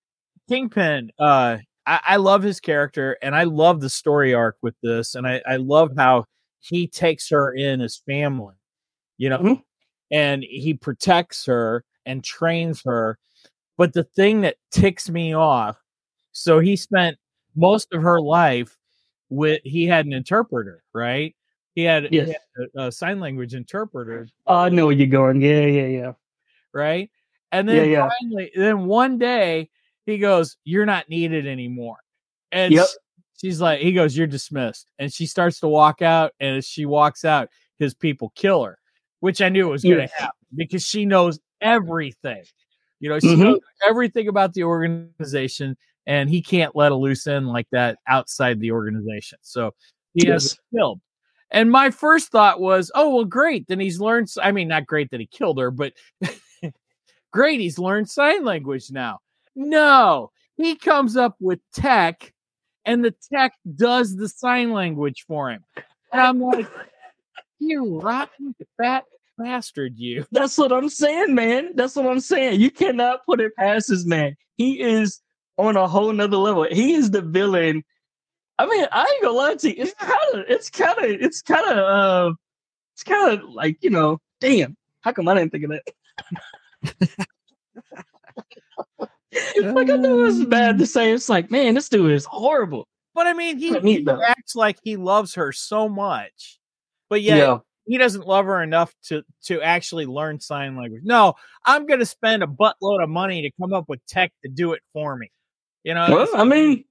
Kingpin, 0.49 1.11
uh 1.19 1.57
I, 1.87 1.99
I 2.07 2.15
love 2.17 2.43
his 2.43 2.59
character 2.59 3.17
and 3.21 3.35
I 3.35 3.43
love 3.43 3.81
the 3.81 3.89
story 3.89 4.33
arc 4.33 4.57
with 4.61 4.75
this, 4.83 5.15
and 5.15 5.27
I, 5.27 5.41
I 5.47 5.57
love 5.57 5.91
how 5.97 6.25
he 6.61 6.87
takes 6.87 7.29
her 7.29 7.53
in 7.53 7.81
as 7.81 8.01
family, 8.07 8.55
you 9.17 9.29
know, 9.29 9.39
Mhm. 9.39 9.61
and 10.11 10.43
he 10.43 10.73
protects 10.75 11.45
her 11.45 11.83
and 12.05 12.23
trains 12.23 12.81
her. 12.85 13.17
But 13.77 13.93
the 13.93 14.03
thing 14.03 14.41
that 14.41 14.55
ticks 14.71 15.09
me 15.09 15.33
off, 15.35 15.77
so 16.31 16.59
he 16.59 16.75
spent 16.75 17.17
most 17.55 17.93
of 17.93 18.01
her 18.01 18.19
life 18.21 18.77
with 19.29 19.61
he 19.63 19.85
had 19.85 20.05
an 20.05 20.13
interpreter, 20.13 20.83
right? 20.93 21.35
He 21.73 21.83
had, 21.83 22.05
he 22.05 22.17
Yes. 22.17 22.35
had 22.55 22.67
a, 22.75 22.87
a 22.87 22.91
sign 22.91 23.19
language 23.19 23.53
interpreter, 23.53 24.27
I 24.47 24.69
know 24.69 24.85
where 24.87 24.95
you're 24.95 25.07
going. 25.07 25.41
Yeah, 25.41 25.65
yeah, 25.65 25.87
yeah. 25.87 26.11
right? 26.73 27.09
And 27.51 27.67
then 27.67 27.77
Yeah, 27.77 27.83
yeah. 27.83 28.09
finally, 28.19 28.51
then 28.55 28.85
one 28.85 29.17
day 29.17 29.69
he 30.05 30.17
goes, 30.17 30.57
"You're 30.63 30.85
not 30.85 31.09
needed 31.09 31.47
anymore," 31.47 31.97
and 32.51 32.73
Yep. 32.73 32.87
she's 33.37 33.59
like, 33.61 33.79
"He 33.81 33.91
goes, 33.93 34.15
you're 34.17 34.27
dismissed," 34.27 34.89
and 34.99 35.11
she 35.11 35.25
starts 35.25 35.59
to 35.61 35.67
walk 35.67 36.01
out, 36.01 36.33
and 36.39 36.57
as 36.57 36.65
she 36.65 36.85
walks 36.85 37.23
out, 37.25 37.49
his 37.77 37.93
people 37.93 38.31
kill 38.35 38.63
her, 38.63 38.77
which 39.21 39.41
I 39.41 39.49
knew 39.49 39.67
was 39.69 39.83
going 39.83 39.95
to 39.97 40.01
Yes. 40.03 40.11
happen 40.17 40.35
because 40.55 40.83
she 40.83 41.05
knows 41.05 41.39
everything. 41.61 42.43
You 42.99 43.09
know, 43.09 43.19
she 43.19 43.27
Mhm. 43.27 43.59
everything 43.87 44.27
about 44.27 44.53
the 44.53 44.63
organization, 44.63 45.77
and 46.07 46.29
he 46.29 46.41
can't 46.41 46.75
let 46.75 46.91
a 46.91 46.95
loose 46.95 47.27
end 47.27 47.47
like 47.47 47.67
that 47.71 47.97
outside 48.07 48.59
the 48.59 48.71
organization. 48.71 49.37
So 49.41 49.73
he 50.13 50.27
has 50.27 50.43
Yes. 50.45 50.53
her 50.55 50.77
killed. 50.77 51.01
And 51.51 51.71
my 51.71 51.89
first 51.91 52.31
thought 52.31 52.59
was, 52.59 52.91
oh 52.95 53.15
well, 53.15 53.25
great. 53.25 53.67
Then 53.67 53.79
he's 53.79 53.99
learned. 53.99 54.29
I 54.41 54.51
mean, 54.51 54.67
not 54.67 54.87
great 54.87 55.11
that 55.11 55.19
he 55.19 55.27
killed 55.27 55.59
her, 55.59 55.71
but 55.71 55.93
great, 57.31 57.59
he's 57.59 57.79
learned 57.79 58.09
sign 58.09 58.43
language 58.45 58.91
now. 58.91 59.19
No, 59.55 60.31
he 60.57 60.75
comes 60.75 61.15
up 61.17 61.35
with 61.39 61.59
tech, 61.73 62.33
and 62.85 63.03
the 63.05 63.13
tech 63.33 63.53
does 63.75 64.15
the 64.15 64.27
sign 64.29 64.71
language 64.71 65.25
for 65.27 65.51
him. 65.51 65.63
And 66.11 66.21
I'm 66.21 66.39
like, 66.41 66.67
you 67.59 67.99
rotten 67.99 68.55
fat 68.81 69.05
bastard, 69.37 69.97
you. 69.97 70.25
That's 70.31 70.57
what 70.57 70.71
I'm 70.71 70.89
saying, 70.89 71.35
man. 71.35 71.71
That's 71.75 71.95
what 71.95 72.07
I'm 72.07 72.19
saying. 72.19 72.59
You 72.59 72.71
cannot 72.71 73.25
put 73.25 73.41
it 73.41 73.55
past 73.55 73.89
this 73.89 74.05
man. 74.05 74.35
He 74.57 74.81
is 74.81 75.21
on 75.57 75.77
a 75.77 75.87
whole 75.87 76.11
nother 76.11 76.37
level. 76.37 76.67
He 76.69 76.93
is 76.93 77.11
the 77.11 77.21
villain. 77.21 77.83
I 78.57 78.65
mean, 78.65 78.87
I 78.91 79.01
ain't 79.01 79.21
gonna 79.21 79.37
lie 79.37 79.55
to 79.55 79.69
you. 79.69 79.83
It's 79.83 79.93
kind 79.93 80.13
of, 80.33 80.45
it's 80.47 80.69
kind 80.69 80.97
of, 80.97 81.05
it's 81.05 81.41
kind 81.41 81.69
of, 81.69 81.77
uh, 81.77 82.33
it's 82.93 83.03
kind 83.03 83.39
of 83.39 83.49
like 83.49 83.77
you 83.81 83.89
know, 83.89 84.19
damn. 84.39 84.77
How 85.01 85.11
come 85.11 85.27
I 85.27 85.35
didn't 85.35 85.51
think 85.51 85.65
of 85.65 85.71
that? 85.71 85.83
like 89.63 89.89
I 89.89 89.97
know 89.97 90.23
it's 90.23 90.43
bad 90.45 90.79
to 90.79 90.87
say. 90.87 91.11
It's 91.11 91.29
like, 91.29 91.51
man, 91.51 91.75
this 91.75 91.89
dude 91.89 92.11
is 92.11 92.25
horrible. 92.25 92.87
But 93.13 93.27
I 93.27 93.33
mean, 93.33 93.57
he, 93.57 93.77
he 93.79 94.07
acts 94.09 94.55
like 94.55 94.77
he 94.83 94.97
loves 94.97 95.35
her 95.35 95.51
so 95.51 95.87
much, 95.87 96.59
but 97.09 97.21
yet 97.21 97.61
he 97.85 97.97
doesn't 97.97 98.27
love 98.27 98.45
her 98.45 98.61
enough 98.61 98.93
to 99.05 99.23
to 99.45 99.61
actually 99.61 100.05
learn 100.05 100.39
sign 100.39 100.75
language. 100.75 101.03
No, 101.03 101.35
I'm 101.65 101.85
going 101.85 101.99
to 101.99 102.05
spend 102.05 102.43
a 102.43 102.47
buttload 102.47 103.03
of 103.03 103.09
money 103.09 103.41
to 103.43 103.51
come 103.59 103.73
up 103.73 103.85
with 103.87 104.05
tech 104.05 104.31
to 104.43 104.49
do 104.49 104.73
it 104.73 104.81
for 104.93 105.15
me. 105.15 105.31
You 105.83 105.93
know, 105.93 106.07
Well, 106.09 106.27
I 106.35 106.43
mean, 106.43 106.85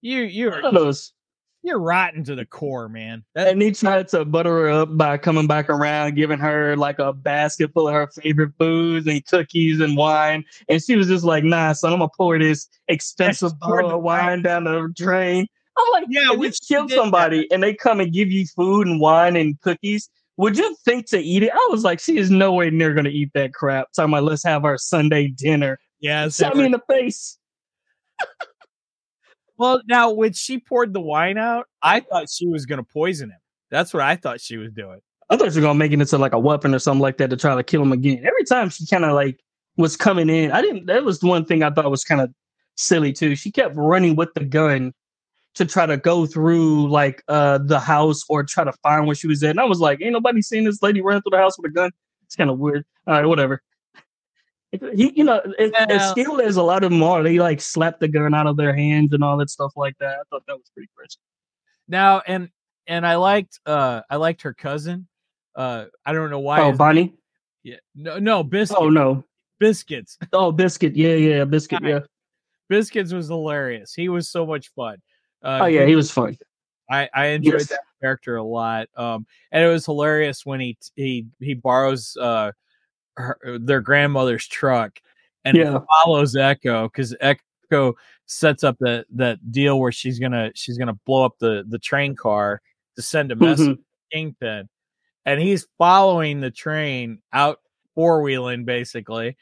you 0.00 0.22
you're 0.22 0.60
you're 1.62 1.78
rotten 1.78 2.24
to 2.24 2.34
the 2.34 2.46
core, 2.46 2.88
man. 2.88 3.24
That, 3.34 3.48
And 3.48 3.60
he 3.60 3.72
tried 3.72 4.08
to 4.08 4.24
butter 4.24 4.50
her 4.50 4.70
up 4.70 4.96
by 4.96 5.18
coming 5.18 5.46
back 5.46 5.68
around, 5.68 6.14
giving 6.14 6.38
her 6.38 6.76
like 6.76 6.98
a 6.98 7.12
basket 7.12 7.72
full 7.72 7.88
of 7.88 7.94
her 7.94 8.06
favorite 8.06 8.52
foods 8.58 9.06
and 9.06 9.24
cookies 9.26 9.80
and 9.80 9.96
wine. 9.96 10.44
And 10.68 10.82
she 10.82 10.96
was 10.96 11.08
just 11.08 11.24
like, 11.24 11.44
nah, 11.44 11.72
son, 11.72 11.92
I'm 11.92 11.98
gonna 11.98 12.10
pour 12.16 12.38
this 12.38 12.68
expensive 12.88 13.58
bottle 13.58 13.90
of 13.90 14.02
wine 14.02 14.42
down 14.42 14.64
the 14.64 14.90
drain. 14.94 15.46
I'm 15.78 15.92
like, 15.92 16.04
Yeah, 16.08 16.32
we 16.32 16.46
killed 16.48 16.56
kill 16.68 16.86
did 16.86 16.96
that. 16.96 17.00
somebody 17.02 17.50
and 17.52 17.62
they 17.62 17.74
come 17.74 18.00
and 18.00 18.12
give 18.12 18.30
you 18.30 18.46
food 18.46 18.86
and 18.86 19.00
wine 19.00 19.36
and 19.36 19.60
cookies, 19.60 20.10
would 20.36 20.56
you 20.58 20.74
think 20.84 21.06
to 21.10 21.18
eat 21.18 21.42
it? 21.42 21.52
I 21.52 21.68
was 21.70 21.84
like, 21.84 22.00
she 22.00 22.16
is 22.18 22.30
no 22.30 22.38
nowhere 22.50 22.70
near 22.70 22.94
gonna 22.94 23.08
eat 23.10 23.30
that 23.34 23.54
crap. 23.54 23.88
Talking 23.92 24.12
about 24.14 24.24
let's 24.24 24.44
have 24.44 24.64
our 24.64 24.78
Sunday 24.78 25.28
dinner. 25.28 25.78
yeah, 26.00 26.28
Shot 26.28 26.56
me 26.56 26.64
in 26.66 26.72
the 26.72 26.82
face. 26.88 27.38
Well, 29.56 29.82
now 29.88 30.12
when 30.12 30.32
she 30.34 30.58
poured 30.60 30.94
the 30.94 31.00
wine 31.00 31.36
out, 31.36 31.66
I 31.82 32.00
thought 32.00 32.30
she 32.30 32.46
was 32.46 32.64
going 32.64 32.78
to 32.78 32.84
poison 32.84 33.30
him. 33.30 33.38
That's 33.70 33.92
what 33.92 34.04
I 34.04 34.14
thought 34.14 34.40
she 34.40 34.56
was 34.56 34.70
doing. 34.72 35.00
I 35.30 35.36
thought 35.36 35.46
she 35.52 35.58
was 35.58 35.64
gonna 35.64 35.74
make 35.78 35.92
it 35.92 36.00
into 36.00 36.16
like 36.16 36.32
a 36.32 36.38
weapon 36.38 36.74
or 36.74 36.78
something 36.78 37.02
like 37.02 37.18
that 37.18 37.28
to 37.30 37.36
try 37.36 37.54
to 37.54 37.62
kill 37.62 37.82
him 37.82 37.92
again. 37.92 38.18
Every 38.24 38.44
time 38.44 38.70
she 38.70 38.86
kind 38.86 39.04
of 39.04 39.12
like 39.12 39.38
was 39.76 39.94
coming 39.96 40.30
in, 40.30 40.52
I 40.52 40.62
didn't. 40.62 40.86
That 40.86 41.04
was 41.04 41.18
the 41.20 41.26
one 41.26 41.44
thing 41.44 41.62
I 41.62 41.70
thought 41.70 41.90
was 41.90 42.02
kind 42.04 42.20
of 42.22 42.32
silly 42.76 43.12
too. 43.12 43.36
She 43.36 43.50
kept 43.50 43.74
running 43.76 44.16
with 44.16 44.32
the 44.34 44.44
gun 44.44 44.94
to 45.54 45.64
try 45.64 45.86
to 45.86 45.96
go 45.96 46.26
through 46.26 46.88
like 46.88 47.22
uh 47.28 47.58
the 47.58 47.80
house 47.80 48.22
or 48.28 48.44
try 48.44 48.64
to 48.64 48.72
find 48.82 49.06
where 49.06 49.16
she 49.16 49.26
was 49.26 49.42
at. 49.42 49.50
And 49.50 49.60
I 49.60 49.64
was 49.64 49.80
like, 49.80 50.00
ain't 50.02 50.12
nobody 50.12 50.42
seen 50.42 50.64
this 50.64 50.82
lady 50.82 51.00
running 51.00 51.22
through 51.22 51.36
the 51.36 51.42
house 51.42 51.58
with 51.58 51.70
a 51.70 51.74
gun. 51.74 51.90
It's 52.24 52.36
kind 52.36 52.50
of 52.50 52.58
weird. 52.58 52.84
All 53.06 53.14
right, 53.14 53.26
whatever. 53.26 53.62
He, 54.70 55.12
you 55.16 55.24
know, 55.24 55.40
as, 55.58 55.70
as 55.88 56.10
skilled 56.10 56.42
as 56.42 56.56
a 56.56 56.62
lot 56.62 56.84
of 56.84 56.90
them 56.90 57.02
are, 57.02 57.22
they 57.22 57.38
like 57.38 57.60
slap 57.60 57.98
the 58.00 58.08
gun 58.08 58.34
out 58.34 58.46
of 58.46 58.58
their 58.58 58.74
hands 58.74 59.14
and 59.14 59.24
all 59.24 59.38
that 59.38 59.48
stuff 59.48 59.72
like 59.76 59.96
that. 59.98 60.18
I 60.18 60.22
thought 60.30 60.42
that 60.46 60.56
was 60.56 60.70
pretty 60.74 60.90
crazy. 60.94 61.16
Now, 61.88 62.20
and 62.26 62.50
and 62.86 63.06
I 63.06 63.16
liked 63.16 63.58
uh 63.64 64.02
I 64.10 64.16
liked 64.16 64.42
her 64.42 64.52
cousin. 64.52 65.08
Uh 65.56 65.86
I 66.04 66.12
don't 66.12 66.30
know 66.30 66.40
why. 66.40 66.60
Oh, 66.60 66.72
Bonnie. 66.72 67.14
yeah, 67.62 67.76
no, 67.94 68.18
no, 68.18 68.44
biscuits. 68.44 68.78
Oh 68.78 68.90
no. 68.90 69.24
biscuits. 69.58 70.18
Oh, 70.32 70.52
biscuit. 70.52 70.96
Yeah, 70.96 71.14
yeah, 71.14 71.44
biscuit. 71.44 71.82
Yeah. 71.82 72.00
Biscuits 72.68 73.12
was 73.12 73.28
hilarious. 73.28 73.94
He 73.94 74.08
was 74.08 74.28
so 74.28 74.46
much 74.46 74.70
fun. 74.76 74.98
Uh, 75.42 75.60
Oh 75.62 75.66
yeah, 75.66 75.84
he 75.86 75.94
was 75.96 76.10
fun. 76.10 76.36
I, 76.90 77.08
I 77.14 77.26
enjoyed 77.28 77.60
Yes. 77.60 77.68
that 77.68 77.80
character 78.00 78.36
a 78.36 78.42
lot. 78.42 78.88
Um, 78.96 79.26
and 79.52 79.62
it 79.64 79.68
was 79.68 79.84
hilarious 79.84 80.46
when 80.46 80.60
he 80.60 80.76
he 80.96 81.26
he 81.40 81.54
borrows 81.54 82.16
uh 82.20 82.52
her, 83.16 83.38
their 83.60 83.80
grandmother's 83.80 84.46
truck 84.46 84.98
and 85.44 85.56
Yeah. 85.56 85.78
follows 86.04 86.34
Echo 86.36 86.88
because 86.88 87.14
Echo 87.20 87.94
sets 88.26 88.64
up 88.64 88.76
that 88.80 89.06
that 89.10 89.52
deal 89.52 89.78
where 89.80 89.92
she's 89.92 90.18
gonna 90.18 90.50
she's 90.54 90.78
gonna 90.78 90.98
blow 91.06 91.24
up 91.24 91.38
the 91.40 91.64
the 91.68 91.78
train 91.78 92.14
car 92.16 92.60
to 92.96 93.02
send 93.02 93.32
a 93.32 93.36
message 93.36 93.68
Mhm. 93.68 93.76
to 93.76 93.82
Kingpin, 94.12 94.68
and 95.26 95.40
he's 95.40 95.66
following 95.78 96.40
the 96.40 96.50
train 96.50 97.20
out 97.32 97.60
four 97.94 98.22
wheeling 98.22 98.64
basically 98.64 99.36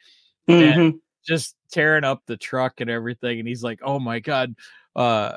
Mhm. 0.48 1.00
Just 1.26 1.56
tearing 1.72 2.04
up 2.04 2.22
the 2.26 2.36
truck 2.36 2.80
and 2.80 2.90
everything. 2.90 3.38
And 3.38 3.48
he's 3.48 3.62
like, 3.62 3.80
"Oh 3.82 3.98
my 3.98 4.20
god, 4.20 4.54
uh, 4.94 5.32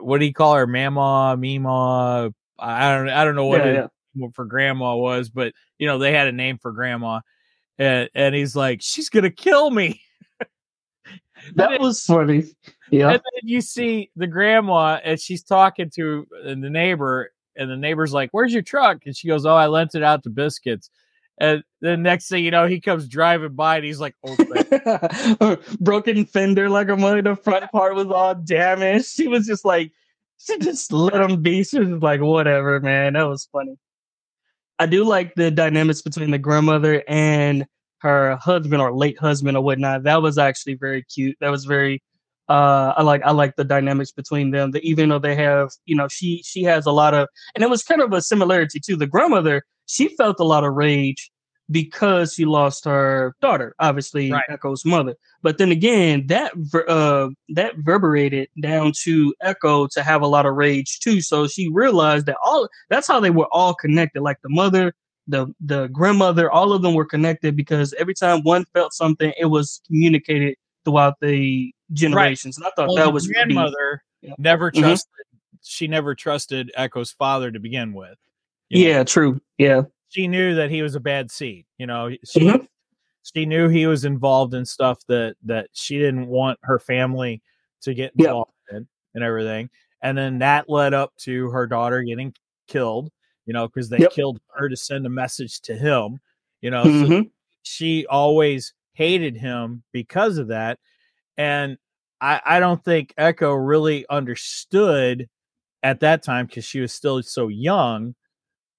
what 0.00 0.18
do 0.18 0.26
you 0.26 0.32
call 0.32 0.54
her, 0.54 0.66
Mama, 0.66 1.36
Mima? 1.38 2.32
I 2.58 2.94
don't, 2.94 3.08
I 3.08 3.24
don't 3.24 3.34
know 3.34 3.46
what 3.46 3.64
Yeah, 3.64 3.84
it 3.84 3.90
yeah. 4.14 4.26
for 4.34 4.44
Grandma 4.44 4.96
was, 4.96 5.30
but 5.30 5.52
you 5.78 5.86
know 5.86 5.98
they 5.98 6.12
had 6.12 6.28
a 6.28 6.32
name 6.32 6.58
for 6.58 6.72
Grandma." 6.72 7.20
And 7.78 8.08
and 8.14 8.34
he's 8.34 8.54
like, 8.56 8.80
"She's 8.82 9.08
gonna 9.08 9.30
kill 9.30 9.70
me." 9.70 10.00
that 11.56 11.80
was 11.80 12.04
funny. 12.04 12.44
Yeah. 12.90 13.08
And 13.08 13.20
then 13.20 13.42
you 13.48 13.60
see 13.60 14.10
the 14.16 14.26
grandma 14.26 15.00
and 15.02 15.18
she's 15.18 15.42
talking 15.42 15.90
to 15.96 16.26
the 16.44 16.54
neighbor, 16.54 17.32
and 17.56 17.70
the 17.70 17.76
neighbor's 17.76 18.12
like, 18.12 18.30
Where's 18.32 18.52
your 18.52 18.62
truck? 18.62 19.02
And 19.06 19.16
she 19.16 19.28
goes, 19.28 19.44
Oh, 19.46 19.54
I 19.54 19.66
lent 19.66 19.94
it 19.94 20.02
out 20.02 20.22
to 20.24 20.30
biscuits. 20.30 20.90
And 21.40 21.64
the 21.80 21.96
next 21.96 22.28
thing 22.28 22.44
you 22.44 22.50
know, 22.50 22.66
he 22.66 22.80
comes 22.80 23.08
driving 23.08 23.54
by 23.54 23.76
and 23.76 23.84
he's 23.84 24.00
like, 24.00 24.14
"Open." 24.24 25.58
Broken 25.80 26.24
fender, 26.26 26.68
like 26.68 26.88
I'm 26.88 27.00
mother. 27.00 27.22
The 27.22 27.36
front 27.36 27.70
part 27.72 27.94
was 27.94 28.06
all 28.06 28.34
damaged. 28.34 29.06
She 29.06 29.28
was 29.28 29.46
just 29.46 29.64
like, 29.64 29.92
she 30.38 30.58
just 30.58 30.92
let 30.92 31.20
him 31.20 31.42
be. 31.42 31.64
She 31.64 31.78
was 31.78 32.02
like, 32.02 32.20
whatever, 32.20 32.80
man. 32.80 33.14
That 33.14 33.28
was 33.28 33.48
funny. 33.52 33.76
I 34.78 34.86
do 34.86 35.04
like 35.04 35.34
the 35.34 35.50
dynamics 35.50 36.02
between 36.02 36.30
the 36.30 36.38
grandmother 36.38 37.04
and 37.06 37.66
her 37.98 38.36
husband 38.36 38.82
or 38.82 38.92
late 38.92 39.18
husband 39.18 39.56
or 39.56 39.62
whatnot. 39.62 40.02
That 40.02 40.22
was 40.22 40.38
actually 40.38 40.74
very 40.74 41.04
cute. 41.04 41.36
That 41.40 41.50
was 41.50 41.64
very 41.64 42.02
uh 42.48 42.92
I 42.96 43.02
like 43.02 43.22
I 43.24 43.30
like 43.30 43.54
the 43.54 43.64
dynamics 43.64 44.10
between 44.10 44.50
them. 44.50 44.72
That 44.72 44.82
even 44.82 45.08
though 45.08 45.20
they 45.20 45.36
have, 45.36 45.70
you 45.86 45.94
know, 45.94 46.08
she 46.08 46.42
she 46.44 46.64
has 46.64 46.86
a 46.86 46.90
lot 46.90 47.14
of 47.14 47.28
and 47.54 47.62
it 47.62 47.70
was 47.70 47.84
kind 47.84 48.02
of 48.02 48.12
a 48.12 48.20
similarity 48.20 48.80
to 48.80 48.96
the 48.96 49.06
grandmother. 49.06 49.62
She 49.86 50.08
felt 50.16 50.40
a 50.40 50.44
lot 50.44 50.64
of 50.64 50.74
rage 50.74 51.30
because 51.70 52.34
she 52.34 52.44
lost 52.44 52.84
her 52.84 53.34
daughter, 53.40 53.74
obviously 53.78 54.30
Right. 54.30 54.44
Echo's 54.48 54.84
mother. 54.84 55.14
But 55.42 55.58
then 55.58 55.70
again, 55.70 56.26
that 56.26 56.52
ver- 56.56 56.86
uh 56.88 57.28
that 57.50 57.76
reverberated 57.76 58.48
down 58.60 58.92
to 59.04 59.34
Echo 59.40 59.86
to 59.88 60.02
have 60.02 60.22
a 60.22 60.26
lot 60.26 60.44
of 60.44 60.54
rage 60.54 60.98
too. 61.00 61.20
So 61.20 61.46
she 61.46 61.68
realized 61.72 62.26
that 62.26 62.36
all 62.44 62.68
that's 62.90 63.06
how 63.08 63.20
they 63.20 63.30
were 63.30 63.48
all 63.52 63.74
connected. 63.74 64.22
Like 64.22 64.38
the 64.42 64.50
mother, 64.50 64.92
the 65.28 65.46
the 65.60 65.86
grandmother, 65.88 66.50
all 66.50 66.72
of 66.72 66.82
them 66.82 66.94
were 66.94 67.06
connected 67.06 67.56
because 67.56 67.94
every 67.94 68.14
time 68.14 68.42
one 68.42 68.64
felt 68.74 68.92
something, 68.92 69.32
it 69.38 69.46
was 69.46 69.80
communicated 69.86 70.56
throughout 70.84 71.14
the 71.20 71.72
generations. 71.92 72.56
And 72.58 72.66
I 72.66 72.70
thought 72.76 72.88
Well, 72.88 72.96
that 72.96 73.12
was 73.12 73.26
pretty- 73.26 73.54
grandmother 73.54 74.02
Yeah. 74.20 74.34
never 74.36 74.70
Mhm. 74.72 74.80
trusted. 74.80 75.10
She 75.62 75.86
never 75.86 76.14
trusted 76.16 76.72
Echo's 76.74 77.12
father 77.12 77.50
to 77.52 77.60
begin 77.60 77.92
with. 77.94 78.18
You 78.72 78.84
know? 78.84 78.90
yeah, 78.90 79.04
true. 79.04 79.40
Yeah. 79.58 79.82
she 80.08 80.28
knew 80.28 80.54
that 80.56 80.70
he 80.70 80.82
was 80.82 80.94
a 80.94 81.00
bad 81.00 81.30
seed. 81.30 81.64
You 81.78 81.86
know, 81.86 82.10
she 82.24 82.40
Mhm. 82.40 82.68
she 83.22 83.46
knew 83.46 83.68
he 83.68 83.86
was 83.86 84.04
involved 84.04 84.54
in 84.54 84.64
stuff 84.66 84.98
that 85.08 85.36
that 85.44 85.68
she 85.72 85.98
didn't 85.98 86.26
want 86.26 86.58
her 86.62 86.78
family 86.78 87.40
to 87.82 87.94
get 87.94 88.12
Yeah. 88.16 88.28
involved 88.28 88.52
in 88.72 88.86
and 89.14 89.24
everything. 89.24 89.70
And 90.02 90.18
then 90.18 90.38
that 90.40 90.68
led 90.68 90.92
up 90.94 91.14
to 91.18 91.48
her 91.50 91.66
daughter 91.66 92.02
getting 92.02 92.34
killed. 92.66 93.10
You 93.46 93.52
know, 93.54 93.66
because 93.68 93.88
they 93.88 93.98
Yep. 93.98 94.12
killed 94.12 94.40
her 94.54 94.68
to 94.68 94.76
send 94.76 95.04
a 95.06 95.10
message 95.10 95.60
to 95.62 95.74
him. 95.74 96.20
You 96.60 96.70
know, 96.70 96.84
so 96.84 96.90
Mhm. 96.90 97.30
she 97.62 98.06
always 98.06 98.74
hated 98.94 99.36
him 99.36 99.82
because 99.92 100.38
of 100.38 100.48
that. 100.48 100.78
And 101.36 101.78
I, 102.20 102.40
I 102.44 102.60
don't 102.60 102.84
think 102.84 103.14
Echo 103.16 103.52
really 103.52 104.06
understood 104.08 105.28
at 105.82 106.00
that 106.00 106.22
time 106.22 106.46
because 106.46 106.64
she 106.64 106.80
was 106.80 106.92
still 106.92 107.20
so 107.22 107.48
young 107.48 108.14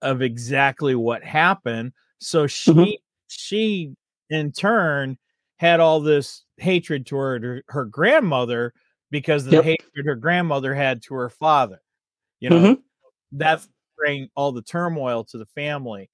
of 0.04 0.22
exactly 0.22 0.96
what 0.96 1.24
happened. 1.24 1.94
So 2.20 2.46
she 2.48 2.72
Mhm. 2.72 2.94
she 3.28 3.96
in 4.30 4.52
turn 4.52 5.18
had 5.58 5.80
all 5.80 6.00
this 6.00 6.44
hatred 6.58 7.06
toward 7.06 7.44
her, 7.44 7.64
her 7.70 7.86
grandmother 7.86 8.74
because 9.10 9.46
of 9.46 9.52
the 9.52 9.58
Yep. 9.58 9.64
hatred 9.64 10.06
her 10.06 10.16
grandmother 10.16 10.74
had 10.74 11.02
to 11.04 11.16
her 11.16 11.30
father. 11.30 11.82
You 12.40 12.50
know, 12.50 12.60
Mhm. 12.60 12.82
that 13.34 13.66
bring 13.98 14.30
all 14.36 14.52
the 14.52 14.62
turmoil 14.62 15.24
to 15.26 15.38
the 15.38 15.46
family. 15.48 16.10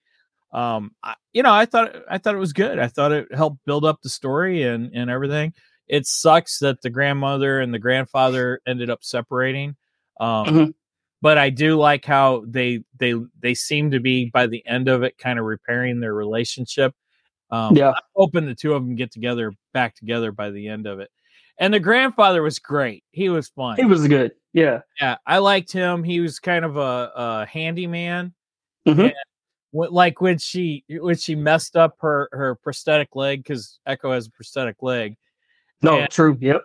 Um, 0.51 0.95
I, 1.03 1.15
you 1.33 1.43
know, 1.43 1.53
I 1.53 1.65
thought 1.65 1.95
I 2.09 2.17
thought 2.17 2.35
it 2.35 2.39
was 2.39 2.53
good. 2.53 2.79
I 2.79 2.87
thought 2.87 3.11
it 3.11 3.33
helped 3.33 3.65
build 3.65 3.85
up 3.85 4.01
the 4.01 4.09
story 4.09 4.63
and 4.63 4.91
and 4.95 5.09
everything. 5.09 5.53
It 5.87 6.05
sucks 6.05 6.59
that 6.59 6.81
the 6.81 6.89
grandmother 6.89 7.59
and 7.59 7.73
the 7.73 7.79
grandfather 7.79 8.61
ended 8.67 8.89
up 8.89 9.03
separating. 9.03 9.75
Um, 10.19 10.45
Mhm. 10.45 10.73
But 11.21 11.37
I 11.37 11.49
do 11.49 11.75
like 11.77 12.05
how 12.05 12.43
they 12.47 12.83
they 12.99 13.15
they 13.41 13.53
seem 13.53 13.91
to 13.91 13.99
be 13.99 14.29
by 14.33 14.47
the 14.47 14.65
end 14.65 14.87
of 14.87 15.03
it 15.03 15.17
kind 15.17 15.39
of 15.39 15.45
repairing 15.45 15.99
their 15.99 16.13
relationship. 16.13 16.93
Um, 17.51 17.75
Yeah. 17.75 17.89
I'm 17.89 18.01
hoping 18.15 18.45
the 18.45 18.55
two 18.55 18.73
of 18.73 18.83
them 18.85 18.95
get 18.95 19.11
together 19.11 19.51
back 19.73 19.95
together 19.95 20.31
by 20.31 20.51
the 20.51 20.67
end 20.67 20.85
of 20.87 20.99
it. 20.99 21.09
And 21.59 21.73
the 21.73 21.79
grandfather 21.79 22.41
was 22.41 22.57
great. 22.59 23.03
He 23.11 23.27
was 23.29 23.49
fun. 23.49 23.75
He 23.77 23.85
was 23.85 24.07
good. 24.07 24.31
Yeah. 24.53 24.81
yeah, 25.01 25.17
I 25.27 25.39
liked 25.39 25.71
him. 25.71 26.03
He 26.03 26.21
was 26.21 26.39
kind 26.39 26.63
of 26.65 26.77
a, 26.77 27.11
a 27.15 27.45
handyman. 27.45 28.33
Mhm. 28.87 29.11
What 29.71 29.91
like 29.93 30.19
when 30.21 30.37
she 30.39 30.83
when 30.89 31.15
she 31.17 31.35
messed 31.35 31.75
up 31.75 31.95
her 31.99 32.29
her 32.31 32.55
prosthetic 32.55 33.15
leg 33.15 33.43
because 33.43 33.79
Echo 33.85 34.11
has 34.11 34.25
a 34.27 34.31
prosthetic 34.31 34.77
leg, 34.81 35.15
No, 35.83 35.99
Yeah. 35.99 36.07
true. 36.07 36.37
Yep. 36.39 36.61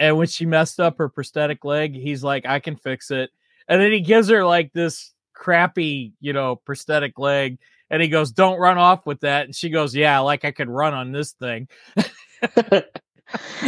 and 0.00 0.16
when 0.16 0.26
she 0.26 0.46
messed 0.46 0.80
up 0.80 0.98
her 0.98 1.08
prosthetic 1.08 1.64
leg, 1.64 1.94
he's 1.94 2.24
like, 2.24 2.46
"I 2.46 2.58
can 2.58 2.74
fix 2.76 3.10
it," 3.12 3.30
and 3.68 3.80
then 3.80 3.92
he 3.92 4.00
gives 4.00 4.28
her 4.28 4.44
like 4.44 4.72
this 4.72 5.12
crappy, 5.34 6.12
you 6.20 6.32
know, 6.32 6.56
prosthetic 6.56 7.18
leg, 7.18 7.58
and 7.90 8.02
he 8.02 8.08
goes, 8.08 8.30
"Don't 8.30 8.58
run 8.58 8.78
off 8.78 9.06
with 9.06 9.20
that," 9.20 9.46
and 9.46 9.54
she 9.54 9.70
goes, 9.70 9.94
"Yeah, 9.94 10.18
like 10.20 10.44
I 10.44 10.50
could 10.50 10.68
run 10.68 10.94
on 10.94 11.12
this 11.12 11.32
thing." 11.32 11.68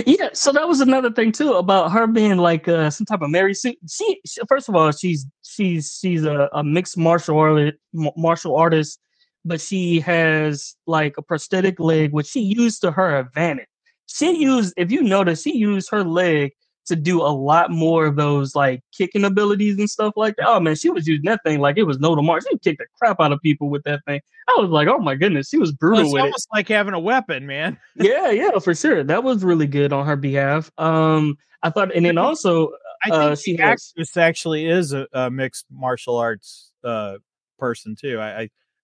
yeah, 0.06 0.30
so 0.32 0.52
that 0.52 0.68
was 0.68 0.80
another 0.80 1.10
thing 1.10 1.32
too 1.32 1.54
about 1.54 1.92
her 1.92 2.06
being 2.06 2.38
like 2.38 2.68
uh, 2.68 2.90
some 2.90 3.06
type 3.06 3.22
of 3.22 3.30
Mary 3.30 3.54
Sue. 3.54 3.74
She, 3.88 4.20
she 4.26 4.40
first 4.48 4.68
of 4.68 4.76
all, 4.76 4.92
she's 4.92 5.26
she's 5.42 5.98
she's 6.00 6.24
a, 6.24 6.48
a 6.52 6.64
mixed 6.64 6.96
martial 6.96 7.38
artist, 7.38 7.76
martial 7.92 8.56
artist, 8.56 9.00
but 9.44 9.60
she 9.60 10.00
has 10.00 10.76
like 10.86 11.14
a 11.18 11.22
prosthetic 11.22 11.80
leg, 11.80 12.12
which 12.12 12.26
she 12.26 12.40
used 12.40 12.80
to 12.82 12.90
her 12.90 13.18
advantage. 13.18 13.66
She 14.06 14.36
used, 14.36 14.74
if 14.76 14.90
you 14.90 15.02
notice, 15.02 15.42
she 15.42 15.56
used 15.56 15.90
her 15.90 16.04
leg 16.04 16.52
to 16.86 16.96
do 16.96 17.20
a 17.22 17.30
lot 17.30 17.70
more 17.70 18.06
of 18.06 18.16
those 18.16 18.54
like 18.56 18.82
kicking 18.96 19.24
abilities 19.24 19.78
and 19.78 19.88
stuff 19.88 20.14
like 20.16 20.34
that. 20.36 20.46
Oh 20.48 20.58
man, 20.60 20.74
she 20.74 20.90
was 20.90 21.06
using 21.06 21.24
that 21.26 21.40
thing 21.44 21.60
like 21.60 21.78
it 21.78 21.84
was 21.84 21.98
no 22.00 22.14
tomorrow. 22.16 22.40
She 22.40 22.58
kicked 22.58 22.78
the 22.78 22.86
crap 22.98 23.20
out 23.20 23.30
of 23.32 23.40
people 23.40 23.68
with 23.70 23.84
that 23.84 24.00
thing. 24.06 24.20
I 24.48 24.60
was 24.60 24.70
like, 24.70 24.88
oh 24.88 24.98
my 24.98 25.14
goodness, 25.14 25.48
she 25.48 25.58
was 25.58 25.70
Well, 25.70 25.76
brutal 25.80 26.04
it's 26.06 26.12
with 26.12 26.20
it 26.20 26.24
almost 26.24 26.48
like 26.52 26.68
having 26.68 26.94
a 26.94 26.98
weapon, 27.00 27.46
man. 27.46 27.78
yeah, 27.96 28.30
yeah, 28.30 28.58
for 28.58 28.74
sure. 28.74 29.04
That 29.04 29.22
was 29.22 29.44
really 29.44 29.66
good 29.68 29.92
on 29.92 30.06
her 30.06 30.16
behalf. 30.16 30.70
Um, 30.78 31.36
I 31.62 31.70
thought, 31.70 31.94
and 31.94 32.04
then 32.04 32.18
also, 32.18 32.70
I 33.04 33.08
think 33.10 33.14
Uh, 33.22 33.36
she 33.36 33.56
the 33.56 33.62
has- 33.62 33.92
actress 33.94 34.16
actually 34.16 34.66
is 34.66 34.92
a, 34.92 35.06
a 35.12 35.30
mixed 35.30 35.66
martial 35.70 36.16
arts 36.16 36.72
uh, 36.82 37.18
person 37.58 37.94
too. 37.94 38.18
I, 38.18 38.26
I, 38.26 38.40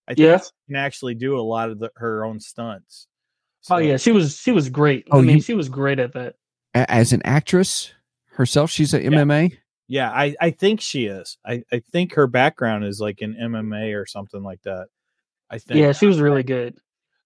I 0.07 0.15
think 0.15 0.19
Yeah. 0.21 0.39
she 0.39 0.51
can 0.69 0.77
actually 0.77 1.15
do 1.17 1.37
a 1.39 1.43
lot 1.43 1.71
of 1.71 1.81
the, 1.81 1.91
her 1.97 2.25
own 2.25 2.39
stunts. 2.39 3.09
oh 3.69 3.79
yeah, 3.79 3.97
she 3.97 4.13
was 4.13 4.37
she 4.39 4.53
was 4.53 4.69
great. 4.71 5.09
Oh, 5.11 5.19
I 5.19 5.23
mean, 5.23 5.37
you- 5.37 5.43
she 5.43 5.55
was 5.55 5.69
great 5.69 5.99
at 5.99 6.13
that. 6.13 6.37
A- 6.75 6.91
As 6.91 7.13
an 7.13 7.23
actress 7.25 7.93
herself, 8.33 8.71
she's 8.71 8.95
a 8.95 9.01
MMA. 9.01 9.57
yeah, 9.89 10.11
I, 10.11 10.35
I 10.41 10.51
think 10.51 10.81
she 10.81 11.07
is. 11.07 11.39
I, 11.45 11.63
I 11.73 11.81
think 11.93 12.15
her 12.15 12.27
background 12.27 12.85
is 12.85 13.01
like 13.01 13.21
in 13.23 13.35
MMA 13.35 13.95
or 13.99 14.07
something 14.07 14.43
like 14.43 14.63
that. 14.63 14.87
I 15.51 15.59
think. 15.59 15.81
Yeah, 15.81 15.93
she 15.93 16.07
was 16.07 16.21
really 16.21 16.43
good. 16.43 16.77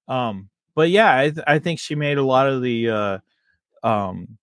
Um, 0.09 0.49
but 0.75 0.91
yeah, 0.91 1.17
I 1.17 1.31
th- 1.31 1.45
I 1.47 1.59
think 1.59 1.81
she 1.81 1.95
made 1.95 2.19
a 2.19 2.23
lot 2.25 2.49
of 2.49 2.63
the 2.63 2.89
uh, 2.91 3.19
um, 3.83 4.39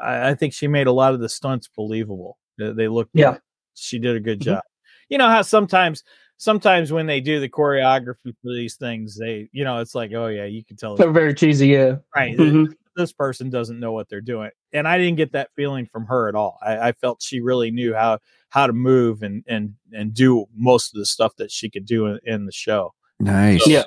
I, 0.00 0.30
I 0.30 0.34
think 0.34 0.52
she 0.54 0.68
made 0.68 0.86
a 0.86 0.92
lot 0.92 1.14
of 1.14 1.20
the 1.20 1.28
stunts 1.28 1.68
believable. 1.74 2.38
They, 2.58 2.72
they 2.72 2.88
looked. 2.88 3.10
Yeah. 3.14 3.38
she 3.74 3.98
did 3.98 4.16
a 4.16 4.20
good 4.20 4.40
Mhm. 4.40 4.44
job. 4.44 4.62
You 5.08 5.18
know 5.18 5.28
how 5.28 5.42
sometimes 5.42 6.04
sometimes 6.36 6.92
when 6.92 7.06
they 7.06 7.20
do 7.20 7.40
the 7.40 7.48
choreography 7.48 8.34
for 8.42 8.52
these 8.54 8.76
things, 8.76 9.18
they 9.18 9.48
you 9.52 9.64
know 9.64 9.78
it's 9.78 9.94
like 9.94 10.12
oh 10.12 10.28
yeah, 10.28 10.44
you 10.44 10.64
can 10.64 10.76
tell 10.76 10.96
They're 10.96 11.10
very 11.10 11.34
cheesy. 11.34 11.68
Yeah. 11.68 11.96
right. 12.14 12.36
Mhm. 12.36 12.72
This 13.00 13.12
person 13.12 13.48
doesn't 13.50 13.80
know 13.80 13.92
what 13.92 14.08
they're 14.08 14.20
doing, 14.20 14.50
and 14.72 14.86
I 14.86 14.98
didn't 14.98 15.16
get 15.16 15.32
that 15.32 15.48
feeling 15.56 15.86
from 15.90 16.04
her 16.06 16.28
at 16.28 16.34
all. 16.34 16.58
I, 16.62 16.88
I 16.88 16.92
felt 16.92 17.22
she 17.22 17.40
really 17.40 17.70
knew 17.70 17.94
how 17.94 18.18
how 18.50 18.66
to 18.66 18.72
move 18.72 19.22
and 19.22 19.42
and 19.48 19.74
and 19.92 20.12
do 20.12 20.46
most 20.54 20.94
of 20.94 20.98
the 20.98 21.06
stuff 21.06 21.34
that 21.36 21.50
she 21.50 21.70
could 21.70 21.86
do 21.86 22.06
in, 22.06 22.18
in 22.24 22.46
the 22.46 22.52
show 22.52 22.92
Nice. 23.18 23.66
Yeah. 23.66 23.84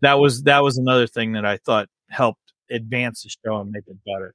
that 0.00 0.14
was 0.18 0.42
that 0.44 0.62
was 0.62 0.78
another 0.78 1.06
thing 1.06 1.32
that 1.32 1.44
I 1.44 1.56
thought 1.58 1.88
helped 2.10 2.40
advance 2.70 3.22
the 3.22 3.30
show 3.44 3.60
and 3.60 3.70
make 3.70 3.84
it 3.86 3.96
better. 4.06 4.34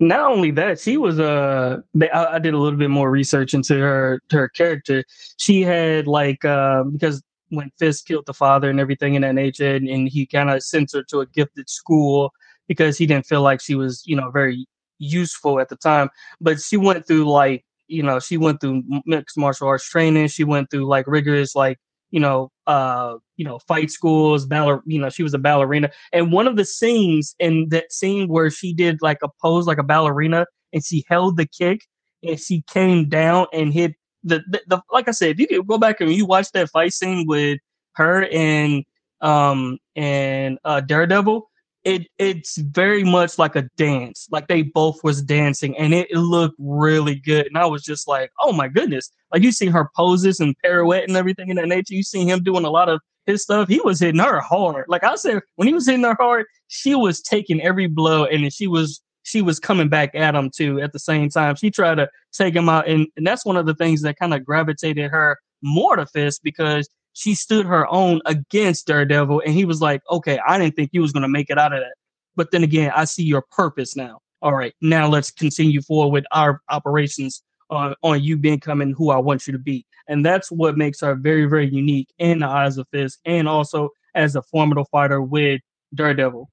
Not 0.00 0.30
only 0.30 0.50
that, 0.52 0.80
she 0.80 0.96
was 0.96 1.20
uh 1.20 1.78
they- 1.94 2.10
I, 2.10 2.36
I 2.36 2.38
did 2.40 2.54
a 2.54 2.58
little 2.58 2.78
bit 2.78 2.90
more 2.90 3.10
research 3.10 3.54
into 3.54 3.74
her 3.78 4.20
her 4.32 4.48
character. 4.48 5.04
She 5.38 5.62
had 5.62 6.06
like 6.06 6.44
uh, 6.44 6.82
because 6.84 7.22
when 7.50 7.70
Fisk 7.78 8.06
killed 8.06 8.26
the 8.26 8.34
father 8.34 8.68
and 8.70 8.80
everything 8.80 9.14
in 9.14 9.22
that 9.22 9.34
nature, 9.34 9.76
and, 9.76 9.88
and 9.88 10.08
he 10.08 10.26
kind 10.26 10.50
of 10.50 10.62
sent 10.64 10.90
her 10.92 11.04
to 11.04 11.20
a 11.20 11.26
gifted 11.26 11.68
school 11.70 12.32
because 12.68 12.98
he 12.98 13.06
didn't 13.06 13.26
feel 13.26 13.42
like 13.42 13.60
she 13.60 13.74
was 13.74 14.02
you 14.06 14.16
know 14.16 14.30
very 14.30 14.66
useful 14.98 15.60
at 15.60 15.68
the 15.68 15.76
time. 15.76 16.08
But 16.40 16.60
she 16.60 16.76
went 16.76 17.06
through 17.06 17.30
like 17.30 17.64
you 17.88 18.02
know 18.02 18.20
she 18.20 18.36
went 18.36 18.60
through 18.60 18.82
mixed 19.06 19.38
martial 19.38 19.68
arts 19.68 19.88
training. 19.88 20.28
She 20.28 20.44
went 20.44 20.70
through 20.70 20.86
like 20.86 21.06
rigorous 21.06 21.54
like 21.54 21.78
you 22.10 22.20
know 22.20 22.50
uh 22.66 23.16
you 23.36 23.44
know 23.44 23.58
fight 23.60 23.90
schools 23.90 24.46
baller 24.46 24.80
you 24.86 25.00
know 25.00 25.08
she 25.08 25.24
was 25.24 25.34
a 25.34 25.38
ballerina 25.38 25.90
and 26.12 26.30
one 26.30 26.46
of 26.46 26.54
the 26.54 26.64
scenes 26.64 27.34
in 27.40 27.68
that 27.70 27.92
scene 27.92 28.28
where 28.28 28.50
she 28.50 28.72
did 28.72 28.98
like 29.02 29.18
a 29.24 29.28
pose 29.42 29.66
like 29.66 29.78
a 29.78 29.82
ballerina 29.82 30.46
and 30.72 30.84
she 30.84 31.04
held 31.08 31.36
the 31.36 31.46
kick 31.46 31.80
and 32.22 32.38
she 32.38 32.62
came 32.68 33.08
down 33.08 33.46
and 33.52 33.72
hit 33.72 33.94
the, 34.24 34.42
the, 34.48 34.62
the 34.66 34.82
like 34.90 35.08
I 35.08 35.12
said, 35.12 35.30
if 35.30 35.40
you 35.40 35.46
could 35.46 35.66
go 35.66 35.78
back 35.78 36.00
and 36.00 36.12
you 36.12 36.26
watch 36.26 36.50
that 36.52 36.70
fight 36.70 36.92
scene 36.92 37.26
with 37.26 37.58
her 37.94 38.26
and 38.32 38.84
um 39.20 39.78
and 39.94 40.58
uh 40.64 40.80
Daredevil, 40.80 41.48
it 41.84 42.06
it's 42.18 42.56
very 42.56 43.04
much 43.04 43.38
like 43.38 43.56
a 43.56 43.68
dance. 43.76 44.26
Like 44.30 44.48
they 44.48 44.62
both 44.62 45.04
was 45.04 45.22
dancing 45.22 45.76
and 45.76 45.92
it, 45.92 46.10
it 46.10 46.18
looked 46.18 46.56
really 46.58 47.16
good. 47.16 47.46
And 47.46 47.58
I 47.58 47.66
was 47.66 47.82
just 47.82 48.08
like, 48.08 48.30
oh 48.40 48.52
my 48.52 48.68
goodness. 48.68 49.10
Like 49.32 49.42
you 49.42 49.52
see 49.52 49.66
her 49.66 49.90
poses 49.94 50.40
and 50.40 50.56
pirouette 50.64 51.04
and 51.04 51.16
everything 51.16 51.50
in 51.50 51.56
that 51.56 51.68
nature. 51.68 51.94
You 51.94 52.02
see 52.02 52.24
him 52.24 52.42
doing 52.42 52.64
a 52.64 52.70
lot 52.70 52.88
of 52.88 53.00
his 53.26 53.42
stuff. 53.42 53.68
He 53.68 53.80
was 53.80 54.00
hitting 54.00 54.20
her 54.20 54.40
hard. 54.40 54.86
Like 54.88 55.04
I 55.04 55.14
said, 55.16 55.40
when 55.56 55.68
he 55.68 55.74
was 55.74 55.86
hitting 55.86 56.04
her 56.04 56.16
hard, 56.18 56.46
she 56.68 56.94
was 56.94 57.20
taking 57.20 57.60
every 57.60 57.86
blow 57.86 58.24
and 58.24 58.52
she 58.52 58.66
was 58.66 59.02
she 59.22 59.40
was 59.40 59.58
coming 59.58 59.88
back 59.88 60.14
at 60.14 60.34
him 60.34 60.50
too 60.54 60.80
at 60.80 60.92
the 60.92 60.98
same 60.98 61.28
time. 61.28 61.56
She 61.56 61.70
tried 61.70 61.96
to 61.96 62.08
take 62.32 62.54
him 62.54 62.68
out 62.68 62.88
and, 62.88 63.06
and 63.16 63.26
that's 63.26 63.44
one 63.44 63.56
of 63.56 63.66
the 63.66 63.74
things 63.74 64.02
that 64.02 64.18
kind 64.18 64.34
of 64.34 64.44
gravitated 64.44 65.10
her 65.10 65.38
more 65.62 65.96
to 65.96 66.06
Fisk 66.06 66.40
because 66.42 66.88
she 67.14 67.34
stood 67.34 67.64
her 67.66 67.86
own 67.92 68.20
against 68.26 68.86
Daredevil, 68.86 69.42
and 69.46 69.54
he 69.54 69.64
was 69.64 69.80
like, 69.80 70.02
"Okay, 70.10 70.38
I 70.46 70.58
didn't 70.58 70.76
think 70.76 70.90
you 70.92 71.00
was 71.00 71.12
gonna 71.12 71.28
make 71.28 71.48
it 71.50 71.58
out 71.58 71.72
of 71.72 71.80
that, 71.80 71.94
but 72.36 72.50
then 72.50 72.62
again, 72.62 72.92
I 72.94 73.04
see 73.04 73.24
your 73.24 73.44
purpose 73.50 73.96
now. 73.96 74.20
All 74.42 74.54
right, 74.54 74.74
now 74.82 75.08
let's 75.08 75.30
continue 75.30 75.80
forward 75.80 76.12
with 76.12 76.24
our 76.32 76.60
operations 76.68 77.42
on 77.70 77.94
on 78.02 78.22
you 78.22 78.36
becoming 78.36 78.92
who 78.92 79.10
I 79.10 79.16
want 79.16 79.46
you 79.46 79.52
to 79.52 79.58
be, 79.58 79.86
and 80.08 80.24
that's 80.24 80.50
what 80.52 80.76
makes 80.76 81.00
her 81.00 81.14
very, 81.14 81.46
very 81.46 81.68
unique 81.68 82.08
in 82.18 82.40
the 82.40 82.48
eyes 82.48 82.76
of 82.76 82.86
Fisk, 82.92 83.20
and 83.24 83.48
also 83.48 83.88
as 84.14 84.36
a 84.36 84.42
formidable 84.42 84.88
fighter 84.92 85.22
with 85.22 85.60
Daredevil. 85.94 86.50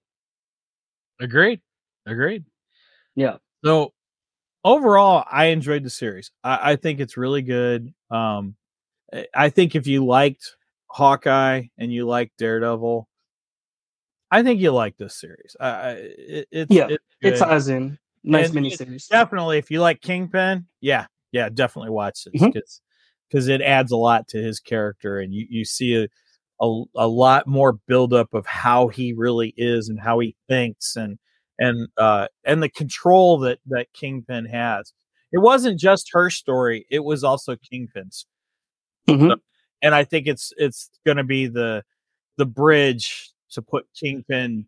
Agreed. 1.20 1.62
Agreed. 2.06 2.46
Yeah. 3.16 3.38
So 3.64 3.94
overall, 4.64 5.24
I 5.30 5.46
enjoyed 5.46 5.84
the 5.84 5.90
series. 5.90 6.32
I, 6.44 6.72
I 6.72 6.76
think 6.76 7.00
it's 7.00 7.18
really 7.18 7.42
good. 7.42 7.94
Um, 8.10 8.56
I- 9.36 9.50
think 9.50 9.76
if 9.76 9.88
you 9.88 10.06
liked 10.06 10.56
Hawkeye 10.88 11.64
and 11.78 11.92
you 11.92 12.06
liked 12.06 12.38
Daredevil, 12.38 13.08
I 14.32 14.44
think 14.44 14.62
you 14.62 14.72
like 14.72 14.98
this 14.98 15.20
series. 15.20 15.56
I, 15.60 15.68
I 15.70 15.92
it, 15.92 16.48
it's 16.52 16.74
Yeah, 16.74 16.88
it's 16.88 17.04
It 17.22 17.32
good. 17.32 17.38
ties 17.40 17.68
in 17.68 17.98
nice 18.24 18.50
And 18.54 18.66
miniseries. 18.66 19.08
definitely 19.10 19.58
if 19.58 19.70
you 19.70 19.82
like 19.82 20.02
Kingpin, 20.02 20.68
yeah, 20.80 21.08
yeah, 21.32 21.50
definitely 21.50 21.92
watch 21.92 22.24
this 22.26 22.42
because 22.54 22.82
because 23.30 23.48
it 23.48 23.62
adds 23.62 23.92
a 23.92 23.98
lot 23.98 24.28
to 24.30 24.38
his 24.42 24.60
character 24.60 25.20
and 25.20 25.34
you 25.34 25.46
you 25.50 25.66
see 25.66 25.96
a, 25.96 26.08
a 26.64 26.84
a 26.96 27.08
lot 27.08 27.48
more 27.48 27.74
buildup 27.88 28.34
of 28.34 28.46
how 28.46 28.88
he 28.88 29.14
really 29.14 29.54
is 29.58 29.90
and 29.90 30.00
how 30.00 30.20
he 30.20 30.36
thinks 30.48 30.96
and 30.96 31.18
and 31.60 31.88
uh 31.98 32.28
and 32.46 32.64
the 32.64 32.70
control 32.70 33.38
that 33.40 33.60
that 33.66 33.88
Kingpin 33.94 34.46
has. 34.46 34.94
It 35.34 35.40
wasn't 35.40 35.80
just 35.80 36.10
her 36.14 36.30
story; 36.30 36.86
it 36.90 37.04
was 37.04 37.24
also 37.24 37.56
Kingpin's 37.58 38.26
Mhm. 39.10 39.38
and 39.82 39.96
I 39.96 40.04
think 40.04 40.28
it's 40.28 40.54
it's 40.58 40.90
going 41.06 41.18
to 41.18 41.24
be 41.24 41.48
the 41.48 41.84
the 42.38 42.46
bridge 42.46 43.32
to 43.52 43.62
put 43.62 43.86
Kingpin 44.00 44.66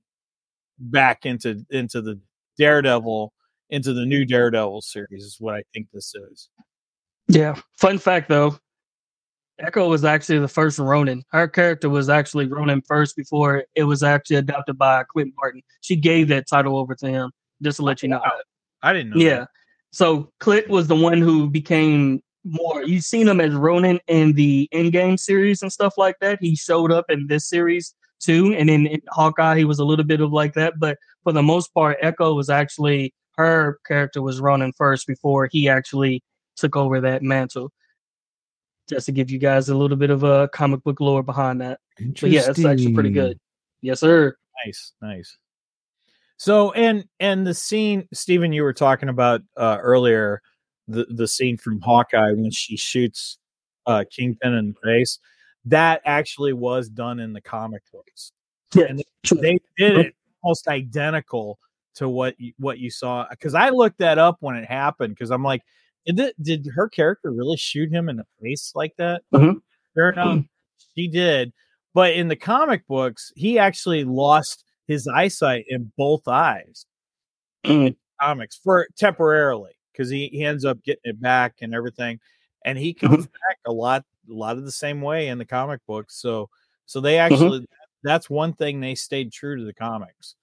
back 0.79 1.25
into 1.25 1.65
into 1.69 2.01
the 2.01 2.19
Daredevil 2.57 3.33
into 3.69 3.93
the 3.93 4.05
new 4.05 4.25
Daredevil 4.25 4.81
series 4.81 5.23
is 5.23 5.37
what 5.39 5.55
I 5.55 5.63
think 5.73 5.87
this 5.93 6.13
is. 6.31 6.49
Yeah. 7.27 7.55
Fun 7.77 7.97
fact 7.97 8.27
though, 8.29 8.57
Echo 9.59 9.87
was 9.87 10.03
actually 10.03 10.39
the 10.39 10.47
first 10.47 10.77
Ronin. 10.79 11.23
Her 11.31 11.47
character 11.47 11.89
was 11.89 12.09
actually 12.09 12.47
Ronin 12.47 12.81
first 12.81 13.15
before 13.15 13.63
it 13.75 13.83
was 13.83 14.03
actually 14.03 14.35
adopted 14.37 14.77
by 14.77 15.03
Clint 15.05 15.33
Barton. 15.35 15.61
She 15.81 15.95
gave 15.95 16.27
that 16.29 16.47
title 16.47 16.77
over 16.77 16.95
to 16.95 17.07
him, 17.07 17.31
just 17.61 17.77
to 17.77 17.83
let 17.83 18.03
you 18.03 18.09
know. 18.09 18.19
Wow. 18.19 18.31
I 18.81 18.93
didn't 18.93 19.11
know. 19.11 19.17
Yeah. 19.23 19.39
that. 19.39 19.49
So 19.91 20.31
Clint 20.39 20.67
was 20.69 20.87
the 20.87 20.95
one 20.95 21.19
who 21.19 21.49
became 21.49 22.21
more. 22.43 22.83
You've 22.83 23.03
seen 23.03 23.27
him 23.27 23.39
as 23.39 23.53
Ronin 23.53 23.99
in 24.07 24.33
the 24.33 24.69
Endgame 24.73 25.19
series 25.19 25.61
and 25.61 25.71
stuff 25.71 25.97
like 25.97 26.17
that. 26.21 26.39
He 26.41 26.55
showed 26.55 26.91
up 26.91 27.05
in 27.09 27.27
this 27.27 27.47
series 27.47 27.95
too, 28.19 28.53
and 28.53 28.69
then 28.69 28.85
in 28.87 29.01
Hawkeye 29.09 29.57
he 29.57 29.65
was 29.65 29.79
a 29.79 29.85
little 29.85 30.05
bit 30.05 30.21
of 30.21 30.31
like 30.31 30.53
that. 30.53 30.79
But 30.79 30.97
for 31.23 31.31
the 31.31 31.43
most 31.43 31.73
part, 31.73 31.97
Echo 32.01 32.33
was 32.33 32.49
actually 32.49 33.13
her 33.37 33.79
character 33.85 34.21
was 34.21 34.39
Ronin 34.39 34.73
first 34.73 35.07
before 35.07 35.47
he 35.51 35.67
actually 35.67 36.23
took 36.55 36.75
over 36.75 37.01
that 37.01 37.23
mantle. 37.23 37.71
Just 38.89 39.05
to 39.05 39.11
give 39.11 39.31
you 39.31 39.39
guys 39.39 39.69
a 39.69 39.75
little 39.75 39.97
bit 39.97 40.09
of 40.09 40.23
a 40.23 40.49
comic 40.49 40.83
book 40.83 40.99
lore 40.99 41.23
behind 41.23 41.61
that. 41.61 41.79
But 41.97 42.29
yeah, 42.29 42.49
it's 42.49 42.63
actually 42.63 42.93
pretty 42.93 43.11
good. 43.11 43.39
Yes, 43.81 44.01
sir. 44.01 44.35
Nice, 44.65 44.93
nice. 45.01 45.37
So 46.37 46.71
and 46.73 47.05
and 47.19 47.47
the 47.47 47.53
scene, 47.53 48.07
Stephen, 48.13 48.51
you 48.51 48.63
were 48.63 48.73
talking 48.73 49.07
about 49.07 49.41
uh, 49.55 49.77
earlier, 49.79 50.41
the 50.87 51.05
the 51.09 51.27
scene 51.27 51.57
from 51.57 51.79
Hawkeye 51.81 52.31
when 52.33 52.51
she 52.51 52.77
shoots 52.77 53.37
uh, 53.85 54.03
Kingpin 54.09 54.53
in 54.53 54.67
the 54.73 54.79
face, 54.83 55.19
that 55.65 56.01
actually 56.05 56.53
was 56.53 56.89
done 56.89 57.19
in 57.19 57.33
the 57.33 57.41
comic 57.41 57.83
books. 57.91 58.31
Yeah, 58.73 58.85
And 58.89 59.03
true. 59.23 59.37
they 59.39 59.59
did 59.77 59.97
it 59.97 60.15
almost 60.41 60.67
identical 60.67 61.59
to 61.95 62.09
what 62.09 62.39
you, 62.39 62.53
what 62.57 62.79
you 62.79 62.89
saw 62.89 63.25
because 63.29 63.53
I 63.53 63.69
looked 63.69 63.99
that 63.99 64.17
up 64.17 64.37
when 64.39 64.55
it 64.55 64.65
happened 64.65 65.13
because 65.15 65.31
I'm 65.31 65.43
like, 65.43 65.61
did 66.05 66.33
did 66.41 66.67
her 66.75 66.89
character 66.89 67.31
really 67.31 67.57
shoot 67.57 67.91
him 67.91 68.09
in 68.09 68.17
the 68.17 68.25
face 68.41 68.71
like 68.75 68.95
that? 68.97 69.21
Mhm. 69.33 69.61
Sure 69.95 70.09
enough, 70.09 70.43
she 70.95 71.07
did. 71.07 71.53
But 71.93 72.13
in 72.13 72.27
the 72.27 72.35
comic 72.35 72.87
books, 72.87 73.31
he 73.35 73.59
actually 73.59 74.03
lost 74.03 74.63
his 74.87 75.07
eyesight 75.07 75.65
in 75.69 75.91
both 75.97 76.27
eyes. 76.27 76.87
Mm. 77.63 77.95
Comics 78.19 78.59
for 78.61 78.87
temporarily 78.97 79.73
because 79.93 80.09
he, 80.09 80.27
he 80.33 80.43
ends 80.43 80.65
up 80.65 80.81
getting 80.83 81.01
it 81.05 81.21
back 81.21 81.55
and 81.61 81.73
everything, 81.73 82.19
and 82.65 82.77
he 82.77 82.93
comes 82.93 83.25
back 83.27 83.59
a 83.65 83.71
lot 83.71 84.03
a 84.29 84.33
lot 84.33 84.57
of 84.57 84.65
the 84.65 84.71
same 84.71 85.01
way 85.01 85.27
in 85.29 85.37
the 85.37 85.45
comic 85.45 85.79
books. 85.87 86.15
So 86.21 86.49
so 86.85 86.99
they 86.99 87.17
actually 87.17 87.65
that's 88.03 88.29
one 88.29 88.53
thing 88.53 88.79
they 88.81 88.95
stayed 88.95 89.31
true 89.31 89.57
to 89.57 89.63
the 89.63 89.73
comics. 89.73 90.35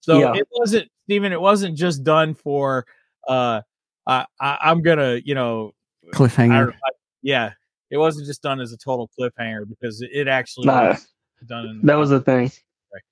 So 0.00 0.18
Yeah. 0.18 0.34
it 0.34 0.48
wasn't 0.52 0.88
Stephen. 1.04 1.32
It 1.32 1.40
wasn't 1.40 1.76
just 1.76 2.02
done 2.04 2.34
for. 2.34 2.84
uh 3.28 3.62
I, 4.06 4.26
I 4.40 4.58
I'm 4.60 4.82
gonna 4.82 5.20
you 5.24 5.34
know 5.34 5.72
cliffhanger. 6.12 6.72
I- 6.72 6.90
yeah. 7.22 7.52
It 7.90 7.96
wasn't 7.98 8.26
just 8.26 8.42
done 8.42 8.60
as 8.60 8.72
a 8.72 8.76
total 8.76 9.08
cliffhanger 9.18 9.68
because 9.68 10.02
it, 10.02 10.26
actually 10.28 10.66
Nah. 10.66 10.88
was 10.88 11.06
done. 11.46 11.66
In 11.66 11.80
the 11.80 11.86
That 11.86 11.94
was 11.94 12.10
the 12.10 12.20
thing. 12.20 12.50
Right. 12.92 13.02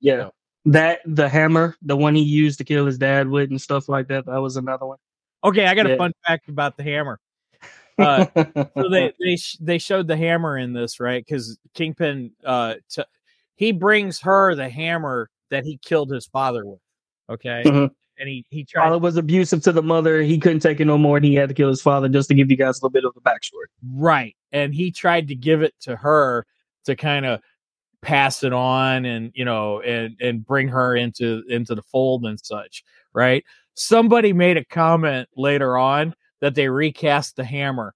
Yeah. 0.00 0.16
So- 0.24 0.34
That 0.66 1.00
the 1.04 1.28
hammer, 1.28 1.76
the 1.82 1.96
one 1.96 2.14
he 2.14 2.22
used 2.22 2.58
to 2.58 2.64
kill 2.64 2.86
his 2.86 2.96
dad 2.98 3.28
with 3.28 3.50
and 3.50 3.60
stuff 3.60 3.88
like 3.88 4.08
that, 4.08 4.26
that 4.26 4.38
was 4.40 4.56
another 4.56 4.86
one. 4.86 4.98
Okay, 5.44 5.66
I 5.66 5.74
got 5.74 5.86
a 5.86 5.90
Yeah. 5.90 5.96
fun 5.96 6.12
fact 6.26 6.48
about 6.48 6.76
the 6.76 6.82
hammer. 6.82 7.18
Uh, 7.98 8.24
so 8.78 8.88
they 8.88 9.12
they 9.20 9.36
sh- 9.36 9.58
they 9.60 9.76
showed 9.76 10.06
the 10.08 10.16
hammer 10.16 10.56
in 10.56 10.72
this 10.72 11.00
right 11.00 11.22
because 11.22 11.58
Kingpin 11.74 12.30
uh 12.46 12.76
t- 12.88 13.02
he 13.56 13.72
brings 13.72 14.18
her 14.20 14.54
the 14.54 14.70
hammer 14.70 15.28
that 15.50 15.66
he 15.66 15.76
killed 15.82 16.10
his 16.10 16.24
father 16.26 16.64
with. 16.64 16.78
Okay, 17.28 17.62
Mhm. 17.66 17.90
and 18.18 18.26
he 18.28 18.46
he 18.48 18.64
tried 18.64 18.84
father 18.84 18.98
was 18.98 19.18
abusive 19.18 19.62
to 19.64 19.72
the 19.72 19.82
mother. 19.82 20.22
He 20.22 20.38
couldn't 20.38 20.60
take 20.60 20.80
it 20.80 20.86
no 20.86 20.96
more 20.96 21.18
and 21.18 21.26
he 21.26 21.34
had 21.34 21.50
to 21.50 21.54
kill 21.54 21.68
his 21.68 21.82
father 21.82 22.08
just 22.08 22.28
to 22.30 22.34
give 22.34 22.50
you 22.50 22.56
guys 22.56 22.78
a 22.80 22.86
little 22.86 22.90
bit 22.90 23.04
of 23.04 23.12
a 23.18 23.20
backstory. 23.20 23.66
right, 23.94 24.34
and 24.50 24.74
he 24.74 24.90
tried 24.90 25.28
to 25.28 25.34
give 25.34 25.60
it 25.60 25.74
to 25.80 25.94
her 25.96 26.46
to 26.86 26.96
kind 26.96 27.26
of 27.26 27.40
pass 28.00 28.42
it 28.42 28.54
on 28.54 29.04
and 29.04 29.30
you 29.34 29.44
know 29.44 29.82
and 29.82 30.16
and 30.22 30.46
bring 30.46 30.68
her 30.68 30.96
into 30.96 31.42
into 31.50 31.74
the 31.74 31.82
fold 31.82 32.24
and 32.24 32.40
such. 32.42 32.82
Right. 33.12 33.44
Somebody 33.74 34.32
made 34.32 34.56
a 34.56 34.64
comment 34.64 35.28
later 35.36 35.76
on 35.78 36.14
that 36.40 36.54
they 36.54 36.68
recast 36.68 37.36
the 37.36 37.44
hammer. 37.44 37.94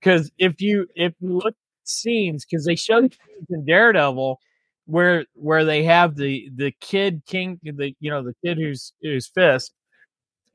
Because 0.00 0.30
if 0.38 0.60
you 0.60 0.86
if 0.94 1.12
you 1.20 1.34
look 1.34 1.46
at 1.48 1.54
scenes 1.84 2.44
because 2.44 2.64
they 2.64 2.76
show 2.76 3.00
scenes 3.00 3.46
in 3.50 3.64
Daredevil 3.64 4.38
where 4.86 5.26
where 5.34 5.64
they 5.64 5.84
have 5.84 6.16
the 6.16 6.48
the 6.56 6.72
kid 6.80 7.22
king 7.26 7.60
the 7.62 7.94
you 8.00 8.10
know 8.10 8.22
the 8.22 8.34
kid 8.44 8.58
who's 8.58 8.92
who's 9.02 9.28
Fisk 9.28 9.72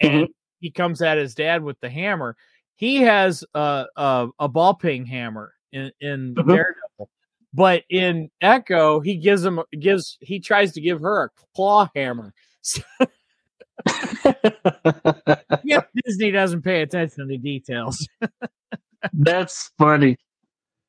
and 0.02 0.28
he 0.60 0.70
comes 0.72 1.02
at 1.02 1.18
his 1.18 1.34
dad 1.36 1.64
with 1.64 1.80
the 1.80 1.90
hammer. 1.90 2.36
He 2.76 2.98
has 2.98 3.44
a 3.54 3.86
a, 3.96 4.28
a 4.40 4.48
ball 4.50 4.74
peen 4.74 5.06
hammer 5.06 5.54
in 5.72 5.92
in 6.02 6.36
Mhm. 6.36 6.48
Daredevil 6.48 7.10
but 7.54 7.84
in 7.90 8.30
Echo 8.42 9.00
he 9.00 9.16
gives 9.16 9.46
him 9.46 9.62
gives 9.80 10.18
he 10.22 10.40
tries 10.40 10.74
to 10.74 10.82
give 10.82 11.00
her 11.00 11.24
a 11.24 11.30
claw 11.56 11.90
hammer 11.96 12.34
yeah 15.64 15.82
Disney 16.06 16.32
doesn't 16.32 16.62
pay 16.64 16.82
attention 16.82 17.20
to 17.20 17.26
the 17.28 17.38
details 17.38 18.08
That's 19.14 19.72
funny. 19.78 20.18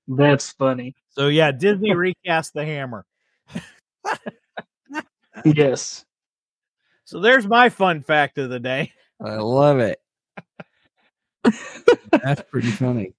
That's 0.08 0.50
funny. 0.52 0.94
so 1.10 1.28
yeah 1.28 1.52
Disney 1.52 1.94
recast 1.94 2.54
the 2.54 2.64
hammer 2.64 3.04
Yes. 5.44 6.04
so 7.04 7.20
there's 7.20 7.46
my 7.46 7.68
fun 7.68 8.02
fact 8.02 8.38
of 8.38 8.50
the 8.50 8.58
day 8.60 8.92
I 9.20 9.36
love 9.36 9.78
it. 9.80 10.00
That's 12.12 12.42
pretty 12.50 12.70
funny. 12.70 13.14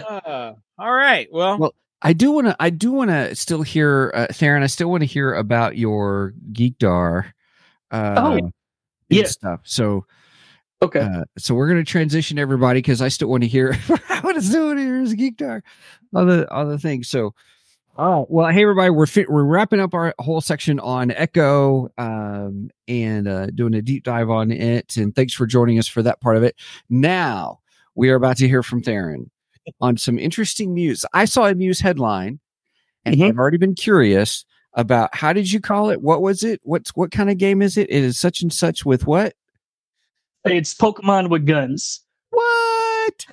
Uh, 0.00 0.52
all 0.78 0.92
right. 0.92 1.28
Well, 1.32 1.58
Well, 1.58 1.74
I 2.02 2.12
do 2.12 2.30
want 2.32 2.46
to. 2.46 2.56
I 2.60 2.70
do 2.70 2.92
want 2.92 3.10
to 3.10 3.34
still 3.34 3.62
hear, 3.62 4.12
uh, 4.14 4.26
Tharen. 4.30 4.62
I 4.62 4.66
still 4.68 4.88
want 4.90 5.00
to 5.02 5.06
hear 5.06 5.34
about 5.34 5.76
your 5.76 6.34
Geekdar. 6.52 7.32
Uh, 7.90 8.14
Oh, 8.18 8.32
and 8.36 8.52
yeah. 9.08 9.24
stuff. 9.26 9.60
So, 9.64 10.04
Okay. 10.82 11.00
uh, 11.00 11.24
so 11.36 11.54
we're 11.54 11.68
going 11.68 11.84
to 11.84 11.90
transition 11.90 12.38
everybody 12.38 12.78
because 12.78 13.02
I 13.02 13.08
still 13.08 13.28
want 13.28 13.42
to 13.42 13.48
hear. 13.48 13.76
I 14.08 14.20
want 14.22 14.36
to 14.36 14.42
still 14.42 14.66
want 14.66 14.78
to 14.78 14.84
hear 14.84 15.00
his 15.00 15.14
Geekdar, 15.14 15.62
all 16.14 16.24
the 16.26 16.50
all 16.52 16.66
the 16.66 16.78
things. 16.78 17.08
So, 17.08 17.34
Oh 18.00 18.26
Well, 18.30 18.48
hey 18.52 18.62
everybody, 18.62 18.90
we're 18.90 19.06
we're 19.28 19.42
wrapping 19.44 19.80
up 19.80 19.92
our 19.92 20.14
whole 20.20 20.40
section 20.40 20.78
on 20.78 21.10
Echo 21.10 21.88
um, 21.98 22.70
and 22.86 23.26
uh, 23.26 23.46
doing 23.46 23.74
a 23.74 23.82
deep 23.82 24.04
dive 24.04 24.30
on 24.30 24.52
it. 24.52 24.96
And 24.96 25.12
thanks 25.16 25.32
for 25.34 25.46
joining 25.46 25.80
us 25.80 25.88
for 25.88 26.00
that 26.02 26.20
part 26.20 26.36
of 26.36 26.44
it. 26.44 26.54
Now 26.88 27.58
we 27.96 28.08
are 28.10 28.14
about 28.14 28.36
to 28.36 28.46
hear 28.46 28.62
from 28.62 28.82
Tharen 28.82 29.30
on 29.80 29.96
some 29.96 30.16
interesting 30.16 30.74
news. 30.74 31.04
I 31.12 31.24
saw 31.24 31.46
a 31.46 31.54
news 31.54 31.80
headline, 31.80 32.38
and 33.04 33.16
Mhm. 33.16 33.30
I've 33.30 33.38
already 33.38 33.56
been 33.58 33.74
curious 33.74 34.44
about 34.78 35.14
how 35.14 35.32
did 35.34 35.50
you 35.52 35.60
call 35.60 35.90
it? 35.90 36.00
What 36.00 36.22
was 36.22 36.42
it? 36.44 36.60
What's 36.62 36.90
what 36.96 37.10
kind 37.10 37.28
of 37.28 37.36
game 37.36 37.60
is 37.60 37.76
it? 37.76 37.90
It 37.90 38.04
is 38.04 38.18
such 38.18 38.40
and 38.40 38.52
such 38.52 38.86
with 38.86 39.06
what? 39.06 39.34
It's 40.44 40.72
Pokemon 40.72 41.28
with 41.28 41.44
guns. 41.44 42.04
What? 42.30 43.26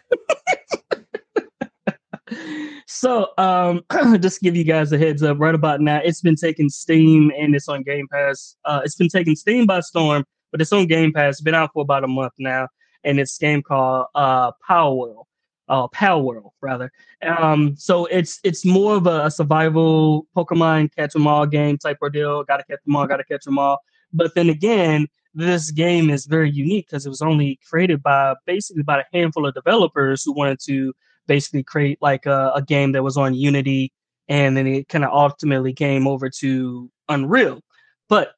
so 2.87 3.29
um 3.37 3.83
just 4.19 4.39
to 4.39 4.43
give 4.43 4.55
you 4.55 4.63
guys 4.63 4.91
a 4.91 4.97
heads 4.97 5.21
up 5.21 5.39
right 5.39 5.53
about 5.53 5.79
now 5.79 6.01
it's 6.03 6.21
been 6.21 6.35
taking 6.35 6.69
steam 6.69 7.31
and 7.37 7.53
it's 7.53 7.69
on 7.69 7.83
game 7.83 8.07
pass 8.11 8.55
uh 8.65 8.81
it's 8.83 8.95
been 8.95 9.09
taking 9.09 9.35
steam 9.35 9.67
by 9.67 9.79
storm 9.79 10.25
but 10.51 10.59
it's 10.59 10.73
on 10.73 10.87
game 10.87 11.13
pass 11.13 11.35
it's 11.35 11.41
been 11.41 11.53
out 11.53 11.69
for 11.71 11.83
about 11.83 12.03
a 12.03 12.07
month 12.07 12.33
now 12.39 12.67
and 13.03 13.19
it's 13.19 13.37
a 13.37 13.41
game 13.41 13.61
called 13.61 14.07
uh 14.15 14.51
Palworld 14.67 15.25
uh 15.67 15.87
Palworld 15.89 16.51
rather. 16.61 16.91
Um 17.21 17.75
so 17.77 18.05
it's 18.05 18.39
it's 18.43 18.65
more 18.65 18.95
of 18.97 19.07
a, 19.07 19.25
a 19.25 19.31
survival 19.31 20.27
pokemon 20.35 20.93
catch 20.95 21.15
'em 21.15 21.27
all 21.27 21.45
game 21.45 21.77
type 21.77 21.97
ordeal. 22.01 22.43
Gotta 22.43 22.63
catch 22.63 22.83
them 22.85 22.95
all 22.95 23.07
gotta 23.07 23.23
catch 23.23 23.45
them 23.45 23.59
all. 23.59 23.79
But 24.13 24.35
then 24.35 24.49
again 24.49 25.07
this 25.35 25.69
game 25.69 26.09
is 26.09 26.25
very 26.25 26.49
unique 26.49 26.87
because 26.87 27.05
it 27.05 27.09
was 27.09 27.21
only 27.21 27.59
created 27.69 28.01
by 28.01 28.35
basically 28.45 28.81
about 28.81 29.01
a 29.01 29.05
handful 29.11 29.45
of 29.45 29.53
developers 29.53 30.23
who 30.23 30.31
wanted 30.31 30.59
to 30.65 30.93
basically 31.27 31.61
create 31.61 32.01
like 32.01 32.25
a, 32.25 32.53
a 32.55 32.61
game 32.61 32.93
that 32.93 33.03
was 33.03 33.17
on 33.17 33.33
Unity, 33.33 33.91
and 34.29 34.55
then 34.55 34.65
it 34.65 34.87
kind 34.87 35.03
of 35.03 35.11
ultimately 35.11 35.73
came 35.73 36.07
over 36.07 36.29
to 36.29 36.89
Unreal. 37.09 37.61
But 38.07 38.33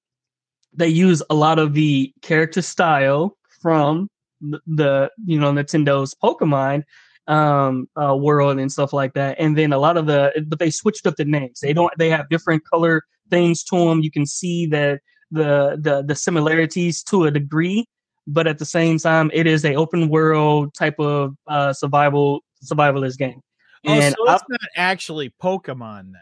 they 0.74 0.88
use 0.88 1.22
a 1.30 1.36
lot 1.36 1.60
of 1.60 1.74
the 1.74 2.12
character 2.22 2.62
style 2.64 3.38
from 3.62 4.10
the 4.42 5.10
you 5.26 5.40
know 5.40 5.52
Nintendo's 5.52 6.16
Pokemon 6.16 6.84
um 7.28 7.88
uh 8.02 8.16
world 8.16 8.58
and 8.60 8.72
stuff 8.72 8.94
like 8.94 9.14
that. 9.14 9.36
And 9.40 9.58
then 9.58 9.74
a 9.74 9.78
lot 9.78 9.98
of 9.98 10.06
the 10.06 10.32
but 10.48 10.60
they 10.60 10.70
switched 10.72 11.06
up 11.06 11.16
the 11.18 11.26
names. 11.26 11.60
They 11.60 11.74
don't 11.74 11.92
they 11.98 12.10
have 12.10 12.30
different 12.30 12.64
color 12.66 13.04
things 13.30 13.62
to 13.66 13.76
them 13.76 14.00
you 14.02 14.10
can 14.10 14.26
see 14.26 14.66
that 14.68 15.02
the 15.32 15.78
the 15.82 16.02
the 16.02 16.16
similarities 16.16 17.04
to 17.04 17.26
a 17.26 17.32
degree 17.32 17.86
but 18.26 18.48
at 18.48 18.58
the 18.58 18.66
same 18.66 18.98
time 18.98 19.30
it 19.34 19.46
is 19.46 19.66
a 19.66 19.76
open 19.76 20.08
world 20.08 20.74
type 20.74 20.96
of 21.00 21.36
uh 21.48 21.74
survival 21.74 22.42
survivalist 22.64 23.18
game. 23.18 23.42
Oh, 23.86 23.92
and 23.92 24.16
so 24.18 24.30
I- 24.30 24.36
it's 24.36 24.44
not 24.50 24.62
actually 24.78 25.34
Pokemon 25.44 26.14
then. 26.14 26.22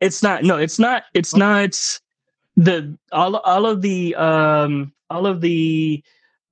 it's 0.00 0.22
not 0.22 0.42
no 0.44 0.56
it's 0.56 0.78
not 0.78 1.04
it's 1.14 1.36
not 1.36 2.00
the 2.56 2.96
all 3.12 3.36
all 3.36 3.66
of 3.66 3.82
the 3.82 4.14
um 4.14 4.92
all 5.10 5.26
of 5.26 5.40
the 5.42 6.02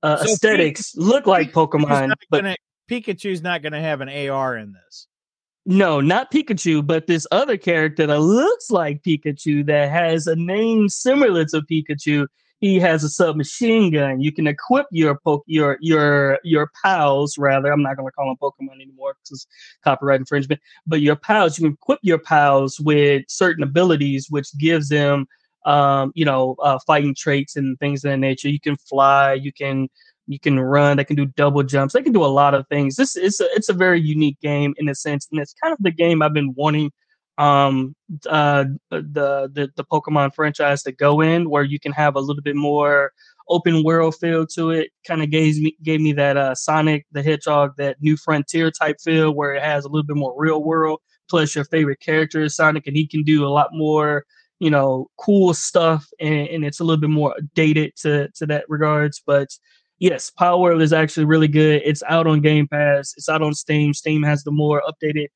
uh, 0.03 0.17
So 0.17 0.23
aesthetics 0.33 0.95
look 0.95 1.25
like 1.25 1.51
pokemon 1.51 2.09
not 2.09 2.17
but 2.29 2.43
gonna, 2.43 2.55
Pikachu's 2.89 3.41
not 3.41 3.61
going 3.61 3.73
to 3.73 3.81
have 3.81 4.01
an 4.01 4.09
AR 4.09 4.57
in 4.57 4.73
this. 4.73 5.07
no 5.65 5.99
not 5.99 6.31
pikachu 6.31 6.85
but 6.85 7.07
this 7.07 7.25
other 7.31 7.57
character 7.57 8.05
that 8.05 8.19
looks 8.19 8.69
like 8.69 9.01
pikachu 9.01 9.65
that 9.65 9.89
has 9.89 10.27
a 10.27 10.35
name 10.35 10.87
similar 10.87 11.43
to 11.45 11.61
pikachu 11.61 12.27
he 12.59 12.79
has 12.79 13.03
a 13.03 13.09
submachine 13.09 13.91
gun. 13.91 14.21
You 14.21 14.31
can 14.31 14.47
equip 14.47 14.87
your 14.91 15.19
poke 15.19 15.43
your 15.45 15.77
your 15.81 16.39
your 16.43 16.71
pals 16.81 17.37
rather. 17.37 17.71
I'm 17.71 17.81
not 17.83 17.97
going 17.97 18.07
to 18.07 18.11
call 18.11 18.27
them 18.27 18.37
pokemon 18.41 18.81
anymore 18.81 19.15
because 19.23 19.45
copyright 19.83 20.19
infringement 20.21 20.61
but 20.87 21.01
your 21.01 21.15
pals 21.15 21.57
you 21.59 21.65
can 21.65 21.73
equip 21.73 21.99
your 22.01 22.17
pals 22.19 22.79
with 22.79 23.23
certain 23.27 23.63
abilities 23.63 24.27
which 24.29 24.47
gives 24.57 24.89
them 24.89 25.27
um, 25.65 26.11
you 26.15 26.25
know 26.25 26.55
uh, 26.61 26.79
fighting 26.87 27.13
traits 27.15 27.55
and 27.55 27.77
things 27.79 28.05
of 28.05 28.11
that 28.11 28.17
nature. 28.17 28.49
You 28.49 28.59
can 28.59 28.77
fly 28.77 29.33
you 29.33 29.51
can 29.51 29.89
you 30.27 30.39
can 30.39 30.59
run 30.59 30.97
they 30.97 31.03
can 31.03 31.15
do 31.15 31.25
double 31.25 31.63
jumps 31.63 31.93
they 31.93 32.01
can 32.01 32.13
do 32.13 32.23
a 32.23 32.27
lot 32.27 32.53
of 32.53 32.67
things. 32.67 32.95
This 32.95 33.15
is 33.15 33.39
a, 33.39 33.45
it's 33.55 33.69
a 33.69 33.73
very 33.73 34.01
unique 34.01 34.39
game 34.41 34.73
in 34.77 34.89
a 34.89 34.95
sense 34.95 35.27
and 35.31 35.39
it's 35.39 35.53
kind 35.61 35.73
of 35.73 35.79
the 35.81 35.91
game 35.91 36.21
i've 36.21 36.33
been 36.33 36.53
wanting 36.55 36.91
um 37.37 37.95
uh 38.29 38.63
the 38.89 39.49
the 39.53 39.69
the 39.75 39.83
pokemon 39.83 40.33
franchise 40.33 40.83
to 40.83 40.91
go 40.91 41.21
in 41.21 41.49
where 41.49 41.63
you 41.63 41.79
can 41.79 41.91
have 41.91 42.15
a 42.15 42.19
little 42.19 42.41
bit 42.41 42.55
more 42.55 43.11
open 43.49 43.83
world 43.83 44.15
feel 44.15 44.45
to 44.47 44.71
it. 44.71 44.89
Kind 45.07 45.21
of 45.21 45.29
gave 45.29 45.57
me 45.61 45.75
gave 45.83 46.01
me 46.01 46.13
that 46.13 46.37
uh 46.37 46.55
sonic 46.55 47.05
the 47.11 47.21
hedgehog 47.21 47.73
that 47.77 47.97
new 48.01 48.17
frontier 48.17 48.71
type 48.71 48.97
feel 49.03 49.31
where 49.33 49.53
it 49.53 49.61
has 49.61 49.85
a 49.85 49.89
little 49.89 50.05
bit 50.05 50.15
more 50.15 50.33
real 50.37 50.63
world 50.63 50.99
plus 51.29 51.55
your 51.55 51.65
favorite 51.65 51.99
character 51.99 52.43
is 52.43 52.55
sonic 52.55 52.87
and 52.87 52.95
he 52.95 53.07
can 53.07 53.23
do 53.23 53.45
a 53.45 53.49
lot 53.49 53.69
more 53.71 54.25
you 54.59 54.69
know 54.69 55.07
cool 55.17 55.53
stuff 55.53 56.05
and, 56.19 56.47
and 56.47 56.65
it's 56.65 56.79
a 56.79 56.83
little 56.83 57.01
bit 57.01 57.09
more 57.09 57.35
dated 57.53 57.95
to 57.95 58.29
to 58.35 58.45
that 58.45 58.65
regards 58.69 59.21
but 59.25 59.49
yes 59.99 60.31
Palworld 60.39 60.81
is 60.81 60.93
actually 60.93 61.25
really 61.25 61.47
good. 61.47 61.81
It's 61.85 62.03
out 62.07 62.27
on 62.27 62.41
game 62.41 62.67
pass. 62.67 63.13
It's 63.17 63.29
out 63.29 63.41
on 63.41 63.53
steam. 63.53 63.93
Steam 63.93 64.23
has 64.23 64.43
the 64.43 64.51
more 64.51 64.81
updated 64.87 65.27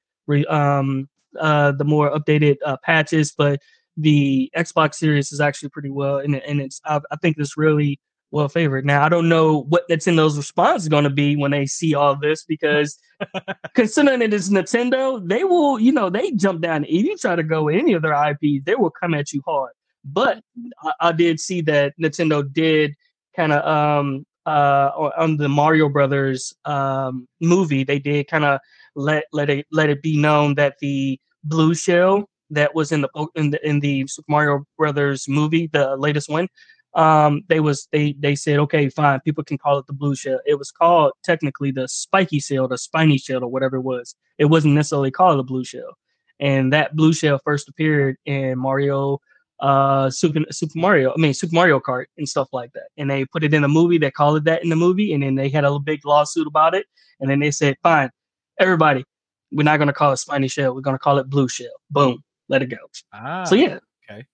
um 0.50 1.10
uh 1.40 1.72
the 1.72 1.84
more 1.84 2.12
updated 2.12 2.58
uh, 2.66 2.78
patches 2.84 3.34
but 3.36 3.60
the 3.98 4.50
xbox 4.56 4.96
series 4.96 5.32
is 5.32 5.42
actually 5.42 5.70
pretty 5.70 5.90
well 5.90 6.20
and, 6.20 6.36
and 6.36 6.62
it's 6.62 6.80
I, 6.86 7.00
I 7.12 7.16
think 7.18 7.38
it's 7.38 7.58
really 7.58 8.00
well 8.32 8.48
favored. 8.48 8.86
Now 8.86 9.04
i 9.04 9.10
don't 9.10 9.28
know 9.28 9.64
what 9.70 9.84
that's 9.90 10.06
nintendo's 10.06 10.38
response 10.38 10.84
is 10.84 10.90
going 10.90 11.04
to 11.04 11.10
be 11.10 11.36
when 11.36 11.52
they 11.52 11.66
see 11.66 11.96
all 11.96 12.16
this 12.16 12.44
because 12.44 12.98
considering 13.74 14.22
it 14.22 14.34
is 14.34 14.50
nintendo 14.50 15.28
they 15.28 15.44
will 15.44 15.80
you 15.80 15.92
know 15.92 16.10
they 16.10 16.32
jump 16.32 16.62
down. 16.62 16.84
If 16.86 17.06
you 17.06 17.18
try 17.18 17.36
to 17.36 17.44
go 17.44 17.64
with 17.64 17.76
any 17.76 17.94
of 17.94 18.02
their 18.02 18.14
ips 18.14 18.64
they 18.66 18.76
will 18.76 18.92
come 18.92 19.14
at 19.14 19.34
you 19.34 19.42
hard. 19.46 19.72
But 20.06 20.42
i, 20.84 20.92
I 21.02 21.12
did 21.12 21.40
see 21.40 21.62
that 21.62 21.94
nintendo 22.00 22.52
did 22.52 22.96
kind 23.36 23.52
of 23.52 23.66
um 23.66 24.26
uh 24.50 25.12
on 25.18 25.38
the 25.38 25.48
mario 25.48 25.88
brothers 25.90 26.54
um 26.66 27.28
movie 27.40 27.84
they 27.84 28.00
did 28.00 28.28
kind 28.28 28.46
of 28.46 28.60
let 28.96 29.24
let 29.32 29.50
it 29.50 29.66
let 29.72 29.90
it 29.90 30.02
be 30.02 30.18
known 30.18 30.56
that 30.56 30.76
the 30.82 31.20
blue 31.44 31.74
shell 31.74 32.28
that 32.50 32.74
was 32.74 32.92
in 32.92 33.02
the 33.02 33.28
in 33.36 33.52
the 33.52 33.68
in 33.68 33.80
the 33.80 34.08
Super 34.08 34.26
Mario 34.28 34.66
Brothers 34.78 35.28
movie, 35.28 35.68
the 35.72 35.96
latest 35.98 36.30
one, 36.30 36.48
um, 36.96 37.44
they 37.48 37.60
was 37.60 37.88
they 37.92 38.16
they 38.20 38.36
said 38.36 38.60
okay, 38.60 38.90
fine, 38.90 39.20
people 39.22 39.44
can 39.44 39.58
call 39.58 39.78
it 39.78 39.88
the 39.88 39.94
blue 39.94 40.16
shell. 40.16 40.40
It 40.46 40.58
was 40.58 40.72
called 40.72 41.14
technically 41.24 41.72
the 41.72 41.88
spiky 41.88 42.40
shell, 42.40 42.68
the 42.68 42.78
spiny 42.78 43.18
shell, 43.18 43.44
or 43.44 43.50
whatever 43.50 43.78
it 43.78 43.82
was. 43.82 44.16
It 44.38 44.46
wasn't 44.46 44.74
necessarily 44.74 45.12
called 45.12 45.40
the 45.40 45.44
blue 45.44 45.64
shell, 45.64 45.98
and 46.40 46.74
that 46.74 46.96
blue 46.96 47.14
shell 47.14 47.40
first 47.44 47.70
appeared 47.70 48.18
in 48.26 48.58
Mario. 48.58 49.20
Uh, 49.60 50.10
Super 50.10 50.40
Super 50.52 50.80
Mario, 50.80 51.14
I 51.14 51.18
mean 51.18 51.34
Super 51.34 51.54
Mario 51.54 51.80
Kart 51.80 52.06
and 52.18 52.28
stuff 52.28 52.48
like 52.54 52.72
that, 52.74 52.90
and 52.98 53.10
they 53.10 53.26
put 53.26 53.44
it 53.44 53.54
in 53.54 53.64
a 53.64 53.68
movie. 53.68 53.98
They 53.98 54.12
called 54.12 54.38
it 54.38 54.44
that 54.46 54.64
in 54.64 54.70
the 54.70 54.76
movie, 54.76 55.14
and 55.14 55.24
then 55.24 55.36
they 55.36 55.50
had 55.50 55.66
a 55.66 55.80
big 55.80 56.06
lawsuit 56.06 56.48
about 56.48 56.76
it. 56.76 56.86
And 57.20 57.30
then 57.30 57.40
they 57.40 57.52
said, 57.52 57.76
"Fine, 57.84 58.12
everybody, 58.58 59.04
we're 59.52 59.64
not 59.64 59.78
going 59.78 59.88
to 59.88 59.94
call 59.94 60.14
it 60.14 60.18
spiny 60.18 60.48
shell. 60.48 60.74
We're 60.74 60.82
going 60.82 60.96
to 60.96 61.00
call 61.00 61.18
it 61.18 61.30
blue 61.30 61.48
shell. 61.48 61.68
Boom, 61.90 62.24
let 62.48 62.62
it 62.62 62.68
go. 62.68 62.78
Ah, 63.14 63.44
so 63.44 63.56
yeah, 63.56 63.80
Okay. 64.10 64.26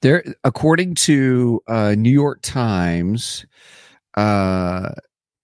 There, 0.00 0.24
according 0.44 0.94
to 0.96 1.60
uh, 1.68 1.94
New 1.96 2.10
York 2.10 2.40
Times, 2.42 3.46
uh, 4.14 4.90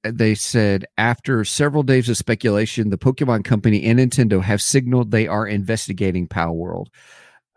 they 0.04 0.34
said 0.34 0.86
after 0.96 1.44
several 1.44 1.82
days 1.82 2.08
of 2.08 2.16
speculation, 2.16 2.90
the 2.90 2.98
Pokemon 2.98 3.44
Company 3.44 3.84
and 3.84 3.98
Nintendo 3.98 4.42
have 4.42 4.62
signaled 4.62 5.10
they 5.10 5.26
are 5.26 5.46
investigating 5.46 6.28
Palworld, 6.28 6.86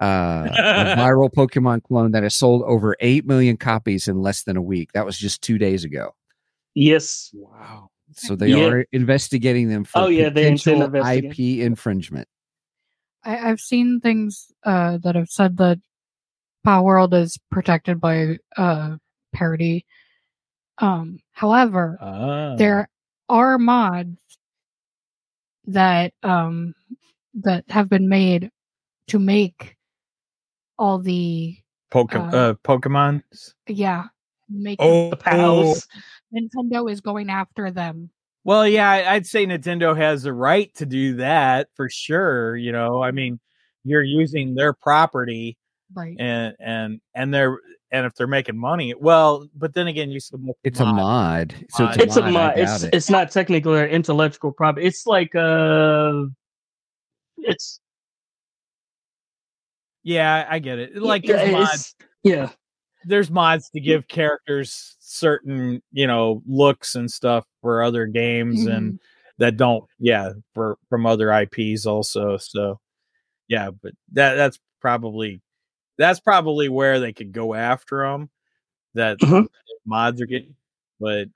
uh, 0.02 0.48
a 0.52 0.96
viral 0.98 1.32
Pokemon 1.32 1.84
clone 1.84 2.12
that 2.12 2.24
has 2.24 2.36
sold 2.36 2.64
over 2.64 2.96
eight 3.00 3.26
million 3.26 3.56
copies 3.58 4.08
in 4.08 4.22
less 4.22 4.44
than 4.44 4.58
a 4.58 4.62
week. 4.62 4.92
That 4.94 5.06
was 5.06 5.18
just 5.18 5.42
two 5.42 5.58
days 5.58 5.84
ago. 5.84 6.16
yes, 6.76 7.30
wow. 7.34 7.90
So 8.14 8.36
they 8.36 8.50
Yeah. 8.50 8.66
are 8.68 8.86
investigating 8.92 9.70
them 9.70 9.86
for 9.86 10.00
Oh, 10.02 10.08
yeah, 10.10 10.30
they 10.30 10.48
intend 10.48 10.60
to 10.62 10.72
potential 10.72 10.96
investigate. 11.22 11.32
IP 11.60 11.66
infringement. 11.66 12.28
I, 13.24 13.50
I've 13.50 13.60
seen 13.62 14.00
things 14.02 14.52
uh, 14.66 14.98
that 15.04 15.16
have 15.16 15.30
said 15.30 15.56
that 15.58 15.80
Palworld 16.68 17.14
is 17.14 17.38
protected 17.52 18.02
by 18.02 18.38
uh, 18.58 18.98
parody. 19.34 19.86
Um, 20.80 21.20
however, 21.32 21.98
Ah. 22.02 22.56
there 22.58 22.90
are 23.30 23.58
mods 23.58 24.20
that 25.68 26.14
um, 26.24 26.74
that 27.36 27.64
have 27.70 27.88
been 27.88 28.10
made 28.10 28.50
to 29.08 29.20
make 29.20 29.78
all 30.82 30.98
the 30.98 31.56
Poke- 31.92 32.16
uh, 32.16 32.20
uh, 32.20 32.54
Pokemon. 32.64 33.22
yeah 33.68 34.06
make 34.50 34.80
Oh, 34.82 35.12
the 35.12 35.16
pals. 35.16 35.88
Nintendo 36.36 36.92
is 36.92 37.00
going 37.02 37.30
after 37.30 37.70
them. 37.72 38.10
Well, 38.44 38.68
yeah, 38.68 38.90
I- 38.90 39.14
I'd 39.14 39.28
say 39.28 39.46
Nintendo 39.46 39.96
has 39.96 40.24
the 40.24 40.34
right 40.34 40.74
to 40.76 40.86
do 40.88 41.18
that 41.18 41.68
for 41.76 41.88
sure. 41.90 42.56
You 42.56 42.72
know, 42.72 43.02
I 43.04 43.12
mean, 43.12 43.40
you're 43.84 44.02
using 44.04 44.56
their 44.56 44.74
property, 44.74 45.58
Right. 45.94 46.16
and 46.20 46.56
and 46.60 47.00
and 47.14 47.32
they're 47.34 47.60
and 47.92 48.06
if 48.08 48.16
they're 48.16 48.26
making 48.26 48.58
money, 48.58 48.96
well, 49.00 49.48
but 49.56 49.74
then 49.76 49.86
again, 49.88 50.10
you 50.10 50.20
said 50.20 50.40
It's 50.64 50.80
a 50.80 50.86
mod, 50.86 51.54
so 51.70 51.86
it's 51.86 51.98
a 51.98 52.02
It's 52.04 52.16
a 52.18 52.22
mod. 52.24 52.34
mod. 52.34 52.54
It's 52.60 52.84
it. 52.84 52.94
it's 52.96 53.10
not 53.10 53.30
technically 53.32 53.80
an 53.80 53.90
intellectual 53.90 54.52
property. 54.52 54.88
It's 54.88 55.06
like 55.06 55.36
uh, 55.36 56.24
it's 57.38 57.80
Yeah, 60.04 60.48
I 60.50 60.60
get 60.60 60.80
it. 60.80 60.96
Like 60.98 61.26
yeah, 61.28 61.38
there's 61.38 61.52
mods, 61.52 61.96
yeah. 62.24 62.50
there's 63.06 63.30
mods 63.32 63.70
to 63.72 63.80
give 63.80 64.08
characters 64.08 64.96
certain, 65.00 65.82
you 65.92 66.08
know, 66.08 66.42
looks 66.48 66.96
and 66.96 67.10
stuff 67.12 67.46
for 67.62 67.84
other 67.84 68.06
games 68.08 68.66
and 68.66 69.00
that 69.38 69.58
don't 69.58 69.84
yeah, 70.00 70.32
for 70.54 70.78
from 70.90 71.06
other 71.06 71.32
IPs 71.32 71.86
also. 71.86 72.38
So 72.38 72.80
yeah, 73.48 73.70
but 73.72 73.94
that 74.14 74.36
that's 74.36 74.60
probably 74.82 75.42
that's 75.98 76.20
probably 76.20 76.70
where 76.70 77.00
they 77.00 77.14
could 77.14 77.32
go 77.32 77.54
after 77.54 78.04
them 78.04 78.30
that 78.96 79.20
Mhm. 79.20 79.48
mods 79.86 80.22
are 80.22 80.26
getting 80.26 80.56
but 81.00 81.28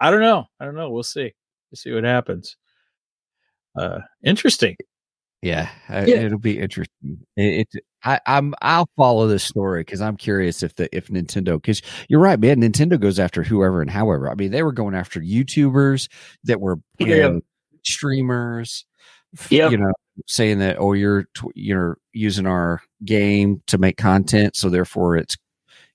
I 0.00 0.10
don't 0.10 0.20
know. 0.20 0.46
I 0.58 0.64
don't 0.64 0.74
know. 0.74 0.90
We'll 0.90 1.02
see. 1.02 1.32
We'll 1.70 1.76
see 1.76 1.92
what 1.92 2.04
happens. 2.04 2.56
Uh 3.78 4.00
interesting. 4.22 4.76
Yeah, 5.42 5.70
Yeah. 5.88 6.06
it'll 6.22 6.38
be 6.38 6.58
interesting. 6.58 7.18
It, 7.36 7.68
it 7.72 7.84
I, 8.04 8.20
I'm 8.26 8.54
I'll 8.62 8.88
follow 8.96 9.26
this 9.26 9.44
story 9.44 9.80
because 9.82 10.00
I'm 10.00 10.16
curious 10.16 10.62
if 10.62 10.74
the 10.76 10.88
if 10.96 11.08
Nintendo 11.08 11.56
because 11.56 11.82
you're 12.08 12.20
right, 12.20 12.38
man. 12.40 12.60
Nintendo 12.60 12.98
goes 12.98 13.18
after 13.18 13.42
whoever 13.42 13.82
and 13.82 13.90
however. 13.90 14.30
I 14.30 14.34
mean, 14.34 14.50
they 14.50 14.62
were 14.62 14.72
going 14.72 14.94
after 14.94 15.20
YouTubers 15.20 16.08
that 16.44 16.60
were 16.60 16.78
Yeah. 16.98 17.06
playing 17.06 17.42
streamers. 17.82 18.84
f- 19.38 19.52
Yep. 19.52 19.72
You 19.72 19.78
know, 19.78 19.92
saying 20.26 20.58
that 20.60 20.76
oh 20.78 20.92
you're 20.94 21.24
tw- 21.34 21.52
you're 21.54 21.98
using 22.12 22.46
our 22.46 22.80
game 23.04 23.62
to 23.66 23.78
make 23.78 23.96
content, 23.96 24.56
so 24.56 24.68
therefore 24.70 25.16
it's 25.16 25.36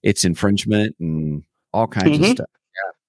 it's 0.03 0.23
infringement 0.25 0.95
and 0.99 1.43
all 1.73 1.87
kinds 1.87 2.17
of 2.19 2.23
Mhm. 2.25 2.31
stuff. 2.33 2.49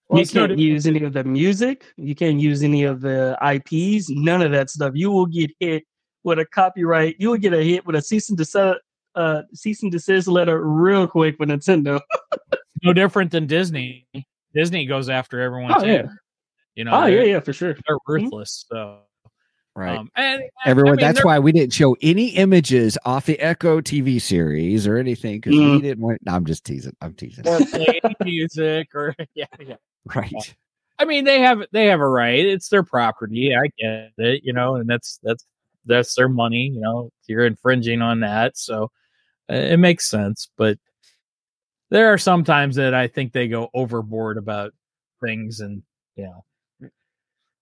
Well, 0.09 0.21
you 0.21 0.27
can't 0.27 0.51
different- 0.51 0.61
use 0.61 0.87
any 0.87 1.03
of 1.03 1.13
the 1.15 1.25
music. 1.25 1.85
You 1.97 2.15
can't 2.15 2.39
use 2.41 2.63
any 2.63 2.85
of 2.85 3.01
the 3.01 3.37
IPs. 3.43 4.09
None 4.09 4.41
of 4.41 4.53
that 4.53 4.71
stuff. 4.71 4.93
You 4.95 5.11
will 5.11 5.27
get 5.27 5.51
hit 5.59 5.83
with 6.23 6.39
a 6.39 6.45
copyright. 6.47 7.17
You 7.19 7.31
will 7.31 7.39
get 7.39 7.53
a 7.53 7.63
hit 7.63 7.85
with 7.85 7.97
a 7.97 8.03
cease 8.03 8.29
and 8.29 8.39
desist, 8.39 8.79
uh, 9.17 9.43
cease 9.55 9.83
and 9.83 9.91
desist 9.91 10.29
letter 10.29 10.63
real 10.65 11.07
quick 11.07 11.37
with 11.41 11.49
Nintendo. 11.49 12.01
no 12.83 12.93
different 12.93 13.31
than 13.33 13.47
Disney. 13.47 14.07
Disney 14.55 14.87
goes 14.87 15.09
after 15.09 15.41
everyone 15.41 15.73
Oh, 15.77 15.81
too. 15.81 15.87
yeah. 15.87 16.03
You 16.75 16.85
know, 16.85 16.93
Oh 16.93 17.07
yeah, 17.07 17.23
yeah, 17.23 17.41
for 17.41 17.53
sure. 17.53 17.75
they're 17.87 17.97
ruthless. 18.07 18.67
So 18.71 19.01
Right. 19.75 19.99
um, 19.99 20.11
and, 20.17 20.41
and, 20.41 20.51
Everyone, 20.65 20.93
I 20.93 20.97
mean, 20.97 21.01
that's 21.07 21.25
why 21.25 21.39
we 21.39 21.53
didn't 21.53 21.75
show 21.75 21.97
any 22.01 22.29
images 22.29 22.97
off 23.05 23.27
the 23.27 23.39
Echo 23.41 23.81
TV 23.83 24.21
series 24.21 24.87
or 24.87 24.97
anything 24.97 25.37
because 25.37 25.55
we 25.55 25.61
Mm. 25.67 25.83
didn't 25.83 26.01
want. 26.03 26.19
No, 26.25 26.33
I'm 26.33 26.47
just 26.47 26.65
teasing. 26.65 26.97
I'm 27.03 27.13
teasing. 27.13 27.47
or 27.47 27.59
play 27.71 28.01
music 28.23 28.89
or 28.95 29.15
yeah, 29.35 29.45
yeah. 29.61 29.77
Right. 30.15 30.55
I 30.99 31.05
mean, 31.05 31.25
they 31.25 31.41
have 31.41 31.63
they 31.73 31.87
have 31.87 32.01
a 32.01 32.09
right. 32.09 32.43
It's 32.45 32.71
their 32.71 32.83
property. 32.85 33.55
I 33.55 33.67
get 33.79 34.13
it, 34.17 34.43
you 34.45 34.55
know, 34.55 34.77
and 34.77 34.89
that's 34.89 35.19
that's 35.23 35.45
that's 35.85 36.15
their 36.15 36.29
money. 36.31 36.71
You 36.75 36.81
know, 36.81 37.11
you're 37.27 37.45
infringing 37.45 38.01
on 38.01 38.21
that, 38.21 38.57
so 38.57 38.91
it 39.49 39.79
makes 39.79 40.09
sense. 40.09 40.49
But 40.57 40.79
there 41.91 42.13
are 42.13 42.19
some 42.19 42.45
times 42.45 42.77
that 42.77 42.95
I 42.95 43.07
think 43.09 43.33
they 43.33 43.49
go 43.49 43.71
overboard 43.75 44.39
about 44.39 44.73
things, 45.25 45.61
and 45.61 45.83
you 46.17 46.25
know, 46.25 46.91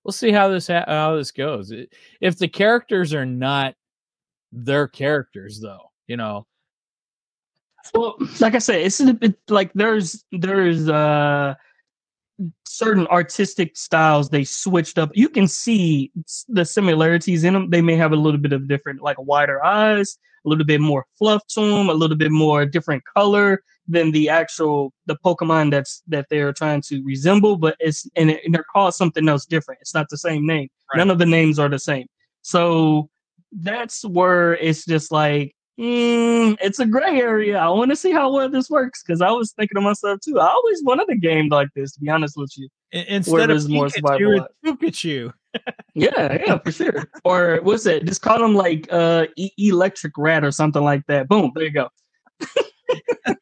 we'll 0.05 0.13
see 0.13 0.33
how 0.33 0.49
this 0.49 0.67
ha- 0.69 0.85
how 0.87 1.17
this 1.17 1.31
goes. 1.31 1.71
It- 1.71 1.93
If 2.21 2.39
the 2.39 2.49
characters 2.49 3.13
are 3.15 3.27
not 3.27 3.75
their 4.53 4.89
characters, 4.89 5.61
though, 5.61 5.91
you 6.07 6.17
know, 6.17 6.47
Well, 7.95 8.17
like 8.41 8.55
I 8.55 8.59
said, 8.59 8.81
it's 8.81 9.01
a 9.01 9.13
bit 9.13 9.37
like 9.49 9.73
there's 9.75 10.25
there's 10.33 10.89
uh 10.89 11.55
certain 12.67 13.07
artistic 13.09 13.77
styles 13.77 14.29
they 14.29 14.45
switched 14.45 14.99
up. 14.99 15.11
You 15.15 15.29
can 15.29 15.47
see 15.47 16.11
the 16.49 16.65
similarities 16.65 17.45
in 17.45 17.55
them. 17.55 17.71
They 17.71 17.83
may 17.83 17.97
have 17.97 18.13
a 18.13 18.17
little 18.17 18.41
bit 18.41 18.53
of 18.53 18.69
different, 18.69 19.01
like 19.01 19.17
wider 19.21 19.65
eyes, 19.65 20.19
a 20.45 20.49
little 20.49 20.65
bit 20.65 20.81
more 20.81 21.07
fluff 21.19 21.47
to 21.49 21.61
them, 21.61 21.89
a 21.89 21.95
little 21.95 22.17
bit 22.17 22.33
more 22.33 22.67
different 22.67 23.03
color 23.17 23.63
than 23.87 24.11
the 24.13 24.29
actual 24.29 24.93
the 25.07 25.17
Pokemon 25.25 25.71
that's 25.71 26.03
that 26.09 26.27
they're 26.31 26.53
trying 26.53 26.83
to 26.83 27.03
resemble. 27.05 27.57
But 27.57 27.77
it's 27.81 28.09
and, 28.17 28.31
it, 28.31 28.41
and 28.45 28.55
they're 28.55 28.65
called 28.73 28.95
something 28.95 29.29
else 29.29 29.47
different. 29.47 29.81
It's 29.81 29.95
not 29.95 30.09
the 30.09 30.19
same 30.19 30.47
name. 30.47 30.69
Right. 30.93 30.99
None 30.99 31.11
of 31.11 31.19
the 31.19 31.27
names 31.27 31.59
are 31.59 31.69
the 31.69 31.79
same. 31.79 32.07
So 32.43 33.09
that's 33.53 34.05
where 34.05 34.55
it's 34.57 34.85
just 34.85 35.13
like 35.13 35.54
mm, 35.79 36.57
it's 36.61 36.79
a 36.79 36.87
gray 36.87 37.21
area. 37.21 37.59
I 37.59 37.69
want 37.69 37.91
to 37.91 37.97
see 37.97 38.13
how 38.13 38.33
well 38.33 38.49
this 38.49 38.71
works 38.71 39.03
because 39.03 39.21
I 39.21 39.31
was 39.31 39.53
thinking 39.53 39.77
to 39.77 39.81
myself 39.81 40.21
too. 40.21 40.39
I 40.39 40.49
always 40.49 40.83
wanted 40.85 41.09
a 41.11 41.17
game 41.17 41.49
like 41.49 41.69
this. 41.75 41.93
To 41.95 42.01
be 42.01 42.09
honest 42.09 42.37
with 42.37 42.53
you, 42.57 42.69
instead 42.93 43.51
of 43.51 43.69
more 43.69 43.89
survival 43.89 44.47
Pikachu. 44.65 45.33
yeah, 45.95 46.39
yeah, 46.47 46.59
for 46.59 46.73
sure. 46.73 47.09
Or 47.25 47.61
what's 47.63 47.87
it? 47.87 48.05
Just 48.05 48.23
call 48.23 48.39
them 48.39 48.55
like 48.55 48.89
uh 48.91 49.27
e- 49.37 49.53
electric 49.59 50.17
rat 50.19 50.45
or 50.45 50.51
something 50.51 50.83
like 50.83 51.07
that. 51.07 51.29
Boom, 51.29 51.53
there 51.55 51.65
you 51.65 51.71
go. 51.71 51.89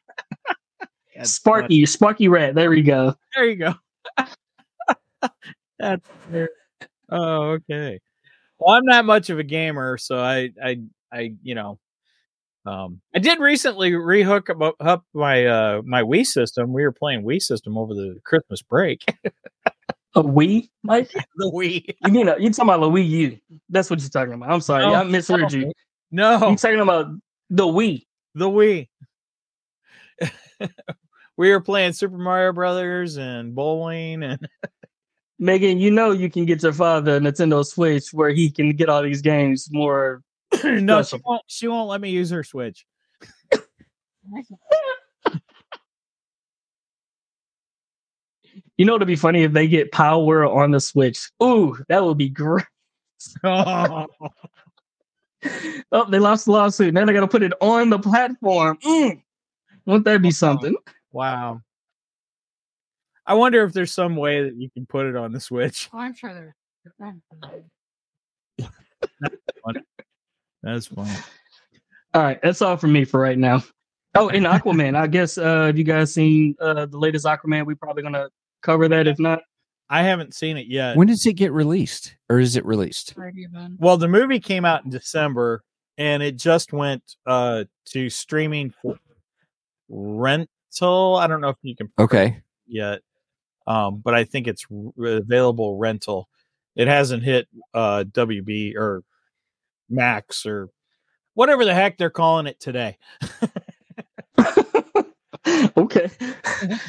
Sparky, 1.22 1.86
Sparky 1.86 2.28
rat. 2.28 2.54
There 2.54 2.70
we 2.70 2.82
go. 2.82 3.14
There 3.34 3.44
you 3.46 3.56
go. 3.56 3.74
That's 5.78 6.08
fair. 6.30 6.50
Oh, 7.10 7.50
okay. 7.50 8.00
Well, 8.58 8.74
I'm 8.74 8.84
not 8.84 9.04
much 9.04 9.30
of 9.30 9.38
a 9.38 9.44
gamer, 9.44 9.98
so 9.98 10.18
I, 10.18 10.50
I, 10.62 10.80
I, 11.12 11.34
you 11.42 11.54
know, 11.54 11.78
um, 12.64 13.00
I 13.14 13.18
did 13.18 13.40
recently 13.40 13.90
rehook 13.92 14.50
up, 14.50 14.76
up 14.80 15.04
my 15.14 15.46
uh 15.46 15.82
my 15.84 16.02
Wii 16.02 16.24
system. 16.24 16.72
We 16.72 16.82
were 16.82 16.92
playing 16.92 17.24
Wii 17.24 17.42
system 17.42 17.76
over 17.76 17.94
the 17.94 18.18
Christmas 18.24 18.62
break. 18.62 19.04
A 20.14 20.22
Wii, 20.22 20.68
Mike? 20.82 21.10
the 21.36 21.50
Wii. 21.50 21.94
You 22.04 22.12
mean 22.12 22.28
uh, 22.28 22.36
you 22.36 22.50
talking 22.50 22.68
about 22.68 22.80
the 22.80 22.90
Wii 22.90 23.08
U? 23.08 23.38
That's 23.68 23.88
what 23.90 24.00
you're 24.00 24.10
talking 24.10 24.34
about. 24.34 24.50
I'm 24.50 24.60
sorry, 24.60 24.84
No, 24.84 24.94
I 24.94 25.04
misheard 25.04 25.52
you. 25.52 25.72
No, 26.10 26.50
You 26.50 26.56
talking 26.56 26.80
about 26.80 27.06
the 27.48 27.64
Wii? 27.64 28.04
the 28.34 28.48
Wii. 28.48 28.88
we 31.36 31.50
were 31.50 31.60
playing 31.60 31.92
Super 31.94 32.18
Mario 32.18 32.52
Brothers 32.52 33.16
and 33.16 33.54
bowling 33.54 34.22
and 34.22 34.38
Megan, 35.38 35.78
you 35.78 35.90
know 35.90 36.12
you 36.12 36.30
can 36.30 36.44
get 36.46 36.62
your 36.62 36.72
father 36.72 37.16
a 37.16 37.20
Nintendo 37.20 37.66
Switch 37.66 38.12
where 38.12 38.30
he 38.30 38.48
can 38.48 38.70
get 38.76 38.88
all 38.88 39.02
these 39.02 39.22
games 39.22 39.68
more. 39.72 40.22
no, 40.64 41.02
she 41.02 41.18
won't. 41.24 41.42
She 41.46 41.68
won't 41.68 41.88
let 41.88 42.00
me 42.00 42.10
use 42.10 42.30
her 42.30 42.44
Switch. 42.44 42.86
You 48.76 48.86
know, 48.86 48.96
it'd 48.96 49.06
be 49.06 49.16
funny 49.16 49.44
if 49.44 49.52
they 49.52 49.68
get 49.68 49.92
Palworld 49.92 50.56
on 50.56 50.70
the 50.70 50.80
Switch. 50.80 51.30
Ooh, 51.42 51.76
that 51.88 52.02
would 52.04 52.18
be 52.18 52.28
great. 52.28 52.64
oh, 53.44 54.06
Oh, 55.90 56.08
they 56.08 56.18
lost 56.18 56.46
the 56.46 56.52
lawsuit. 56.52 56.94
Now 56.94 57.04
they 57.04 57.12
got 57.12 57.20
to 57.20 57.28
put 57.28 57.42
it 57.42 57.52
on 57.60 57.90
the 57.90 57.98
platform. 57.98 58.78
Mm. 58.84 59.22
Won't 59.86 60.04
that 60.04 60.22
be 60.22 60.30
something? 60.30 60.76
wow. 61.12 61.60
I 63.26 63.34
wonder 63.34 63.62
if 63.64 63.72
there's 63.72 63.92
some 63.92 64.16
way 64.16 64.42
that 64.42 64.56
you 64.56 64.68
can 64.70 64.86
put 64.86 65.06
it 65.06 65.16
on 65.16 65.32
the 65.32 65.40
Switch. 65.40 65.88
Oh, 65.92 65.98
I'm 65.98 66.14
sure 66.14 66.34
there. 66.34 66.56
That's 70.62 70.86
fun. 70.86 71.08
All 72.14 72.22
right, 72.22 72.40
that's 72.42 72.62
all 72.62 72.76
from 72.76 72.92
me 72.92 73.04
for 73.04 73.20
right 73.20 73.38
now. 73.38 73.62
Oh, 74.14 74.28
and 74.28 74.44
Aquaman. 74.46 74.94
I 74.96 75.06
guess 75.06 75.38
uh 75.38 75.66
have 75.66 75.78
you 75.78 75.84
guys 75.84 76.12
seen 76.14 76.54
uh 76.60 76.86
the 76.86 76.98
latest 76.98 77.24
Aquaman? 77.26 77.64
We're 77.66 77.76
probably 77.76 78.02
gonna 78.02 78.28
cover 78.62 78.88
that. 78.88 79.06
If 79.06 79.18
not, 79.18 79.40
I 79.88 80.02
haven't 80.02 80.34
seen 80.34 80.56
it 80.56 80.66
yet. 80.66 80.96
When 80.96 81.06
does 81.08 81.24
it 81.26 81.34
get 81.34 81.52
released, 81.52 82.16
or 82.28 82.38
is 82.38 82.56
it 82.56 82.64
released? 82.64 83.14
Well, 83.78 83.96
the 83.96 84.08
movie 84.08 84.40
came 84.40 84.64
out 84.64 84.84
in 84.84 84.90
December, 84.90 85.62
and 85.98 86.22
it 86.22 86.36
just 86.36 86.72
went 86.72 87.02
uh 87.26 87.64
to 87.86 88.10
streaming 88.10 88.72
for 88.82 88.98
rental. 89.88 91.16
I 91.16 91.26
don't 91.26 91.40
know 91.40 91.48
if 91.50 91.56
you 91.62 91.74
can 91.76 91.90
Okay. 91.98 92.40
yet, 92.66 93.00
um, 93.66 93.98
but 94.04 94.14
I 94.14 94.24
think 94.24 94.46
it's 94.46 94.66
r- 94.70 95.06
available 95.06 95.76
rental. 95.76 96.28
It 96.76 96.88
hasn't 96.88 97.22
hit 97.22 97.48
uh, 97.74 98.04
WB 98.10 98.76
or 98.76 99.02
Max 99.88 100.46
or 100.46 100.70
whatever 101.34 101.64
the 101.64 101.74
heck 101.74 101.98
they're 101.98 102.10
calling 102.10 102.46
it 102.46 102.60
today. 102.60 102.98
okay. 105.76 106.10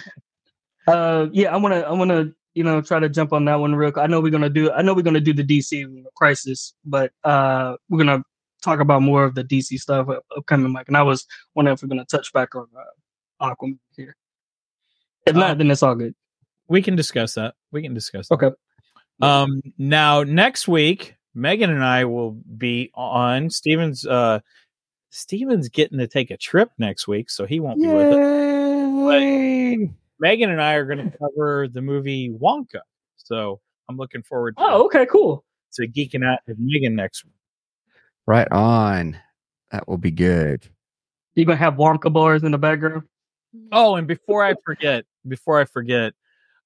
uh, 0.88 1.28
yeah, 1.32 1.54
I 1.54 1.58
wanna, 1.58 1.80
I 1.80 1.92
wanna, 1.92 2.32
you 2.54 2.64
know, 2.64 2.82
try 2.82 3.00
to 3.00 3.10
jump 3.10 3.34
on 3.34 3.46
that 3.46 3.56
one 3.56 3.76
real. 3.76 3.92
quick. 3.92 4.04
I 4.04 4.08
know 4.08 4.22
we're 4.22 4.32
gonna 4.32 4.50
do, 4.50 4.72
I 4.72 4.82
know 4.82 4.94
we're 4.94 5.02
gonna 5.02 5.20
do 5.20 5.34
the 5.34 5.44
DC 5.44 6.04
crisis, 6.16 6.74
but 6.86 7.12
uh, 7.24 7.76
we're 7.90 8.00
gonna 8.00 8.24
talk 8.62 8.80
about 8.80 9.02
more 9.02 9.24
of 9.24 9.36
the 9.36 9.44
DC 9.44 9.80
stuff 9.80 10.08
upcoming, 10.36 10.72
Mike. 10.72 10.88
And 10.88 10.98
I 10.98 11.04
was 11.04 11.26
wondering 11.56 11.74
if 11.74 11.84
we're 11.84 11.90
gonna 11.90 12.06
touch 12.06 12.32
back 12.34 12.56
on 12.56 12.68
uh, 12.78 13.50
Aquaman 13.50 13.80
here. 13.96 14.16
If 15.26 15.36
not, 15.36 15.52
Um, 15.52 15.58
then 15.58 15.72
it's 15.72 15.84
all 15.84 15.96
good. 15.96 16.16
We 16.68 16.82
can 16.82 16.96
discuss 16.96 17.34
that. 17.36 17.56
We 17.72 17.82
can 17.82 17.94
discuss. 17.94 18.28
That. 18.28 18.36
Okay. 18.36 18.52
Um, 19.22 19.62
now 19.78 20.24
next 20.24 20.68
week, 20.68 21.16
Megan 21.36 21.70
and 21.70 21.84
I 21.84 22.06
will 22.06 22.32
be 22.58 22.92
on. 22.94 23.50
Stephen's 23.50 24.06
uh, 24.06 24.40
Stephen's 25.10 25.70
getting 25.70 25.98
to 26.00 26.08
take 26.08 26.32
a 26.32 26.38
trip 26.38 26.70
next 26.78 27.08
week, 27.08 27.30
so 27.30 27.46
he 27.46 27.60
won't 27.60 27.82
be 27.82 27.88
with 27.88 28.14
us. 28.14 29.14
Yay! 29.22 29.90
Megan 30.20 30.50
and 30.50 30.62
I 30.62 30.74
are 30.74 30.86
going 30.86 31.10
to 31.12 31.18
cover 31.18 31.68
the 31.68 31.82
movie 31.82 32.30
Wonka. 32.30 32.80
So 33.18 33.60
I'm 33.90 33.98
looking 33.98 34.24
forward 34.24 34.58
to, 34.58 34.64
Oh, 34.64 34.86
okay, 34.86 35.06
cool. 35.06 35.44
to 35.74 35.88
geeking 35.88 36.26
out 36.26 36.40
with 36.48 36.58
Megan 36.60 36.96
next 36.96 37.26
week. 37.26 37.34
Right 38.26 38.48
on. 38.52 39.18
That 39.72 39.88
will 39.88 39.98
be 39.98 40.12
good. 40.12 40.68
You 41.36 41.46
gonna 41.46 41.58
have 41.58 41.76
Wonka 41.76 42.14
bars 42.14 42.44
in 42.44 42.52
the 42.52 42.58
background? 42.60 43.04
Oh, 43.72 43.96
and 43.96 44.08
before 44.08 44.44
I 44.44 44.54
forget, 44.64 45.04
before 45.28 45.60
I 45.60 45.66
forget, 45.66 46.14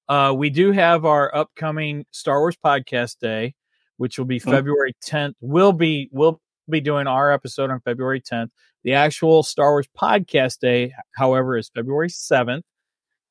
uh, 0.08 0.34
we 0.36 0.50
do 0.50 0.72
have 0.72 1.04
our 1.06 1.34
upcoming 1.34 2.04
Star 2.10 2.38
Wars 2.40 2.56
podcast 2.62 3.18
day, 3.18 3.54
which 3.98 4.18
will 4.18 4.24
be 4.24 4.40
Oh. 4.44 4.50
February 4.50 4.94
10th. 5.04 5.34
We'll 5.40 5.72
be 5.72 6.08
we'll 6.10 6.40
be 6.68 6.80
doing 6.80 7.06
our 7.06 7.30
episode 7.32 7.70
on 7.70 7.80
February 7.80 8.20
10th. 8.20 8.48
The 8.84 8.94
actual 8.94 9.42
Star 9.42 9.70
Wars 9.72 9.88
podcast 10.00 10.60
day, 10.60 10.92
however, 11.14 11.56
is 11.56 11.70
February 11.74 12.08
7th. 12.08 12.62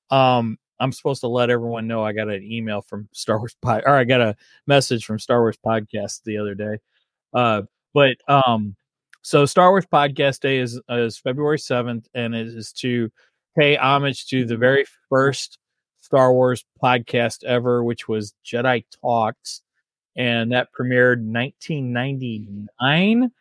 Um, 0.09 0.57
I'm 0.79 0.91
supposed 0.91 1.21
to 1.21 1.27
let 1.27 1.49
everyone 1.49 1.87
know 1.87 2.03
I 2.03 2.13
got 2.13 2.29
an 2.29 2.43
email 2.43 2.81
from 2.83 3.09
Star 3.13 3.39
Wars 3.39 3.55
pod 3.61 3.83
or 3.85 3.95
I 3.95 4.03
got 4.03 4.21
a 4.21 4.35
message 4.67 5.05
from 5.05 5.19
Star 5.19 5.41
Wars 5.41 5.57
podcast 5.65 6.21
the 6.23 6.37
other 6.37 6.53
day. 6.55 6.77
Uh, 7.33 7.63
but 7.93 8.17
um, 8.27 8.75
so 9.21 9.45
Star 9.45 9.71
Wars 9.71 9.85
podcast 9.91 10.39
day 10.41 10.57
is 10.59 10.79
is 10.89 11.17
February 11.17 11.57
7th, 11.57 12.05
and 12.13 12.35
it 12.35 12.47
is 12.47 12.71
to 12.73 13.09
pay 13.57 13.75
homage 13.75 14.27
to 14.27 14.45
the 14.45 14.57
very 14.57 14.85
first 15.09 15.57
Star 16.01 16.31
Wars 16.31 16.63
podcast 16.81 17.43
ever, 17.43 17.83
which 17.83 18.07
was 18.07 18.33
Jedi 18.45 18.85
Talks, 19.01 19.61
and 20.17 20.51
that 20.51 20.69
premiered 20.77 21.23
1999, 21.23 23.31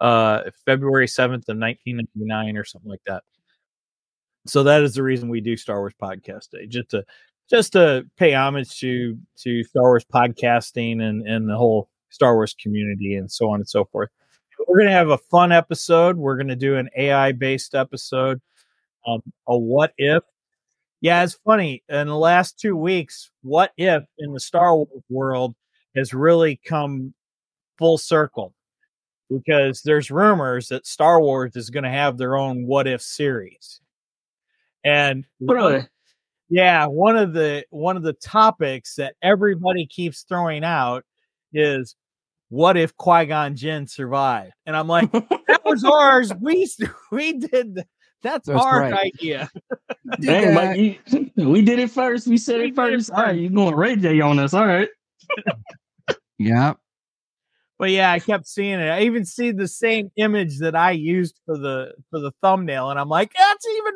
uh, 0.00 0.42
February 0.64 1.06
7th 1.06 1.48
of 1.48 1.58
1999 1.58 2.56
or 2.56 2.64
something 2.64 2.90
like 2.90 3.02
that. 3.06 3.22
So 4.46 4.62
that 4.62 4.82
is 4.82 4.94
the 4.94 5.02
reason 5.02 5.28
we 5.28 5.40
do 5.40 5.56
Star 5.56 5.80
Wars 5.80 5.94
Podcast 6.00 6.50
Day, 6.50 6.66
just 6.66 6.90
to 6.90 7.04
just 7.50 7.72
to 7.72 8.06
pay 8.16 8.32
homage 8.32 8.78
to 8.80 9.18
to 9.40 9.64
Star 9.64 9.82
Wars 9.82 10.04
podcasting 10.04 11.02
and 11.02 11.26
and 11.26 11.48
the 11.48 11.56
whole 11.56 11.90
Star 12.08 12.34
Wars 12.34 12.54
community 12.60 13.16
and 13.16 13.30
so 13.30 13.50
on 13.50 13.60
and 13.60 13.68
so 13.68 13.84
forth. 13.84 14.08
We're 14.66 14.78
gonna 14.78 14.92
have 14.92 15.10
a 15.10 15.18
fun 15.18 15.52
episode. 15.52 16.16
We're 16.16 16.36
gonna 16.36 16.56
do 16.56 16.76
an 16.76 16.88
AI 16.96 17.32
based 17.32 17.74
episode, 17.74 18.40
um, 19.06 19.22
a 19.46 19.58
what 19.58 19.92
if. 19.98 20.22
Yeah, 21.02 21.22
it's 21.22 21.38
funny. 21.44 21.82
In 21.88 22.08
the 22.08 22.16
last 22.16 22.58
two 22.58 22.76
weeks, 22.76 23.30
what 23.42 23.72
if 23.76 24.04
in 24.18 24.32
the 24.32 24.40
Star 24.40 24.76
Wars 24.76 24.88
world 25.10 25.54
has 25.96 26.14
really 26.14 26.60
come 26.64 27.14
full 27.78 27.98
circle 27.98 28.54
because 29.30 29.82
there's 29.82 30.10
rumors 30.10 30.68
that 30.68 30.86
Star 30.86 31.20
Wars 31.20 31.56
is 31.56 31.70
going 31.70 31.84
to 31.84 31.90
have 31.90 32.18
their 32.18 32.36
own 32.36 32.66
what 32.66 32.86
if 32.86 33.00
series. 33.02 33.80
And 34.84 35.26
Really? 35.40 35.86
yeah, 36.48 36.86
one 36.86 37.16
of 37.16 37.32
the 37.32 37.64
one 37.70 37.96
of 37.96 38.02
the 38.02 38.14
topics 38.14 38.96
that 38.96 39.14
everybody 39.22 39.86
keeps 39.86 40.22
throwing 40.22 40.64
out 40.64 41.04
is 41.52 41.94
what 42.48 42.76
if 42.76 42.96
Qui 42.96 43.26
Gon 43.26 43.54
Jinn 43.56 43.86
survived? 43.86 44.52
And 44.66 44.76
I'm 44.76 44.88
like, 44.88 45.10
that 45.12 45.60
was 45.64 45.84
ours. 45.84 46.32
We 46.40 46.68
we 47.12 47.34
did 47.34 47.74
th- 47.76 47.86
that's, 48.22 48.48
That's 48.48 48.62
our 48.62 48.80
right. 48.80 48.94
idea. 49.14 49.50
Dang, 50.20 50.54
Mike, 50.54 51.00
you, 51.06 51.30
we 51.48 51.62
did 51.62 51.78
it 51.78 51.90
first. 51.90 52.26
We 52.26 52.36
said 52.36 52.58
We 52.58 52.66
it 52.68 52.74
did 52.76 52.92
it 52.92 52.96
first. 52.96 53.10
All 53.12 53.16
right, 53.22 53.28
first. 53.28 53.38
you 53.40 53.48
going 53.50 53.74
Ray 53.74 53.96
J 53.96 54.20
on 54.20 54.38
us? 54.38 54.52
All 54.52 54.66
right. 54.66 54.88
Yeah. 56.38 56.74
But 57.78 57.90
yeah, 57.90 58.12
I 58.12 58.18
kept 58.18 58.46
seeing 58.46 58.78
it. 58.78 58.88
I 58.88 59.02
even 59.02 59.24
see 59.24 59.52
the 59.52 59.68
same 59.68 60.10
image 60.16 60.58
that 60.58 60.74
I 60.74 60.90
used 60.90 61.40
for 61.46 61.56
the 61.56 61.92
for 62.10 62.18
the 62.20 62.32
thumbnail, 62.42 62.90
and 62.90 62.98
I'm 62.98 63.08
like, 63.08 63.32
that's 63.36 63.66
even 63.76 63.94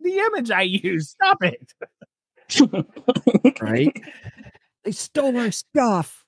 the 0.00 0.18
image 0.18 0.50
I 0.50 0.62
used. 0.62 1.10
Stop 1.10 1.38
it. 1.42 1.72
Right. 3.62 3.98
they 4.84 4.92
stole 4.92 5.38
our 5.38 5.50
stuff. 5.50 6.24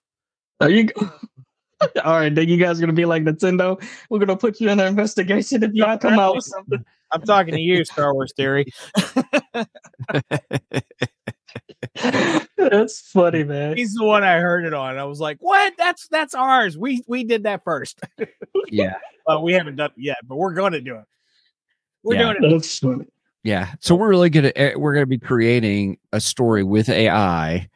Are 0.61 0.71
you? 0.71 0.89
All 2.05 2.19
right, 2.19 2.35
then 2.35 2.49
you 2.49 2.57
guys 2.57 2.81
gonna 2.81 2.95
be 2.95 3.05
like 3.05 3.25
Nintendo. 3.25 3.83
We're 4.09 4.21
gonna 4.21 4.37
put 4.37 4.61
you 4.61 4.71
in 4.71 4.81
an 4.81 4.87
investigation 4.87 5.63
if 5.63 5.73
y'all 5.75 5.99
come 5.99 6.19
out 6.19 6.37
with 6.37 6.45
something. 6.45 6.85
I'm 7.15 7.23
talking 7.23 7.55
to 7.55 7.61
you, 7.61 7.85
Star 7.85 8.13
Wars 8.13 8.33
Theory. 8.37 8.67
That's 12.57 13.01
funny, 13.01 13.45
man. 13.45 13.77
He's 13.77 13.95
the 13.95 14.05
one 14.05 14.25
I 14.25 14.39
heard 14.39 14.65
it 14.65 14.75
on. 14.75 14.99
I 14.99 15.05
was 15.05 15.21
like, 15.21 15.39
"What? 15.41 15.75
That's 15.79 16.09
that's 16.09 16.35
ours. 16.35 16.77
We 16.77 17.03
we 17.07 17.25
did 17.25 17.45
that 17.45 17.63
first. 17.65 18.01
Yeah. 18.69 18.95
Well, 19.27 19.43
we 19.43 19.53
haven't 19.53 19.77
done 19.77 19.91
it 19.97 20.03
yet, 20.03 20.17
but 20.27 20.37
we're 20.37 20.55
going 20.55 20.73
to 20.73 20.81
do 20.81 20.97
it. 20.97 21.05
We're 22.03 22.15
Yeah. 22.15 22.33
doing 22.33 22.37
it. 22.41 22.51
That's 22.51 22.79
funny. 22.79 23.05
Yeah. 23.43 23.73
So 23.79 23.95
we're 23.95 24.09
really 24.09 24.31
gonna 24.31 24.53
eh, 24.57 24.73
we're 24.75 24.95
gonna 24.95 25.07
be 25.07 25.19
creating 25.19 25.99
a 26.13 26.21
story 26.21 26.65
with 26.65 26.89
AI, 26.89 27.69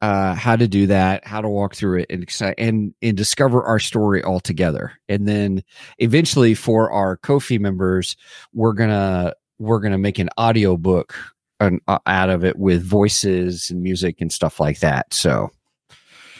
uh, 0.00 0.34
how 0.34 0.56
to 0.56 0.66
do 0.66 0.86
that, 0.86 1.26
how 1.26 1.40
to 1.40 1.48
walk 1.48 1.74
through 1.74 2.00
it, 2.00 2.06
and 2.10 2.26
and 2.58 2.94
and 3.02 3.16
discover 3.16 3.62
our 3.62 3.78
story 3.78 4.22
all 4.22 4.40
together. 4.40 4.92
And 5.08 5.28
then 5.28 5.62
eventually, 5.98 6.54
for 6.54 6.90
our 6.90 7.16
Kofi 7.18 7.58
members, 7.60 8.16
we're 8.52 8.72
gonna 8.72 9.34
we're 9.58 9.80
gonna 9.80 9.98
make 9.98 10.18
an 10.18 10.30
audio 10.36 10.76
book 10.76 11.14
an, 11.60 11.80
uh, 11.86 11.98
out 12.06 12.30
of 12.30 12.44
it 12.44 12.58
with 12.58 12.82
voices 12.84 13.70
and 13.70 13.82
music 13.82 14.20
and 14.20 14.32
stuff 14.32 14.58
like 14.58 14.80
that. 14.80 15.12
So 15.12 15.50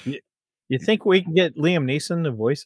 You 0.04 0.78
think 0.78 1.04
we 1.04 1.22
can 1.22 1.34
get 1.34 1.56
Liam 1.56 1.84
Neeson 1.84 2.24
to 2.24 2.30
voice? 2.30 2.64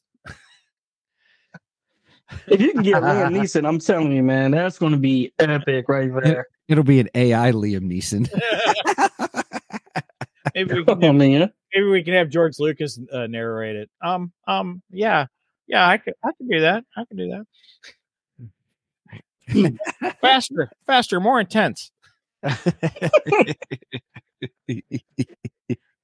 If 2.47 2.61
you 2.61 2.73
can 2.73 2.83
get 2.83 3.03
Liam 3.03 3.33
Neeson, 3.37 3.67
I'm 3.67 3.79
telling 3.79 4.13
you, 4.13 4.23
man, 4.23 4.53
that's 4.53 4.79
gonna 4.79 4.97
be 4.97 5.33
epic 5.39 5.89
right 5.89 6.11
there. 6.23 6.47
it'll 6.69 6.85
be 6.85 7.01
an 7.01 7.09
AI 7.15 7.53
Liam 7.53 7.91
Neeson. 7.91 8.29
Maybe 10.55 10.75
we 10.75 10.85
can 11.01 11.01
have, 11.01 11.15
maybe 11.75 11.89
we 11.89 12.03
can 12.03 12.13
have 12.15 12.29
George 12.29 12.59
Lucas 12.59 13.01
uh, 13.13 13.27
narrate 13.27 13.77
it. 13.77 13.91
Um 14.03 14.33
um 14.47 14.83
yeah 14.91 15.27
yeah 15.67 15.89
I 15.89 15.97
could 15.99 16.15
I 16.25 16.31
could 16.39 16.49
do 16.51 16.61
that 16.61 16.85
I 16.97 17.05
could 17.05 17.17
do 17.17 17.31
that. 17.31 17.47
faster 20.21 20.71
faster 20.87 21.21
more 21.21 21.41
intense. 21.41 21.91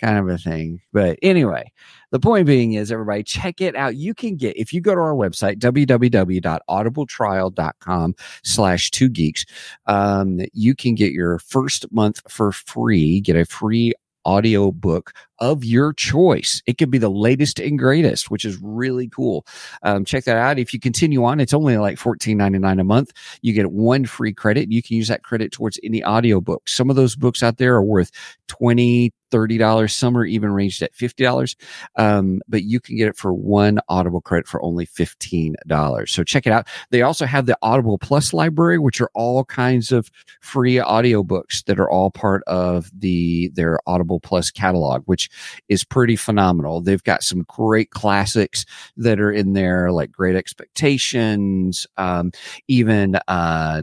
kind 0.00 0.18
of 0.18 0.28
a 0.28 0.36
thing. 0.36 0.82
But 0.92 1.18
anyway, 1.22 1.72
the 2.10 2.20
point 2.20 2.46
being 2.46 2.74
is, 2.74 2.92
everybody 2.92 3.22
check 3.22 3.62
it 3.62 3.74
out. 3.74 3.96
You 3.96 4.14
can 4.14 4.36
get 4.36 4.54
if 4.56 4.72
you 4.72 4.80
go 4.82 4.94
to 4.94 5.00
our 5.00 5.14
website 5.14 5.58
www.audibletrial.com 5.58 8.14
slash 8.42 8.90
two 8.90 9.08
geeks. 9.08 9.46
Um, 9.86 10.40
you 10.52 10.74
can 10.74 10.94
get 10.94 11.12
your 11.12 11.38
first 11.38 11.90
month 11.90 12.20
for 12.28 12.52
free. 12.52 13.20
Get 13.20 13.36
a 13.36 13.46
free 13.46 13.94
audio 14.24 14.70
book 14.70 15.12
of 15.42 15.64
your 15.64 15.92
choice. 15.92 16.62
It 16.66 16.78
could 16.78 16.88
be 16.88 16.98
the 16.98 17.10
latest 17.10 17.58
and 17.58 17.76
greatest, 17.76 18.30
which 18.30 18.44
is 18.44 18.56
really 18.62 19.08
cool. 19.08 19.44
Um, 19.82 20.04
check 20.04 20.22
that 20.24 20.36
out. 20.36 20.60
If 20.60 20.72
you 20.72 20.78
continue 20.78 21.24
on, 21.24 21.40
it's 21.40 21.52
only 21.52 21.76
like 21.78 21.98
$14.99 21.98 22.80
a 22.80 22.84
month. 22.84 23.10
You 23.42 23.52
get 23.52 23.72
one 23.72 24.06
free 24.06 24.32
credit. 24.32 24.70
You 24.70 24.84
can 24.84 24.96
use 24.96 25.08
that 25.08 25.24
credit 25.24 25.50
towards 25.50 25.80
any 25.82 26.04
audiobook. 26.04 26.68
Some 26.68 26.90
of 26.90 26.96
those 26.96 27.16
books 27.16 27.42
out 27.42 27.58
there 27.58 27.74
are 27.74 27.82
worth 27.82 28.12
20 28.46 29.12
$30. 29.32 29.90
Some 29.90 30.16
are 30.16 30.24
even 30.24 30.52
ranged 30.52 30.82
at 30.82 30.94
$50. 30.94 31.56
Um, 31.96 32.40
but 32.46 32.62
you 32.62 32.78
can 32.78 32.96
get 32.96 33.08
it 33.08 33.16
for 33.16 33.32
one 33.32 33.80
Audible 33.88 34.20
credit 34.20 34.46
for 34.46 34.62
only 34.62 34.86
$15. 34.86 36.08
So 36.08 36.22
check 36.22 36.46
it 36.46 36.52
out. 36.52 36.68
They 36.90 37.02
also 37.02 37.26
have 37.26 37.46
the 37.46 37.56
Audible 37.62 37.98
Plus 37.98 38.32
library, 38.32 38.78
which 38.78 39.00
are 39.00 39.10
all 39.14 39.44
kinds 39.44 39.90
of 39.90 40.10
free 40.40 40.74
audiobooks 40.74 41.64
that 41.64 41.80
are 41.80 41.90
all 41.90 42.10
part 42.10 42.42
of 42.46 42.90
the 42.96 43.50
their 43.54 43.78
Audible 43.86 44.20
Plus 44.20 44.50
catalog, 44.50 45.02
which 45.06 45.30
is 45.68 45.84
pretty 45.84 46.16
phenomenal. 46.16 46.80
They've 46.80 47.02
got 47.02 47.22
some 47.22 47.44
great 47.48 47.90
classics 47.90 48.64
that 48.96 49.20
are 49.20 49.32
in 49.32 49.52
there, 49.52 49.92
like 49.92 50.12
Great 50.12 50.36
Expectations, 50.36 51.86
um, 51.96 52.32
even 52.68 53.18
uh, 53.28 53.82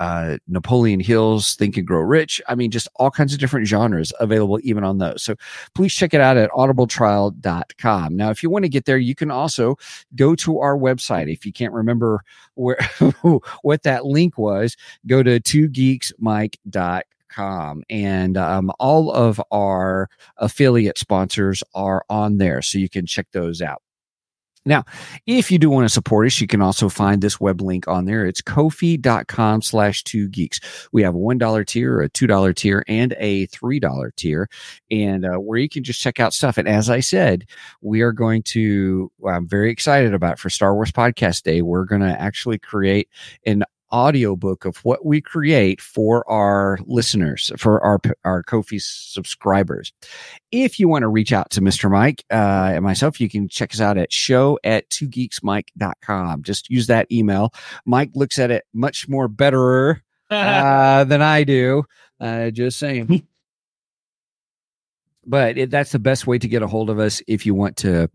uh, 0.00 0.38
Napoleon 0.48 0.98
Hill's 0.98 1.54
Think 1.56 1.76
and 1.76 1.86
Grow 1.86 2.00
Rich. 2.00 2.40
I 2.48 2.54
mean, 2.54 2.70
just 2.70 2.88
all 2.96 3.10
kinds 3.10 3.34
of 3.34 3.38
different 3.38 3.68
genres 3.68 4.12
available 4.18 4.58
even 4.62 4.82
on 4.82 4.98
those. 4.98 5.22
So 5.22 5.36
please 5.74 5.92
check 5.92 6.14
it 6.14 6.22
out 6.22 6.38
at 6.38 6.50
audibletrial.com. 6.50 8.16
Now, 8.16 8.30
if 8.30 8.42
you 8.42 8.48
want 8.48 8.64
to 8.64 8.70
get 8.70 8.86
there, 8.86 8.96
you 8.96 9.14
can 9.14 9.30
also 9.30 9.76
go 10.16 10.34
to 10.36 10.58
our 10.58 10.76
website. 10.76 11.30
If 11.30 11.44
you 11.44 11.52
can't 11.52 11.74
remember 11.74 12.22
where 12.54 12.78
what 13.62 13.82
that 13.82 14.06
link 14.06 14.38
was, 14.38 14.76
go 15.06 15.22
to 15.22 15.38
twogeeksmike.com 15.38 17.02
com 17.30 17.82
and 17.88 18.36
um, 18.36 18.70
all 18.78 19.10
of 19.12 19.40
our 19.50 20.08
affiliate 20.38 20.98
sponsors 20.98 21.62
are 21.74 22.04
on 22.08 22.38
there 22.38 22.62
so 22.62 22.78
you 22.78 22.88
can 22.88 23.06
check 23.06 23.26
those 23.32 23.62
out 23.62 23.82
now, 24.66 24.84
if 25.26 25.50
you 25.50 25.58
do 25.58 25.70
want 25.70 25.86
to 25.86 25.92
support 25.92 26.26
us, 26.26 26.38
you 26.38 26.46
can 26.46 26.60
also 26.60 26.90
find 26.90 27.22
this 27.22 27.40
web 27.40 27.62
link 27.62 27.88
on 27.88 28.04
there. 28.04 28.26
It's 28.26 28.42
kofi.com 28.42 29.62
slash 29.62 30.04
two 30.04 30.28
geeks. 30.28 30.60
We 30.92 31.02
have 31.02 31.14
a 31.14 31.18
$1 31.18 31.66
tier, 31.66 32.02
a 32.02 32.10
$2 32.10 32.54
tier, 32.54 32.84
and 32.86 33.14
a 33.18 33.46
$3 33.46 34.16
tier, 34.16 34.50
and 34.90 35.24
uh, 35.24 35.36
where 35.36 35.58
you 35.58 35.68
can 35.68 35.82
just 35.82 36.02
check 36.02 36.20
out 36.20 36.34
stuff. 36.34 36.58
And 36.58 36.68
as 36.68 36.90
I 36.90 37.00
said, 37.00 37.46
we 37.80 38.02
are 38.02 38.12
going 38.12 38.42
to, 38.44 39.10
I'm 39.26 39.48
very 39.48 39.70
excited 39.70 40.12
about 40.12 40.38
for 40.38 40.50
Star 40.50 40.74
Wars 40.74 40.92
Podcast 40.92 41.42
Day, 41.42 41.62
we're 41.62 41.86
going 41.86 42.02
to 42.02 42.20
actually 42.20 42.58
create 42.58 43.08
an 43.46 43.64
audiobook 43.92 44.64
of 44.64 44.78
what 44.84 45.04
we 45.04 45.20
create 45.20 45.80
for 45.80 46.28
our 46.30 46.78
listeners, 46.86 47.52
for 47.56 47.80
our 47.82 48.00
our 48.24 48.42
Kofi 48.42 48.80
subscribers. 48.80 49.92
If 50.50 50.78
you 50.78 50.88
want 50.88 51.02
to 51.02 51.08
reach 51.08 51.32
out 51.32 51.50
to 51.50 51.60
Mr. 51.60 51.90
Mike 51.90 52.24
uh, 52.30 52.72
and 52.74 52.84
myself, 52.84 53.20
you 53.20 53.28
can 53.28 53.48
check 53.48 53.72
us 53.72 53.80
out 53.80 53.98
at 53.98 54.12
show 54.12 54.58
at 54.64 54.88
twogeeksmike.com. 54.90 56.42
Just 56.42 56.70
use 56.70 56.86
that 56.88 57.10
email. 57.10 57.52
Mike 57.84 58.10
looks 58.14 58.38
at 58.38 58.50
it 58.50 58.64
much 58.72 59.08
more 59.08 59.28
better 59.28 60.02
uh, 60.30 61.04
than 61.04 61.22
I 61.22 61.44
do. 61.44 61.84
Uh, 62.20 62.50
just 62.50 62.78
saying. 62.78 63.26
but 65.26 65.58
it, 65.58 65.70
that's 65.70 65.92
the 65.92 65.98
best 65.98 66.26
way 66.26 66.38
to 66.38 66.48
get 66.48 66.62
a 66.62 66.66
hold 66.66 66.90
of 66.90 66.98
us 66.98 67.22
if 67.26 67.46
you 67.46 67.54
want 67.54 67.76
to 67.78 68.10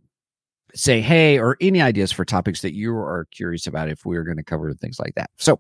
say 0.76 1.00
hey 1.02 1.40
or 1.40 1.56
any 1.62 1.82
ideas 1.82 2.12
for 2.12 2.26
topics 2.26 2.62
that 2.62 2.74
you 2.76 2.92
are 2.94 3.28
curious 3.32 3.66
about 3.66 3.90
if 3.90 4.06
we 4.06 4.18
are 4.18 4.24
going 4.24 4.38
to 4.38 4.44
cover 4.44 4.74
things 4.74 5.00
like 5.00 5.16
that. 5.16 5.30
So 5.38 5.60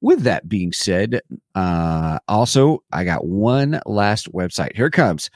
with 0.00 0.22
that 0.22 0.48
being 0.48 0.72
said 0.72 1.20
uh 1.54 2.18
also 2.28 2.82
i 2.92 3.02
got 3.04 3.26
one 3.26 3.80
last 3.86 4.32
website. 4.32 4.74
Here 4.76 4.90
comes. 4.90 5.30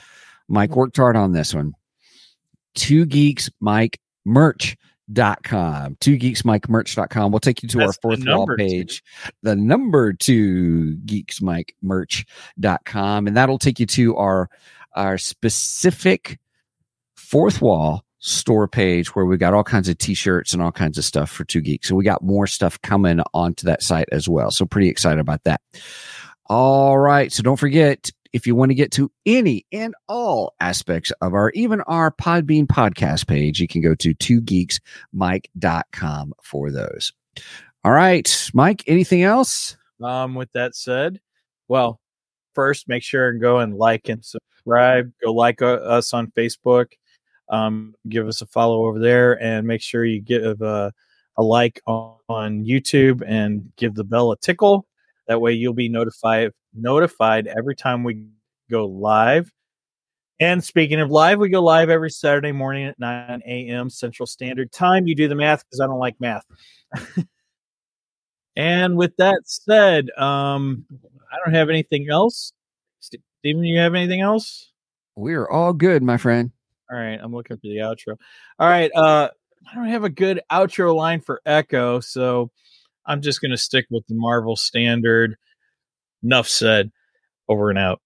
Mike 0.48 0.76
worked 0.76 0.96
hard 0.96 1.16
on 1.16 1.32
this 1.32 1.54
one. 1.54 1.74
two 2.74 3.04
geeks 3.04 3.50
mike 3.60 3.98
merch 4.24 4.76
dot 5.12 5.42
com. 5.42 5.96
two 6.00 6.16
geeks 6.16 6.44
mike 6.44 6.68
merch.com 6.68 7.32
we'll 7.32 7.40
take 7.40 7.64
you 7.64 7.68
to 7.68 7.78
That's 7.78 7.88
our 7.96 8.00
fourth 8.00 8.24
wall 8.24 8.46
number 8.46 8.56
two. 8.56 8.64
page. 8.64 9.02
The 9.42 9.56
number 9.56 10.12
two 10.12 10.94
geeks 10.98 11.42
mike 11.42 11.74
merch.com 11.82 13.26
and 13.26 13.36
that'll 13.36 13.58
take 13.58 13.80
you 13.80 13.86
to 13.86 14.16
our 14.16 14.48
our 14.94 15.18
specific 15.18 16.38
fourth 17.16 17.60
wall 17.60 18.04
store 18.20 18.68
page 18.68 19.14
where 19.14 19.24
we 19.24 19.36
got 19.36 19.54
all 19.54 19.64
kinds 19.64 19.88
of 19.88 19.98
t-shirts 19.98 20.52
and 20.52 20.62
all 20.62 20.72
kinds 20.72 20.98
of 20.98 21.04
stuff 21.04 21.30
for 21.30 21.44
two 21.44 21.60
geeks. 21.60 21.88
So 21.88 21.96
we 21.96 22.04
got 22.04 22.22
more 22.22 22.46
stuff 22.46 22.80
coming 22.82 23.20
onto 23.34 23.66
that 23.66 23.82
site 23.82 24.08
as 24.12 24.28
well. 24.28 24.50
So 24.50 24.64
pretty 24.64 24.88
excited 24.88 25.20
about 25.20 25.44
that. 25.44 25.60
All 26.46 26.98
right. 26.98 27.32
So 27.32 27.42
don't 27.42 27.56
forget 27.56 28.10
if 28.32 28.46
you 28.46 28.54
want 28.54 28.70
to 28.70 28.74
get 28.74 28.92
to 28.92 29.10
any 29.26 29.66
and 29.72 29.94
all 30.08 30.54
aspects 30.60 31.10
of 31.20 31.34
our 31.34 31.50
even 31.50 31.80
our 31.82 32.10
Podbean 32.10 32.66
podcast 32.66 33.26
page, 33.26 33.60
you 33.60 33.68
can 33.68 33.80
go 33.80 33.94
to 33.96 34.14
two 34.14 34.40
geeksmike.com 34.40 36.32
for 36.42 36.70
those. 36.70 37.12
All 37.82 37.92
right, 37.92 38.50
Mike, 38.52 38.84
anything 38.86 39.22
else? 39.22 39.76
Um, 40.02 40.34
with 40.34 40.52
that 40.52 40.74
said, 40.74 41.20
well, 41.68 42.00
first 42.54 42.88
make 42.88 43.02
sure 43.02 43.28
and 43.28 43.40
go 43.40 43.58
and 43.58 43.74
like 43.74 44.08
and 44.08 44.24
subscribe. 44.24 45.12
Go 45.24 45.32
like 45.32 45.62
uh, 45.62 45.74
us 45.76 46.12
on 46.12 46.30
Facebook. 46.36 46.92
Um, 47.50 47.94
give 48.08 48.28
us 48.28 48.40
a 48.40 48.46
follow 48.46 48.86
over 48.86 48.98
there, 48.98 49.40
and 49.42 49.66
make 49.66 49.82
sure 49.82 50.04
you 50.04 50.20
give 50.20 50.62
a, 50.62 50.92
a 51.36 51.42
like 51.42 51.80
on, 51.86 52.16
on 52.28 52.64
YouTube 52.64 53.22
and 53.26 53.72
give 53.76 53.94
the 53.94 54.04
bell 54.04 54.32
a 54.32 54.38
tickle. 54.38 54.86
That 55.28 55.40
way, 55.40 55.52
you'll 55.52 55.74
be 55.74 55.88
notified 55.88 56.52
notified 56.74 57.46
every 57.46 57.74
time 57.74 58.04
we 58.04 58.26
go 58.70 58.86
live. 58.86 59.50
And 60.38 60.64
speaking 60.64 61.00
of 61.00 61.10
live, 61.10 61.38
we 61.38 61.50
go 61.50 61.62
live 61.62 61.90
every 61.90 62.10
Saturday 62.10 62.52
morning 62.52 62.86
at 62.86 62.98
9 62.98 63.42
a.m. 63.44 63.90
Central 63.90 64.26
Standard 64.26 64.72
Time. 64.72 65.06
You 65.06 65.14
do 65.14 65.28
the 65.28 65.34
math 65.34 65.64
because 65.64 65.80
I 65.80 65.86
don't 65.86 65.98
like 65.98 66.18
math. 66.18 66.44
and 68.56 68.96
with 68.96 69.14
that 69.18 69.42
said, 69.44 70.08
um, 70.16 70.86
I 71.30 71.36
don't 71.44 71.54
have 71.54 71.68
anything 71.68 72.08
else. 72.08 72.54
Stephen, 73.00 73.64
you 73.64 73.78
have 73.78 73.94
anything 73.94 74.22
else? 74.22 74.72
We're 75.14 75.46
all 75.46 75.74
good, 75.74 76.02
my 76.02 76.16
friend. 76.16 76.52
All 76.90 76.98
right, 76.98 77.18
I'm 77.22 77.32
looking 77.32 77.56
for 77.56 77.62
the 77.62 77.78
outro. 77.78 78.16
All 78.58 78.68
right, 78.68 78.90
uh, 78.94 79.30
I 79.70 79.74
don't 79.74 79.88
have 79.88 80.04
a 80.04 80.10
good 80.10 80.40
outro 80.50 80.94
line 80.94 81.20
for 81.20 81.40
Echo, 81.46 82.00
so 82.00 82.50
I'm 83.06 83.22
just 83.22 83.40
going 83.40 83.52
to 83.52 83.56
stick 83.56 83.86
with 83.90 84.06
the 84.08 84.14
Marvel 84.14 84.56
standard. 84.56 85.36
Enough 86.22 86.48
said. 86.48 86.90
Over 87.48 87.70
and 87.70 87.78
out. 87.78 88.00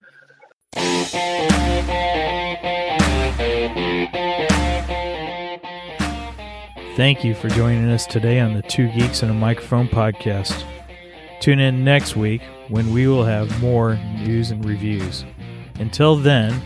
Thank 6.95 7.23
you 7.23 7.35
for 7.35 7.49
joining 7.49 7.89
us 7.91 8.05
today 8.05 8.39
on 8.39 8.53
the 8.53 8.61
Two 8.61 8.87
Geeks 8.93 9.21
and 9.21 9.29
a 9.29 9.35
Microphone 9.35 9.87
podcast. 9.87 10.63
Tune 11.41 11.59
in 11.59 11.83
next 11.83 12.15
week 12.15 12.41
when 12.69 12.91
we 12.93 13.07
will 13.07 13.25
have 13.25 13.61
more 13.61 13.97
news 14.17 14.49
and 14.49 14.63
reviews. 14.63 15.25
Until 15.75 16.15
then, 16.15 16.61